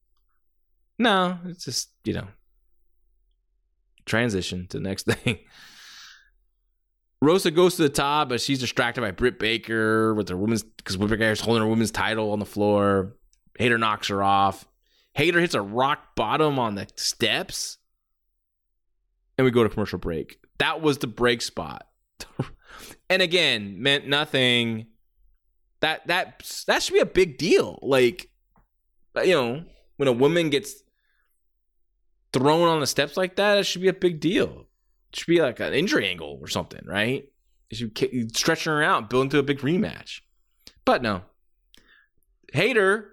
No, 1.01 1.39
it's 1.47 1.65
just, 1.65 1.89
you 2.05 2.13
know, 2.13 2.27
transition 4.05 4.67
to 4.67 4.77
the 4.77 4.83
next 4.83 5.05
thing. 5.07 5.39
Rosa 7.23 7.51
goes 7.51 7.77
to 7.77 7.83
the 7.83 7.89
top, 7.89 8.29
but 8.29 8.43
she's 8.43 8.61
distracted 8.61 9.01
by 9.01 9.11
Britt 9.11 9.39
Baker 9.39 10.13
with 10.15 10.29
her 10.29 10.37
women's 10.37 10.63
because 10.63 10.99
Britt 10.99 11.09
Baker's 11.09 11.41
holding 11.41 11.63
her 11.63 11.69
women's 11.69 11.91
title 11.91 12.33
on 12.33 12.39
the 12.39 12.45
floor. 12.45 13.17
Hayter 13.59 13.79
knocks 13.79 14.09
her 14.09 14.23
off. 14.23 14.67
Hayter 15.15 15.41
hits 15.41 15.55
a 15.55 15.63
rock 15.63 16.15
bottom 16.17 16.59
on 16.59 16.75
the 16.75 16.87
steps. 16.97 17.79
And 19.39 19.47
we 19.47 19.51
go 19.51 19.63
to 19.63 19.71
commercial 19.71 19.99
break. 19.99 20.39
That 20.59 20.83
was 20.83 20.99
the 20.99 21.07
break 21.07 21.41
spot. 21.41 21.87
and 23.09 23.23
again, 23.23 23.83
meant 23.83 24.07
nothing. 24.07 24.89
That 25.81 26.07
that 26.09 26.43
that 26.67 26.83
should 26.83 26.93
be 26.93 27.01
a 27.01 27.07
big 27.07 27.39
deal. 27.39 27.79
Like, 27.81 28.29
you 29.25 29.33
know, 29.33 29.65
when 29.97 30.09
a 30.09 30.13
woman 30.13 30.51
gets 30.51 30.75
thrown 32.33 32.69
on 32.69 32.81
the 32.81 32.87
steps 32.87 33.17
like 33.17 33.37
that, 33.37 33.59
it 33.59 33.65
should 33.65 33.83
be 33.83 33.89
a 33.89 33.93
big 33.93 34.21
deal. 34.21 34.67
It 35.13 35.17
should 35.17 35.27
be 35.27 35.41
like 35.41 35.61
an 35.61 35.73
injury 35.73 36.09
angle 36.09 36.39
or 36.41 36.49
something, 36.49 36.83
right? 36.85 37.29
Be 37.71 38.29
stretching 38.33 38.73
her 38.73 38.83
out, 38.83 39.11
building 39.11 39.31
to 39.31 39.39
a 39.39 39.43
big 39.43 39.59
rematch. 39.61 40.21
But 40.85 41.03
no. 41.03 41.23
Hayter, 42.53 43.13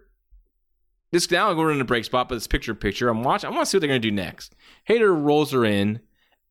This 1.12 1.30
now 1.30 1.54
we're 1.56 1.72
in 1.72 1.78
the 1.78 1.84
break 1.84 2.06
spot, 2.06 2.28
but 2.30 2.36
it's 2.36 2.48
picture 2.48 2.74
picture. 2.76 3.08
I'm 3.10 3.24
watching. 3.24 3.48
I 3.50 3.52
want 3.52 3.66
to 3.66 3.70
see 3.70 3.78
what 3.78 3.82
they're 3.82 3.88
gonna 3.90 4.00
do 4.00 4.12
next. 4.12 4.56
Hayter 4.86 5.14
rolls 5.14 5.52
her 5.52 5.64
in 5.64 6.00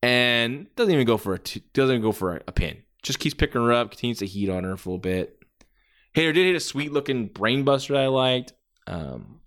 and 0.01 0.73
doesn't 0.75 0.93
even 0.93 1.05
go 1.05 1.17
for 1.17 1.33
a 1.33 1.39
t- 1.39 1.63
doesn't 1.73 1.95
even 1.95 2.01
go 2.01 2.11
for 2.11 2.37
a, 2.37 2.41
a 2.47 2.51
pin. 2.51 2.77
Just 3.03 3.19
keeps 3.19 3.35
picking 3.35 3.61
her 3.61 3.71
up, 3.73 3.91
continues 3.91 4.19
to 4.19 4.25
heat 4.25 4.49
on 4.49 4.63
her 4.63 4.77
for 4.77 4.89
a 4.89 4.91
little 4.93 5.01
bit. 5.01 5.43
Hayter 6.13 6.33
did 6.33 6.47
hit 6.47 6.55
a 6.55 6.59
sweet 6.59 6.91
looking 6.91 7.29
brainbuster 7.29 7.89
that 7.89 8.03
I 8.03 8.07
liked. 8.07 8.53
Um, 8.87 9.41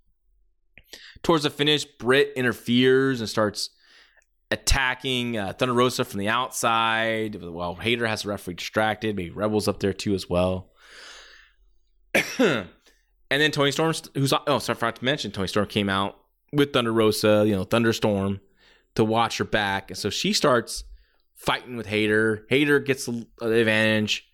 towards 1.22 1.44
the 1.44 1.50
finish, 1.50 1.84
Britt 1.84 2.32
interferes 2.36 3.20
and 3.20 3.28
starts 3.28 3.70
attacking 4.50 5.36
uh, 5.36 5.52
Thunder 5.52 5.74
Rosa 5.74 6.04
from 6.04 6.18
the 6.18 6.28
outside. 6.28 7.40
While 7.40 7.76
Hayter 7.76 8.06
has 8.06 8.22
the 8.22 8.30
referee 8.30 8.54
distracted, 8.54 9.16
maybe 9.16 9.30
Rebels 9.30 9.68
up 9.68 9.80
there 9.80 9.92
too 9.92 10.14
as 10.14 10.28
well. 10.28 10.70
and 12.38 12.66
then 13.30 13.50
Toni 13.50 13.70
Storm, 13.70 13.94
who's 14.14 14.32
oh, 14.32 14.58
sorry, 14.58 14.76
I 14.76 14.78
forgot 14.78 14.96
to 14.96 15.04
mention, 15.04 15.30
Toni 15.30 15.48
Storm 15.48 15.66
came 15.66 15.88
out 15.88 16.16
with 16.52 16.72
Thunder 16.72 16.92
Rosa, 16.92 17.44
you 17.46 17.54
know, 17.54 17.64
Thunderstorm 17.64 18.40
to 18.96 19.04
watch 19.04 19.38
her 19.38 19.44
back, 19.44 19.90
and 19.90 19.98
so 19.98 20.10
she 20.10 20.32
starts 20.32 20.84
fighting 21.34 21.76
with 21.76 21.86
Hayter. 21.86 22.46
Hayter 22.48 22.80
gets 22.80 23.06
the 23.06 23.26
advantage, 23.40 24.28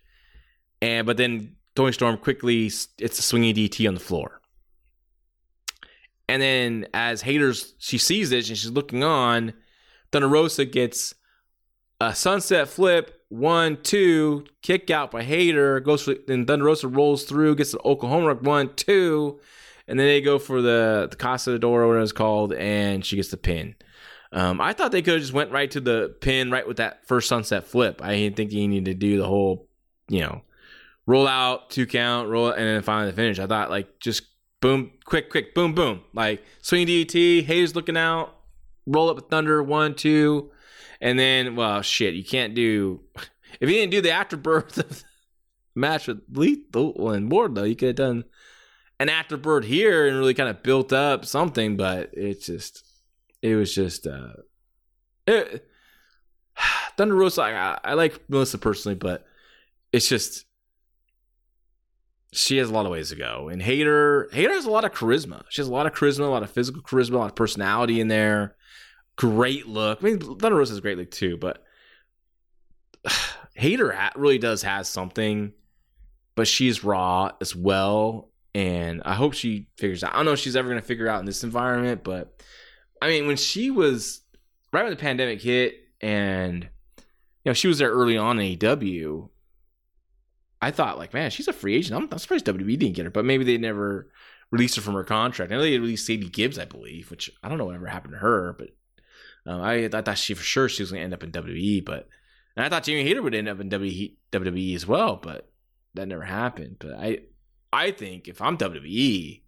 and 0.81 1.05
but 1.05 1.17
then 1.17 1.55
Toni 1.75 1.91
Storm 1.91 2.17
quickly 2.17 2.65
it's 2.65 3.19
a 3.19 3.21
swinging 3.21 3.53
DDT 3.53 3.87
on 3.87 3.93
the 3.93 3.99
floor. 3.99 4.36
And 6.29 6.41
then 6.41 6.87
as 6.93 7.21
haters, 7.21 7.73
she 7.79 7.97
sees 7.97 8.29
this 8.29 8.49
and 8.49 8.57
she's 8.57 8.71
looking 8.71 9.03
on, 9.03 9.53
Thunder 10.11 10.27
Rosa 10.27 10.65
gets 10.65 11.13
a 11.99 12.13
sunset 12.13 12.67
flip, 12.67 13.21
one, 13.29 13.77
two, 13.81 14.45
kick 14.61 14.89
out 14.89 15.11
by 15.11 15.23
Hayter, 15.23 15.79
goes 15.79 16.03
for 16.03 16.15
then 16.27 16.45
Thunder 16.45 16.65
Rosa 16.65 16.87
rolls 16.87 17.23
through, 17.23 17.55
gets 17.55 17.71
the 17.71 17.81
Oklahoma 17.83 18.35
one, 18.35 18.73
two, 18.75 19.39
and 19.87 19.99
then 19.99 20.07
they 20.07 20.21
go 20.21 20.37
for 20.39 20.61
the, 20.61 21.07
the 21.09 21.15
Casa 21.15 21.51
de 21.51 21.59
Door, 21.59 21.87
whatever 21.87 22.03
it's 22.03 22.11
called, 22.11 22.53
and 22.53 23.05
she 23.05 23.15
gets 23.15 23.29
the 23.29 23.37
pin. 23.37 23.75
Um, 24.31 24.59
I 24.59 24.73
thought 24.73 24.91
they 24.91 25.01
could 25.01 25.13
have 25.13 25.21
just 25.21 25.33
went 25.33 25.51
right 25.51 25.71
to 25.71 25.79
the 25.79 26.15
pin 26.19 26.51
right 26.51 26.67
with 26.67 26.77
that 26.77 27.07
first 27.07 27.29
sunset 27.29 27.65
flip. 27.65 28.01
I 28.03 28.15
didn't 28.15 28.35
think 28.35 28.51
you 28.51 28.67
needed 28.67 28.85
to 28.85 28.93
do 28.93 29.17
the 29.17 29.25
whole, 29.25 29.69
you 30.09 30.21
know, 30.21 30.41
roll 31.05 31.27
out, 31.27 31.69
two 31.69 31.85
count, 31.85 32.29
roll, 32.29 32.49
and 32.49 32.65
then 32.65 32.81
finally 32.81 33.11
the 33.11 33.15
finish. 33.15 33.39
I 33.39 33.47
thought 33.47 33.69
like 33.69 33.99
just 33.99 34.23
boom, 34.61 34.91
quick, 35.05 35.29
quick, 35.29 35.53
boom, 35.53 35.73
boom, 35.73 36.01
like 36.13 36.43
swing 36.61 36.87
DDT, 36.87 37.43
Hayes 37.43 37.75
looking 37.75 37.97
out, 37.97 38.35
roll 38.85 39.09
up 39.09 39.15
with 39.15 39.29
Thunder, 39.29 39.61
one, 39.61 39.95
two, 39.95 40.51
and 41.01 41.17
then 41.17 41.55
well, 41.55 41.81
shit, 41.81 42.13
you 42.15 42.23
can't 42.23 42.55
do 42.55 43.01
if 43.59 43.69
you 43.69 43.75
didn't 43.75 43.91
do 43.91 44.01
the 44.01 44.11
afterbirth 44.11 44.77
of 44.77 44.89
the 44.89 45.03
match 45.75 46.07
with 46.07 46.21
Lethal 46.31 47.11
and 47.11 47.31
Ward, 47.31 47.55
though, 47.55 47.63
you 47.63 47.75
could 47.75 47.89
have 47.89 47.95
done 47.95 48.23
an 48.99 49.09
afterbirth 49.09 49.65
here 49.65 50.07
and 50.07 50.17
really 50.17 50.33
kind 50.33 50.49
of 50.49 50.63
built 50.63 50.91
up 50.91 51.25
something, 51.25 51.77
but 51.77 52.09
it's 52.13 52.45
just 52.45 52.83
it 53.41 53.55
was 53.55 53.73
just 53.73 54.07
uh 54.07 54.33
it, 55.27 55.67
Thunder 56.97 57.15
Rosa. 57.15 57.43
I, 57.43 57.77
I 57.83 57.93
like 57.93 58.29
Melissa 58.29 58.57
personally, 58.57 58.95
but 58.95 59.25
it's 59.91 60.09
just 60.09 60.45
she 62.33 62.57
has 62.57 62.69
a 62.69 62.73
lot 62.73 62.85
of 62.85 62.91
ways 62.91 63.09
to 63.09 63.15
go. 63.15 63.49
And 63.49 63.61
Hayter, 63.61 64.29
Hayter 64.31 64.53
has 64.53 64.65
a 64.65 64.71
lot 64.71 64.85
of 64.85 64.91
charisma. 64.91 65.43
She 65.49 65.61
has 65.61 65.67
a 65.67 65.71
lot 65.71 65.85
of 65.85 65.93
charisma, 65.93 66.21
a 66.21 66.25
lot 66.25 66.43
of 66.43 66.51
physical 66.51 66.81
charisma, 66.81 67.13
a 67.13 67.17
lot 67.17 67.29
of 67.29 67.35
personality 67.35 67.99
in 67.99 68.07
there. 68.07 68.55
Great 69.15 69.67
look. 69.67 69.99
I 70.01 70.05
mean, 70.05 70.19
Thunder 70.19 70.57
Rosa 70.57 70.71
has 70.71 70.77
a 70.77 70.81
great 70.81 70.97
look 70.97 71.11
too, 71.11 71.37
but 71.37 71.63
Hayter 73.55 73.97
really 74.15 74.37
does 74.37 74.61
has 74.63 74.87
something, 74.89 75.53
but 76.35 76.47
she's 76.47 76.83
raw 76.83 77.31
as 77.41 77.55
well. 77.55 78.29
And 78.53 79.01
I 79.05 79.13
hope 79.13 79.33
she 79.33 79.67
figures 79.77 80.03
out. 80.03 80.13
I 80.13 80.17
don't 80.17 80.25
know 80.25 80.33
if 80.33 80.39
she's 80.39 80.55
ever 80.55 80.67
going 80.67 80.81
to 80.81 80.85
figure 80.87 81.07
out 81.07 81.19
in 81.19 81.25
this 81.25 81.43
environment, 81.43 82.03
but 82.03 82.41
I 83.01 83.07
mean, 83.07 83.27
when 83.27 83.37
she 83.37 83.71
was 83.71 84.21
right 84.73 84.83
when 84.83 84.91
the 84.91 84.97
pandemic 84.97 85.41
hit, 85.41 85.75
and 86.01 86.63
you 86.63 87.49
know 87.49 87.53
she 87.53 87.67
was 87.67 87.77
there 87.77 87.91
early 87.91 88.17
on 88.17 88.39
in 88.39 88.57
AEW, 88.57 89.29
I 90.61 90.71
thought 90.71 90.97
like, 90.97 91.13
man, 91.13 91.29
she's 91.29 91.47
a 91.47 91.53
free 91.53 91.75
agent. 91.75 91.95
I'm, 91.95 92.09
I'm 92.11 92.17
surprised 92.19 92.45
WWE 92.45 92.79
didn't 92.79 92.95
get 92.95 93.05
her, 93.05 93.11
but 93.11 93.25
maybe 93.25 93.43
they 93.43 93.57
never 93.57 94.09
released 94.51 94.75
her 94.75 94.81
from 94.81 94.95
her 94.95 95.03
contract. 95.03 95.51
I 95.51 95.55
know 95.55 95.61
they 95.61 95.77
released 95.77 96.05
Sadie 96.05 96.29
Gibbs, 96.29 96.57
I 96.57 96.65
believe, 96.65 97.11
which 97.11 97.29
I 97.43 97.49
don't 97.49 97.57
know 97.57 97.65
whatever 97.65 97.87
happened 97.87 98.13
to 98.13 98.19
her, 98.19 98.55
but 98.57 98.69
um, 99.45 99.61
I, 99.61 99.85
I 99.85 100.01
thought 100.01 100.17
she 100.17 100.33
for 100.33 100.43
sure 100.43 100.69
she 100.69 100.83
was 100.83 100.91
going 100.91 101.01
to 101.01 101.03
end 101.05 101.13
up 101.13 101.23
in 101.23 101.31
WWE, 101.31 101.85
but 101.85 102.07
and 102.55 102.65
I 102.65 102.69
thought 102.69 102.83
Jamie 102.83 103.03
Hayter 103.03 103.21
would 103.21 103.35
end 103.35 103.47
up 103.47 103.59
in 103.59 103.69
WWE 103.69 104.75
as 104.75 104.87
well, 104.87 105.15
but 105.15 105.51
that 105.93 106.07
never 106.07 106.23
happened. 106.23 106.77
But 106.79 106.93
I 106.93 107.19
I 107.71 107.91
think 107.91 108.27
if 108.27 108.41
I'm 108.41 108.57
WWE, 108.57 109.41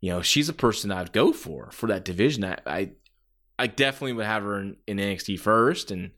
you 0.00 0.10
know, 0.10 0.22
she's 0.22 0.48
a 0.48 0.54
person 0.54 0.90
I'd 0.90 1.12
go 1.12 1.32
for 1.32 1.70
for 1.70 1.86
that 1.86 2.04
division. 2.04 2.44
I 2.44 2.58
I, 2.66 2.90
I 3.58 3.66
definitely 3.68 4.14
would 4.14 4.26
have 4.26 4.42
her 4.42 4.60
in, 4.60 4.76
in 4.86 4.98
NXT 4.98 5.38
first, 5.38 5.90
and 5.90 6.10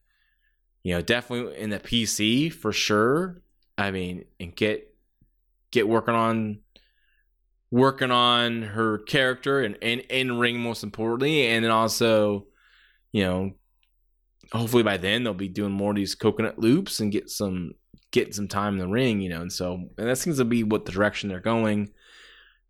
you 0.82 0.94
know, 0.94 1.02
definitely 1.02 1.56
in 1.56 1.70
the 1.70 1.78
PC 1.78 2.52
for 2.52 2.72
sure. 2.72 3.42
I 3.78 3.92
mean, 3.92 4.24
and 4.40 4.54
get 4.54 4.92
get 5.70 5.88
working 5.88 6.14
on 6.14 6.58
working 7.70 8.10
on 8.10 8.62
her 8.62 8.98
character 8.98 9.60
and 9.60 9.76
in, 9.76 10.00
in 10.00 10.38
ring 10.38 10.58
most 10.58 10.82
importantly, 10.82 11.46
and 11.46 11.64
then 11.64 11.70
also, 11.70 12.46
you 13.12 13.22
know, 13.22 13.52
hopefully 14.52 14.82
by 14.82 14.96
then 14.96 15.22
they'll 15.22 15.34
be 15.34 15.48
doing 15.48 15.72
more 15.72 15.90
of 15.90 15.96
these 15.96 16.14
coconut 16.14 16.58
loops 16.58 17.00
and 17.00 17.12
get 17.12 17.30
some 17.30 17.72
get 18.10 18.34
some 18.34 18.48
time 18.48 18.74
in 18.74 18.78
the 18.80 18.88
ring, 18.88 19.20
you 19.20 19.28
know, 19.28 19.40
and 19.40 19.52
so 19.52 19.74
and 19.96 20.08
that 20.08 20.18
seems 20.18 20.38
to 20.38 20.44
be 20.44 20.64
what 20.64 20.84
the 20.84 20.92
direction 20.92 21.28
they're 21.28 21.40
going. 21.40 21.90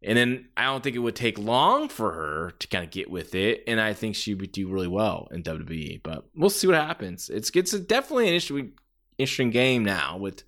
And 0.01 0.17
then 0.17 0.49
I 0.57 0.65
don't 0.65 0.85
think 0.85 0.95
it 0.95 1.01
would 1.01 1.17
take 1.17 1.39
long 1.39 1.89
for 1.89 2.13
her 2.13 2.53
to 2.61 2.69
kind 2.69 2.85
of 2.85 2.91
get 2.91 3.11
with 3.11 3.35
it, 3.35 3.65
and 3.67 3.81
I 3.81 3.95
think 3.95 4.15
she 4.15 4.33
would 4.33 4.53
do 4.53 4.69
really 4.69 4.87
well 4.87 5.27
in 5.33 5.43
WWE. 5.43 6.03
But 6.05 6.25
we'll 6.37 6.51
see 6.51 6.69
what 6.69 6.77
happens. 6.77 7.29
It's 7.31 7.51
it's 7.51 7.73
definitely 7.73 8.29
an 8.29 8.35
interesting 8.35 8.73
interesting 9.19 9.51
game 9.51 9.85
now 9.85 10.17
with 10.17 10.45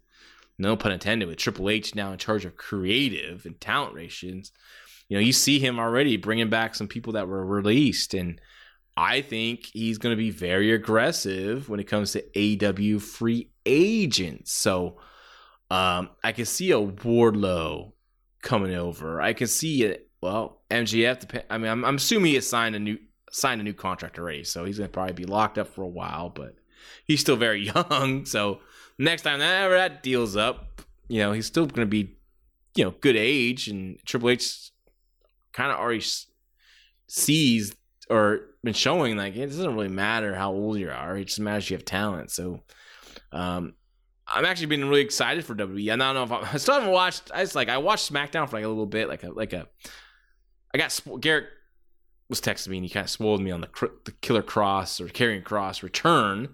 no 0.60 0.76
pun 0.76 0.92
intended, 0.92 1.28
with 1.28 1.38
Triple 1.38 1.70
H 1.70 1.94
now 1.94 2.12
in 2.12 2.18
charge 2.18 2.44
of 2.44 2.56
creative 2.56 3.46
and 3.46 3.60
talent 3.60 3.94
relations. 3.94 4.52
You 5.08 5.16
know, 5.16 5.22
you 5.22 5.32
see 5.32 5.58
him 5.58 5.80
already 5.80 6.16
bringing 6.16 6.50
back 6.50 6.74
some 6.74 6.86
people 6.86 7.14
that 7.14 7.26
were 7.26 7.44
released, 7.44 8.14
and 8.14 8.40
I 8.96 9.22
think 9.22 9.66
he's 9.72 9.98
going 9.98 10.12
to 10.12 10.22
be 10.22 10.30
very 10.30 10.72
aggressive 10.72 11.68
when 11.68 11.80
it 11.80 11.88
comes 11.88 12.12
to 12.12 12.22
AW 12.36 12.98
free 12.98 13.50
agents. 13.64 14.52
So 14.52 14.98
um, 15.70 16.10
I 16.22 16.32
can 16.32 16.44
see 16.44 16.70
a 16.72 16.80
Wardlow 16.80 17.92
coming 18.42 18.74
over. 18.74 19.20
I 19.20 19.32
can 19.32 19.46
see 19.46 19.84
it. 19.84 20.08
Well, 20.20 20.62
MJF. 20.70 21.44
I 21.48 21.58
mean, 21.58 21.70
I'm, 21.70 21.84
I'm 21.84 21.96
assuming 21.96 22.32
he 22.32 22.40
signed 22.40 22.76
a 22.76 22.78
new 22.78 22.98
signed 23.32 23.60
a 23.60 23.64
new 23.64 23.72
contract 23.72 24.18
already, 24.18 24.44
so 24.44 24.64
he's 24.64 24.78
going 24.78 24.88
to 24.88 24.92
probably 24.92 25.14
be 25.14 25.24
locked 25.24 25.56
up 25.56 25.68
for 25.68 25.82
a 25.82 25.88
while. 25.88 26.28
But 26.28 26.56
he's 27.04 27.20
still 27.20 27.36
very 27.36 27.70
young, 27.74 28.26
so 28.26 28.60
next 29.00 29.22
time 29.22 29.38
that 29.40 29.68
that 29.68 30.02
deals 30.02 30.36
up, 30.36 30.82
you 31.08 31.20
know, 31.20 31.32
he's 31.32 31.46
still 31.46 31.66
going 31.66 31.86
to 31.86 31.90
be, 31.90 32.16
you 32.76 32.84
know, 32.84 32.94
good 33.00 33.16
age, 33.16 33.68
and 33.68 33.98
Triple 34.04 34.30
H 34.30 34.70
kind 35.52 35.72
of 35.72 35.78
already 35.78 36.04
sees 37.08 37.74
or 38.08 38.40
been 38.62 38.74
showing 38.74 39.16
like 39.16 39.34
it 39.36 39.46
doesn't 39.46 39.74
really 39.74 39.88
matter 39.88 40.34
how 40.34 40.52
old 40.52 40.78
you 40.78 40.90
are; 40.90 41.16
it 41.16 41.24
just 41.26 41.40
matters 41.40 41.68
you 41.70 41.76
have 41.76 41.84
talent. 41.84 42.30
So, 42.30 42.60
um, 43.32 43.74
I'm 44.28 44.44
actually 44.44 44.66
been 44.66 44.88
really 44.88 45.00
excited 45.00 45.44
for 45.44 45.54
WWE. 45.54 45.92
I 45.92 45.96
don't 45.96 46.14
know 46.14 46.22
if 46.22 46.32
I, 46.32 46.50
I 46.54 46.56
still 46.58 46.74
haven't 46.74 46.92
watched. 46.92 47.30
I 47.34 47.42
just 47.42 47.56
like 47.56 47.68
I 47.68 47.78
watched 47.78 48.12
SmackDown 48.12 48.48
for 48.48 48.56
like 48.56 48.64
a 48.64 48.68
little 48.68 48.86
bit, 48.86 49.08
like 49.08 49.24
a 49.24 49.30
like 49.30 49.52
a. 49.52 49.66
I 50.72 50.78
got 50.78 51.00
Garrett 51.20 51.46
was 52.28 52.40
texting 52.40 52.68
me 52.68 52.76
and 52.76 52.86
he 52.86 52.90
kind 52.90 53.02
of 53.02 53.10
spoiled 53.10 53.42
me 53.42 53.50
on 53.50 53.60
the 53.60 53.90
the 54.04 54.12
Killer 54.20 54.42
Cross 54.42 55.00
or 55.00 55.06
Karrion 55.06 55.42
Kross 55.42 55.82
return 55.82 56.48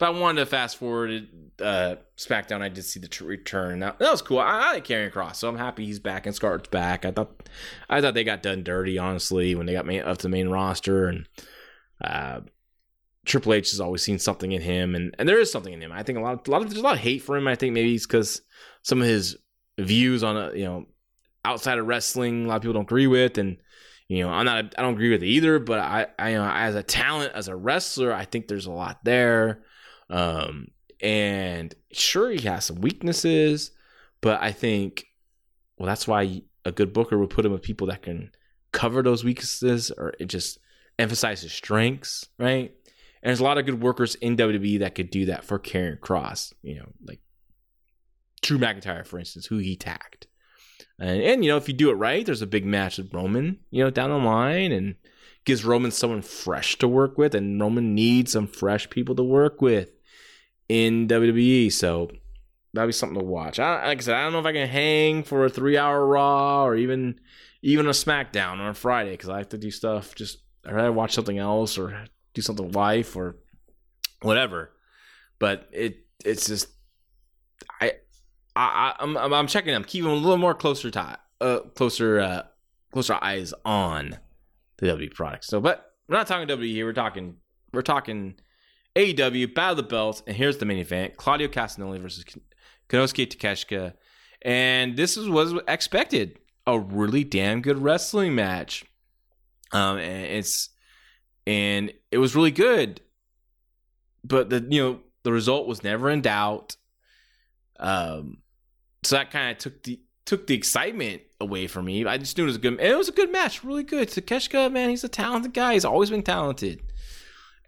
but 0.00 0.06
I 0.06 0.18
wanted 0.18 0.40
to 0.40 0.46
fast 0.46 0.78
forward 0.78 1.28
uh, 1.60 1.96
SmackDown. 2.16 2.62
I 2.62 2.70
did 2.70 2.84
see 2.84 3.00
the 3.00 3.06
t- 3.06 3.22
return. 3.22 3.80
That, 3.80 3.98
that 3.98 4.10
was 4.10 4.22
cool. 4.22 4.38
I, 4.38 4.46
I 4.46 4.72
like 4.72 4.86
Karrion 4.86 5.12
Kross, 5.12 5.36
so 5.36 5.48
I'm 5.48 5.58
happy 5.58 5.84
he's 5.84 6.00
back 6.00 6.24
and 6.24 6.34
Scarlett's 6.34 6.70
back. 6.70 7.04
I 7.04 7.10
thought, 7.10 7.48
I 7.90 8.00
thought 8.00 8.14
they 8.14 8.24
got 8.24 8.42
done 8.42 8.64
dirty, 8.64 8.98
honestly, 8.98 9.54
when 9.54 9.66
they 9.66 9.74
got 9.74 9.84
me 9.84 10.00
up 10.00 10.16
to 10.16 10.22
the 10.22 10.30
main 10.30 10.48
roster. 10.48 11.06
And 11.06 11.28
uh, 12.02 12.40
Triple 13.26 13.52
H 13.52 13.72
has 13.72 13.80
always 13.80 14.02
seen 14.02 14.18
something 14.18 14.52
in 14.52 14.62
him, 14.62 14.94
and, 14.94 15.14
and 15.18 15.28
there 15.28 15.38
is 15.38 15.52
something 15.52 15.74
in 15.74 15.82
him. 15.82 15.92
I 15.92 16.02
think 16.02 16.16
a 16.16 16.22
lot, 16.22 16.32
of, 16.32 16.48
a 16.48 16.50
lot 16.50 16.62
of 16.62 16.70
there's 16.70 16.80
a 16.80 16.84
lot 16.84 16.94
of 16.94 17.00
hate 17.00 17.22
for 17.22 17.36
him. 17.36 17.46
I 17.46 17.54
think 17.54 17.74
maybe 17.74 17.94
it's 17.94 18.06
because 18.06 18.40
some 18.82 19.02
of 19.02 19.06
his 19.06 19.36
views 19.78 20.24
on 20.24 20.36
uh, 20.38 20.52
you 20.52 20.64
know 20.64 20.86
outside 21.44 21.78
of 21.78 21.86
wrestling, 21.86 22.46
a 22.46 22.48
lot 22.48 22.56
of 22.56 22.62
people 22.62 22.72
don't 22.72 22.82
agree 22.84 23.06
with, 23.06 23.36
and 23.36 23.58
you 24.08 24.22
know 24.22 24.30
I'm 24.30 24.46
not 24.46 24.74
I 24.78 24.82
don't 24.82 24.94
agree 24.94 25.10
with 25.10 25.22
it 25.22 25.28
either. 25.28 25.58
But 25.58 25.80
I, 25.80 26.06
I 26.18 26.30
you 26.30 26.38
know 26.38 26.50
as 26.50 26.74
a 26.74 26.82
talent 26.82 27.34
as 27.34 27.48
a 27.48 27.56
wrestler, 27.56 28.14
I 28.14 28.24
think 28.24 28.48
there's 28.48 28.66
a 28.66 28.72
lot 28.72 29.04
there. 29.04 29.62
Um, 30.10 30.68
and 31.00 31.74
sure, 31.92 32.30
he 32.30 32.46
has 32.46 32.66
some 32.66 32.80
weaknesses, 32.80 33.70
but 34.20 34.42
I 34.42 34.52
think, 34.52 35.06
well, 35.78 35.86
that's 35.86 36.06
why 36.06 36.42
a 36.64 36.72
good 36.72 36.92
booker 36.92 37.16
would 37.16 37.30
put 37.30 37.46
him 37.46 37.52
with 37.52 37.62
people 37.62 37.86
that 37.86 38.02
can 38.02 38.32
cover 38.72 39.02
those 39.02 39.24
weaknesses 39.24 39.90
or 39.90 40.12
just 40.26 40.58
emphasize 40.98 41.40
his 41.40 41.52
strengths, 41.52 42.28
right? 42.38 42.74
And 43.22 43.28
there's 43.28 43.40
a 43.40 43.44
lot 43.44 43.58
of 43.58 43.66
good 43.66 43.82
workers 43.82 44.14
in 44.16 44.36
WWE 44.36 44.80
that 44.80 44.94
could 44.94 45.10
do 45.10 45.26
that 45.26 45.44
for 45.44 45.58
Karrion 45.58 45.98
Kross, 45.98 46.52
you 46.62 46.76
know, 46.76 46.86
like 47.06 47.20
Drew 48.42 48.58
McIntyre, 48.58 49.06
for 49.06 49.18
instance, 49.18 49.46
who 49.46 49.58
he 49.58 49.76
tagged. 49.76 50.26
And, 50.98 51.22
and 51.22 51.44
you 51.44 51.50
know, 51.50 51.56
if 51.56 51.68
you 51.68 51.74
do 51.74 51.90
it 51.90 51.94
right, 51.94 52.26
there's 52.26 52.42
a 52.42 52.46
big 52.46 52.66
match 52.66 52.98
with 52.98 53.14
Roman, 53.14 53.60
you 53.70 53.82
know, 53.82 53.90
down 53.90 54.10
the 54.10 54.16
line, 54.16 54.72
and 54.72 54.96
gives 55.44 55.64
Roman 55.64 55.90
someone 55.90 56.22
fresh 56.22 56.76
to 56.78 56.88
work 56.88 57.16
with, 57.16 57.34
and 57.34 57.60
Roman 57.60 57.94
needs 57.94 58.32
some 58.32 58.46
fresh 58.46 58.88
people 58.90 59.14
to 59.14 59.22
work 59.22 59.62
with 59.62 59.90
in 60.70 61.08
WWE. 61.08 61.72
So 61.72 62.08
that'd 62.72 62.88
be 62.88 62.92
something 62.92 63.18
to 63.18 63.24
watch. 63.24 63.58
I, 63.58 63.88
like 63.88 63.98
I 63.98 64.00
said, 64.02 64.14
I 64.14 64.22
don't 64.22 64.32
know 64.32 64.38
if 64.38 64.46
I 64.46 64.52
can 64.52 64.68
hang 64.68 65.24
for 65.24 65.44
a 65.44 65.50
three 65.50 65.76
hour 65.76 66.06
Raw 66.06 66.64
or 66.64 66.76
even 66.76 67.18
even 67.60 67.86
a 67.86 67.90
SmackDown 67.90 68.52
on 68.52 68.68
a 68.68 68.74
Friday 68.74 69.10
because 69.10 69.28
I 69.28 69.38
have 69.38 69.48
to 69.48 69.58
do 69.58 69.72
stuff. 69.72 70.14
Just 70.14 70.38
I'd 70.64 70.72
rather 70.72 70.92
watch 70.92 71.12
something 71.12 71.38
else 71.38 71.76
or 71.76 72.04
do 72.34 72.40
something 72.40 72.70
life 72.70 73.16
or 73.16 73.36
whatever. 74.22 74.70
But 75.40 75.68
it 75.72 76.06
it's 76.24 76.46
just 76.46 76.68
I 77.80 77.94
I 78.54 78.94
I'm 79.00 79.16
I'm 79.16 79.46
checking. 79.48 79.74
I'm 79.74 79.82
keeping 79.82 80.10
a 80.10 80.14
little 80.14 80.38
more 80.38 80.54
closer 80.54 80.88
to 80.92 81.18
uh 81.40 81.60
closer 81.74 82.20
uh 82.20 82.42
closer 82.92 83.18
eyes 83.20 83.52
on 83.64 84.18
the 84.76 84.86
W 84.86 85.10
products. 85.10 85.48
So, 85.48 85.60
but 85.60 85.94
we're 86.08 86.16
not 86.16 86.28
talking 86.28 86.46
WWE 86.46 86.70
here. 86.70 86.86
We're 86.86 86.92
talking 86.92 87.38
we're 87.72 87.82
talking 87.82 88.36
AEW 88.96 89.54
Battle 89.54 89.76
the 89.76 89.82
Belts, 89.82 90.22
and 90.26 90.36
here's 90.36 90.58
the 90.58 90.66
main 90.66 90.78
event: 90.78 91.16
Claudio 91.16 91.48
Castagnoli 91.48 91.98
versus 91.98 92.24
Konosuke 92.88 93.28
Takeshita, 93.28 93.94
and 94.42 94.96
this 94.96 95.16
is 95.16 95.28
was 95.28 95.54
expected. 95.68 96.38
A 96.66 96.78
really 96.78 97.24
damn 97.24 97.62
good 97.62 97.78
wrestling 97.78 98.34
match. 98.34 98.84
Um, 99.72 99.98
and 99.98 100.26
it's 100.26 100.68
and 101.46 101.92
it 102.10 102.18
was 102.18 102.34
really 102.34 102.50
good, 102.50 103.00
but 104.24 104.50
the 104.50 104.66
you 104.68 104.82
know 104.82 105.00
the 105.22 105.32
result 105.32 105.66
was 105.66 105.82
never 105.82 106.10
in 106.10 106.20
doubt. 106.20 106.76
Um, 107.78 108.38
so 109.02 109.16
that 109.16 109.30
kind 109.30 109.52
of 109.52 109.58
took 109.58 109.82
the 109.84 110.00
took 110.26 110.46
the 110.46 110.54
excitement 110.54 111.22
away 111.40 111.66
from 111.66 111.86
me. 111.86 112.04
I 112.04 112.18
just 112.18 112.36
knew 112.36 112.44
it 112.44 112.46
was 112.46 112.56
a 112.56 112.60
good. 112.60 112.80
it 112.80 112.96
was 112.96 113.08
a 113.08 113.12
good 113.12 113.32
match, 113.32 113.64
really 113.64 113.82
good. 113.82 114.08
Takeshita, 114.08 114.72
man, 114.72 114.90
he's 114.90 115.04
a 115.04 115.08
talented 115.08 115.54
guy. 115.54 115.74
He's 115.74 115.84
always 115.84 116.10
been 116.10 116.22
talented. 116.22 116.82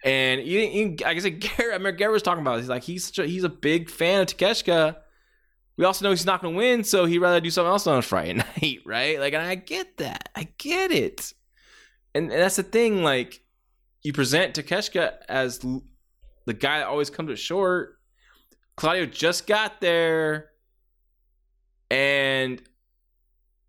And 0.05 0.43
you, 0.43 0.61
you, 0.61 0.89
like 1.01 1.17
I 1.17 1.19
said, 1.19 1.41
Garrett, 1.41 1.61
I 1.61 1.77
remember 1.77 1.93
Garrett 1.93 2.15
was 2.15 2.23
talking 2.23 2.43
about. 2.43 2.59
He's 2.59 2.69
like 2.69 2.83
he's 2.83 3.19
a, 3.19 3.27
he's 3.27 3.45
a 3.45 3.49
big 3.49 3.89
fan 3.89 4.23
of 4.23 4.27
Takeshita. 4.29 4.97
We 5.77 5.85
also 5.85 6.05
know 6.05 6.11
he's 6.11 6.27
not 6.27 6.43
going 6.43 6.55
to 6.55 6.59
win, 6.59 6.85
so 6.85 7.07
he'd 7.07 7.19
rather 7.19 7.41
do 7.41 7.51
something 7.51 7.71
else 7.71 7.87
on 7.87 8.03
Friday 8.03 8.35
night, 8.61 8.81
right? 8.85 9.19
Like, 9.19 9.33
and 9.33 9.43
I 9.43 9.55
get 9.55 9.97
that, 9.99 10.29
I 10.35 10.49
get 10.59 10.91
it, 10.91 11.33
and, 12.15 12.31
and 12.31 12.41
that's 12.41 12.57
the 12.57 12.63
thing. 12.63 13.03
Like, 13.03 13.41
you 14.03 14.13
present 14.13 14.55
Takeshita 14.55 15.15
as 15.29 15.59
the 15.59 16.55
guy 16.55 16.79
that 16.79 16.89
always 16.89 17.11
comes 17.11 17.31
up 17.31 17.37
short. 17.39 17.99
Claudio 18.77 19.07
just 19.07 19.47
got 19.47 19.81
there, 19.81 20.51
and 21.91 22.61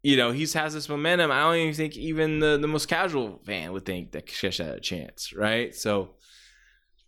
you 0.03 0.17
know, 0.17 0.31
he 0.31 0.45
has 0.45 0.73
this 0.73 0.89
momentum. 0.89 1.31
I 1.31 1.39
don't 1.39 1.55
even 1.55 1.73
think 1.73 1.95
even 1.95 2.39
the, 2.39 2.57
the 2.57 2.67
most 2.67 2.87
casual 2.87 3.39
fan 3.45 3.71
would 3.71 3.85
think 3.85 4.11
that 4.11 4.27
Takeshita 4.27 4.65
had 4.65 4.75
a 4.75 4.81
chance, 4.81 5.33
right? 5.33 5.73
So 5.73 6.15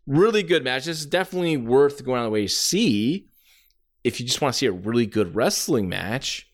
really 0.08 0.44
good 0.44 0.64
match. 0.64 0.86
This 0.86 1.00
is 1.00 1.06
definitely 1.06 1.58
worth 1.58 2.06
going 2.06 2.20
out 2.20 2.26
of 2.26 2.28
the 2.28 2.34
way 2.34 2.44
to 2.44 2.50
see 2.50 3.28
if 4.06 4.20
you 4.20 4.26
just 4.26 4.42
want 4.42 4.54
to 4.54 4.58
see 4.58 4.66
a 4.66 4.72
really 4.72 5.06
good 5.06 5.36
wrestling 5.36 5.90
match. 5.90 6.50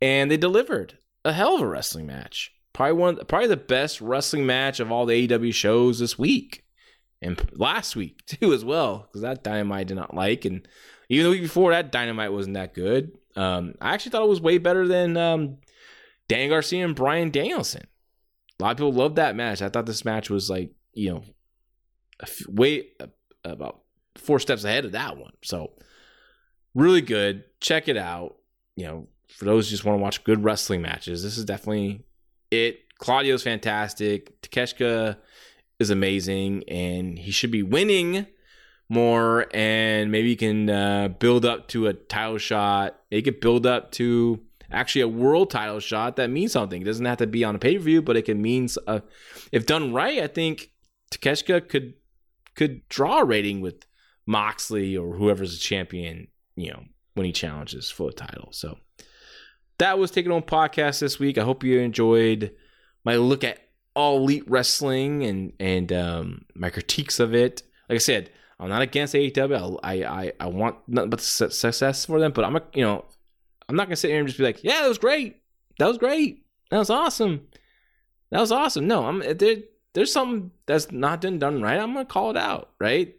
And 0.00 0.30
they 0.30 0.36
delivered 0.36 0.98
a 1.24 1.32
hell 1.32 1.56
of 1.56 1.62
a 1.62 1.66
wrestling 1.66 2.06
match. 2.06 2.52
Probably 2.72 2.92
one, 2.92 3.16
probably 3.26 3.48
the 3.48 3.56
best 3.56 4.00
wrestling 4.00 4.46
match 4.46 4.78
of 4.78 4.92
all 4.92 5.04
the 5.04 5.26
AEW 5.26 5.52
shows 5.52 5.98
this 5.98 6.16
week, 6.16 6.64
and 7.20 7.50
last 7.52 7.96
week 7.96 8.24
too 8.26 8.52
as 8.54 8.64
well, 8.64 9.08
because 9.08 9.22
that 9.22 9.42
Dynamite 9.42 9.88
did 9.88 9.96
not 9.96 10.14
like, 10.14 10.44
and 10.44 10.66
even 11.08 11.24
the 11.24 11.30
week 11.30 11.42
before 11.42 11.72
that 11.72 11.90
Dynamite 11.90 12.32
wasn't 12.32 12.54
that 12.54 12.72
good. 12.72 13.18
Um, 13.36 13.74
I 13.80 13.94
actually 13.94 14.12
thought 14.12 14.24
it 14.24 14.28
was 14.28 14.40
way 14.40 14.58
better 14.58 14.86
than 14.86 15.16
um, 15.16 15.58
Dan 16.28 16.48
Garcia 16.48 16.84
and 16.84 16.94
Bryan 16.94 17.30
Danielson. 17.30 17.86
A 18.58 18.62
lot 18.62 18.72
of 18.72 18.76
people 18.76 18.92
loved 18.92 19.16
that 19.16 19.36
match. 19.36 19.62
I 19.62 19.68
thought 19.68 19.86
this 19.86 20.04
match 20.04 20.30
was 20.30 20.50
like 20.50 20.72
you 20.92 21.10
know 21.10 21.22
way 22.48 22.88
uh, 23.00 23.06
about 23.44 23.82
four 24.16 24.38
steps 24.38 24.64
ahead 24.64 24.84
of 24.84 24.92
that 24.92 25.16
one. 25.16 25.32
So 25.42 25.72
really 26.74 27.00
good. 27.00 27.44
Check 27.60 27.88
it 27.88 27.96
out. 27.96 28.36
You 28.76 28.86
know, 28.86 29.08
for 29.28 29.44
those 29.44 29.66
who 29.66 29.70
just 29.70 29.84
want 29.84 29.98
to 29.98 30.02
watch 30.02 30.24
good 30.24 30.44
wrestling 30.44 30.82
matches, 30.82 31.22
this 31.22 31.38
is 31.38 31.44
definitely 31.44 32.04
it. 32.50 32.80
Claudio's 32.98 33.42
fantastic. 33.42 34.40
Takeshita 34.42 35.16
is 35.78 35.90
amazing, 35.90 36.64
and 36.68 37.18
he 37.18 37.30
should 37.30 37.50
be 37.50 37.62
winning 37.62 38.26
more. 38.90 39.46
And 39.54 40.10
maybe 40.12 40.30
you 40.30 40.36
can 40.36 40.68
uh, 40.68 41.08
build 41.08 41.46
up 41.46 41.68
to 41.68 41.86
a 41.86 41.94
title 41.94 42.38
shot. 42.38 42.98
Make 43.10 43.26
it 43.26 43.40
build 43.40 43.66
up 43.66 43.92
to 43.92 44.40
actually 44.70 45.02
a 45.02 45.08
world 45.08 45.50
title 45.50 45.80
shot 45.80 46.16
that 46.16 46.30
means 46.30 46.52
something. 46.52 46.82
It 46.82 46.84
doesn't 46.84 47.04
have 47.04 47.18
to 47.18 47.26
be 47.26 47.44
on 47.44 47.54
a 47.54 47.58
pay 47.58 47.76
per 47.76 47.82
view, 47.82 48.02
but 48.02 48.16
it 48.16 48.22
can 48.22 48.42
mean 48.42 48.68
uh, 48.86 49.00
if 49.52 49.66
done 49.66 49.92
right. 49.92 50.22
I 50.22 50.26
think 50.26 50.70
Takeshita 51.10 51.68
could 51.68 51.94
could 52.54 52.86
draw 52.88 53.20
a 53.20 53.24
rating 53.24 53.60
with 53.60 53.86
Moxley 54.26 54.96
or 54.96 55.16
whoever's 55.16 55.56
a 55.56 55.58
champion, 55.58 56.28
you 56.56 56.70
know, 56.70 56.84
when 57.14 57.26
he 57.26 57.32
challenges 57.32 57.90
for 57.90 58.10
the 58.10 58.16
title. 58.16 58.48
So 58.52 58.78
that 59.78 59.98
was 59.98 60.10
Taking 60.10 60.32
on 60.32 60.42
Podcast 60.42 61.00
this 61.00 61.18
week. 61.18 61.38
I 61.38 61.44
hope 61.44 61.64
you 61.64 61.80
enjoyed 61.80 62.52
my 63.04 63.16
look 63.16 63.44
at 63.44 63.58
all 63.94 64.18
elite 64.18 64.48
wrestling 64.48 65.24
and 65.24 65.52
and 65.58 65.92
um, 65.92 66.44
my 66.54 66.70
critiques 66.70 67.18
of 67.18 67.34
it. 67.34 67.62
Like 67.88 67.96
I 67.96 67.98
said, 67.98 68.30
I'm 68.60 68.68
not 68.68 68.82
against 68.82 69.14
AEW. 69.14 69.80
I 69.82 70.04
I 70.04 70.32
I 70.38 70.46
want 70.46 70.76
nothing 70.86 71.10
but 71.10 71.20
success 71.20 72.04
for 72.04 72.20
them. 72.20 72.32
But 72.32 72.44
I'm 72.44 72.58
you 72.74 72.84
know 72.84 73.04
I'm 73.68 73.76
not 73.76 73.86
gonna 73.86 73.96
sit 73.96 74.10
here 74.10 74.18
and 74.18 74.28
just 74.28 74.38
be 74.38 74.44
like, 74.44 74.62
yeah, 74.62 74.82
that 74.82 74.88
was 74.88 74.98
great. 74.98 75.42
That 75.78 75.86
was 75.86 75.98
great. 75.98 76.44
That 76.70 76.78
was 76.78 76.90
awesome. 76.90 77.48
That 78.30 78.40
was 78.40 78.52
awesome. 78.52 78.86
No, 78.86 79.06
I'm 79.06 79.20
there 79.36 79.56
there's 79.92 80.12
something 80.12 80.52
that's 80.66 80.92
not 80.92 81.20
been 81.20 81.38
done 81.38 81.62
right, 81.62 81.78
I'm 81.78 81.92
gonna 81.92 82.04
call 82.04 82.30
it 82.30 82.36
out, 82.36 82.70
right? 82.78 83.14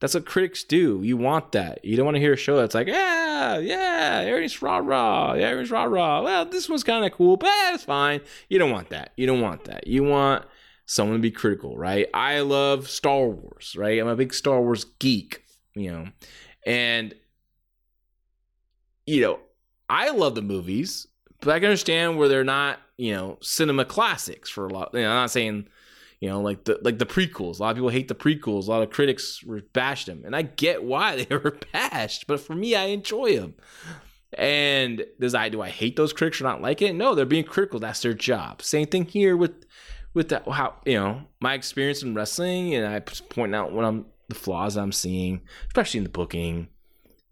That's 0.00 0.14
what 0.14 0.26
critics 0.26 0.62
do. 0.62 1.00
You 1.02 1.16
want 1.16 1.52
that. 1.52 1.82
You 1.84 1.96
don't 1.96 2.04
want 2.04 2.16
to 2.16 2.20
hear 2.20 2.34
a 2.34 2.36
show 2.36 2.56
that's 2.56 2.74
like, 2.74 2.86
yeah, 2.86 3.58
yeah, 3.58 4.22
everything's 4.26 4.60
rah 4.60 4.78
rah, 4.78 5.32
everything's 5.32 5.70
rah 5.70 5.84
rah. 5.84 6.22
Well, 6.22 6.44
this 6.44 6.68
one's 6.68 6.84
kind 6.84 7.04
of 7.04 7.12
cool, 7.12 7.36
but 7.36 7.50
it's 7.74 7.84
fine. 7.84 8.20
You 8.48 8.58
don't 8.58 8.70
want 8.70 8.90
that. 8.90 9.12
You 9.16 9.26
don't 9.26 9.40
want 9.40 9.64
that. 9.64 9.86
You 9.86 10.04
want 10.04 10.44
someone 10.86 11.18
to 11.18 11.22
be 11.22 11.30
critical, 11.30 11.76
right? 11.76 12.08
I 12.14 12.40
love 12.40 12.88
Star 12.88 13.26
Wars, 13.26 13.74
right? 13.76 14.00
I'm 14.00 14.08
a 14.08 14.16
big 14.16 14.32
Star 14.32 14.60
Wars 14.60 14.84
geek, 14.98 15.44
you 15.74 15.90
know, 15.90 16.08
and 16.64 17.14
you 19.06 19.20
know, 19.20 19.38
I 19.88 20.10
love 20.10 20.34
the 20.34 20.42
movies, 20.42 21.06
but 21.40 21.50
I 21.50 21.60
can 21.60 21.66
understand 21.66 22.18
where 22.18 22.28
they're 22.28 22.44
not, 22.44 22.80
you 22.96 23.14
know, 23.14 23.38
cinema 23.40 23.84
classics 23.84 24.50
for 24.50 24.66
a 24.66 24.72
lot. 24.72 24.90
You 24.94 25.00
know, 25.00 25.10
I'm 25.10 25.16
not 25.16 25.30
saying 25.30 25.68
you 26.20 26.28
know, 26.30 26.40
like 26.40 26.64
the 26.64 26.78
like 26.82 26.98
the 26.98 27.06
prequels. 27.06 27.58
A 27.58 27.62
lot 27.62 27.70
of 27.70 27.76
people 27.76 27.90
hate 27.90 28.08
the 28.08 28.14
prequels. 28.14 28.66
A 28.66 28.70
lot 28.70 28.82
of 28.82 28.90
critics 28.90 29.44
bashed 29.72 30.06
them, 30.06 30.22
and 30.24 30.34
I 30.34 30.42
get 30.42 30.82
why 30.82 31.16
they 31.24 31.36
were 31.36 31.58
bashed. 31.72 32.26
But 32.26 32.40
for 32.40 32.54
me, 32.54 32.74
I 32.74 32.84
enjoy 32.86 33.36
them. 33.36 33.54
And 34.36 35.04
does 35.20 35.34
I 35.34 35.48
do 35.48 35.62
I 35.62 35.68
hate 35.68 35.96
those 35.96 36.12
critics 36.12 36.40
or 36.40 36.44
not 36.44 36.62
like 36.62 36.82
it? 36.82 36.94
No, 36.94 37.14
they're 37.14 37.26
being 37.26 37.44
critical. 37.44 37.80
That's 37.80 38.00
their 38.00 38.14
job. 38.14 38.62
Same 38.62 38.86
thing 38.86 39.04
here 39.04 39.36
with 39.36 39.66
with 40.16 40.30
that 40.30 40.48
how 40.48 40.74
you 40.86 40.94
know 40.94 41.20
my 41.40 41.52
experience 41.52 42.02
in 42.02 42.14
wrestling, 42.14 42.74
and 42.74 42.86
I 42.86 43.00
point 43.00 43.54
out 43.54 43.72
what 43.72 43.84
I'm 43.84 44.06
the 44.28 44.34
flaws 44.34 44.76
I'm 44.76 44.90
seeing, 44.90 45.42
especially 45.68 45.98
in 45.98 46.04
the 46.04 46.10
booking. 46.10 46.68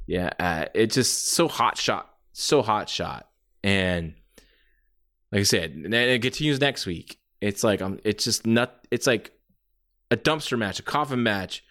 Yeah, 0.07 0.31
uh, 0.39 0.67
it's 0.75 0.95
just 0.95 1.31
so 1.31 1.49
hot 1.49 1.79
shot, 1.79 2.15
so 2.35 2.61
hot 2.61 2.91
shot, 2.91 3.31
and 3.65 4.15
like 5.33 5.41
I 5.41 5.45
said, 5.45 5.71
and 5.71 5.95
it 5.95 6.21
continues 6.21 6.61
next 6.61 6.85
week. 6.85 7.19
It's 7.41 7.65
like 7.65 7.81
um, 7.81 8.01
it's 8.05 8.23
just 8.23 8.47
not. 8.47 8.87
It's 8.91 9.07
like 9.07 9.33
a 10.11 10.17
dumpster 10.19 10.59
match, 10.59 10.79
a 10.79 10.83
coffin 10.83 11.23
match, 11.23 11.65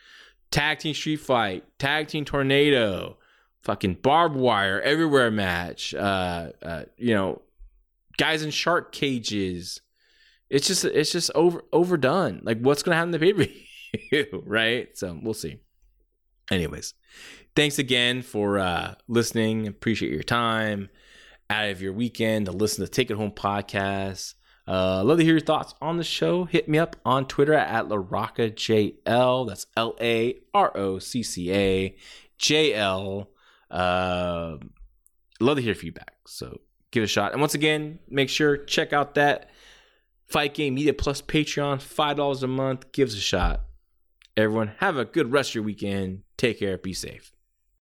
tag 0.49 0.80
team 0.80 0.95
street 0.95 1.18
fight, 1.18 1.64
tag 1.78 2.07
team 2.07 2.26
tornado, 2.26 3.18
fucking 3.61 3.99
barbed 4.01 4.36
wire 4.36 4.82
everywhere 4.82 5.30
match. 5.30 5.93
Uh, 5.93 6.49
uh, 6.64 6.84
you 6.97 7.14
know, 7.14 7.43
guys 8.18 8.41
in 8.41 8.49
shark 8.49 8.91
cages. 8.91 9.80
It's 10.54 10.68
just 10.68 10.86
it's 10.86 11.12
just 11.12 11.32
over 11.34 11.64
overdone. 11.74 12.41
Like 12.43 12.60
what's 12.60 12.84
gonna 12.84 12.95
happen 12.95 13.12
in 13.12 13.20
the 13.20 13.34
pay 13.34 13.34
per 13.34 13.51
view, 14.12 14.43
right? 14.45 14.95
So 14.95 15.20
we'll 15.20 15.34
see. 15.34 15.58
Anyways, 16.51 16.93
thanks 17.56 17.80
again 17.80 18.22
for 18.22 18.60
uh, 18.60 18.93
listening. 19.08 19.66
Appreciate 19.66 20.12
your 20.12 20.22
time 20.22 20.89
out 21.49 21.70
of 21.70 21.82
your 21.82 21.91
weekend 21.91 22.45
to 22.45 22.51
listen 22.51 22.86
to 22.86 22.91
Take 22.91 23.10
It 23.10 23.18
Home 23.18 23.32
podcast. 23.32 24.36
Uh, 24.68 25.04
love 25.04 25.18
to 25.18 25.24
hear 25.24 25.34
your 25.34 25.41
thoughts 25.41 25.74
on 25.82 25.97
the 25.97 26.04
show. 26.04 26.45
Hit 26.45 26.70
me 26.70 26.78
up 26.78 26.97
on 27.04 27.26
Twitter 27.26 27.56
at 27.56 27.88
LaRoccaJL. 27.88 29.47
That's 29.47 29.66
L 29.76 29.95
A 29.99 30.38
R 30.54 30.78
O 30.78 30.99
C 30.99 31.24
C 31.24 31.51
A 31.51 31.95
J 32.38 32.76
L. 32.76 33.32
Uh, 33.72 34.58
love 35.39 35.58
to 35.58 35.64
hear 35.64 35.74
feedback. 35.74 36.14
So 36.28 36.60
give 36.91 37.01
it 37.01 37.06
a 37.06 37.10
shot. 37.10 37.32
And 37.32 37.41
once 37.41 37.56
again, 37.56 37.97
make 38.08 38.30
sure 38.30 38.56
check 38.56 38.93
out 38.93 39.16
that 39.16 39.49
Fight 40.34 40.55
Game 40.55 40.73
Media 40.73 40.95
Plus 40.95 41.21
Patreon. 41.21 41.77
$5 41.77 42.41
a 42.41 42.47
month. 42.47 42.91
Gives 42.91 43.13
a 43.13 43.19
shot. 43.19 43.65
Everyone, 44.36 44.71
have 44.79 44.97
a 44.97 45.05
good 45.05 45.31
rest 45.31 45.51
of 45.51 45.55
your 45.55 45.63
weekend. 45.63 46.23
Take 46.38 46.57
care. 46.57 46.75
Be 46.79 46.91
safe. 46.91 47.32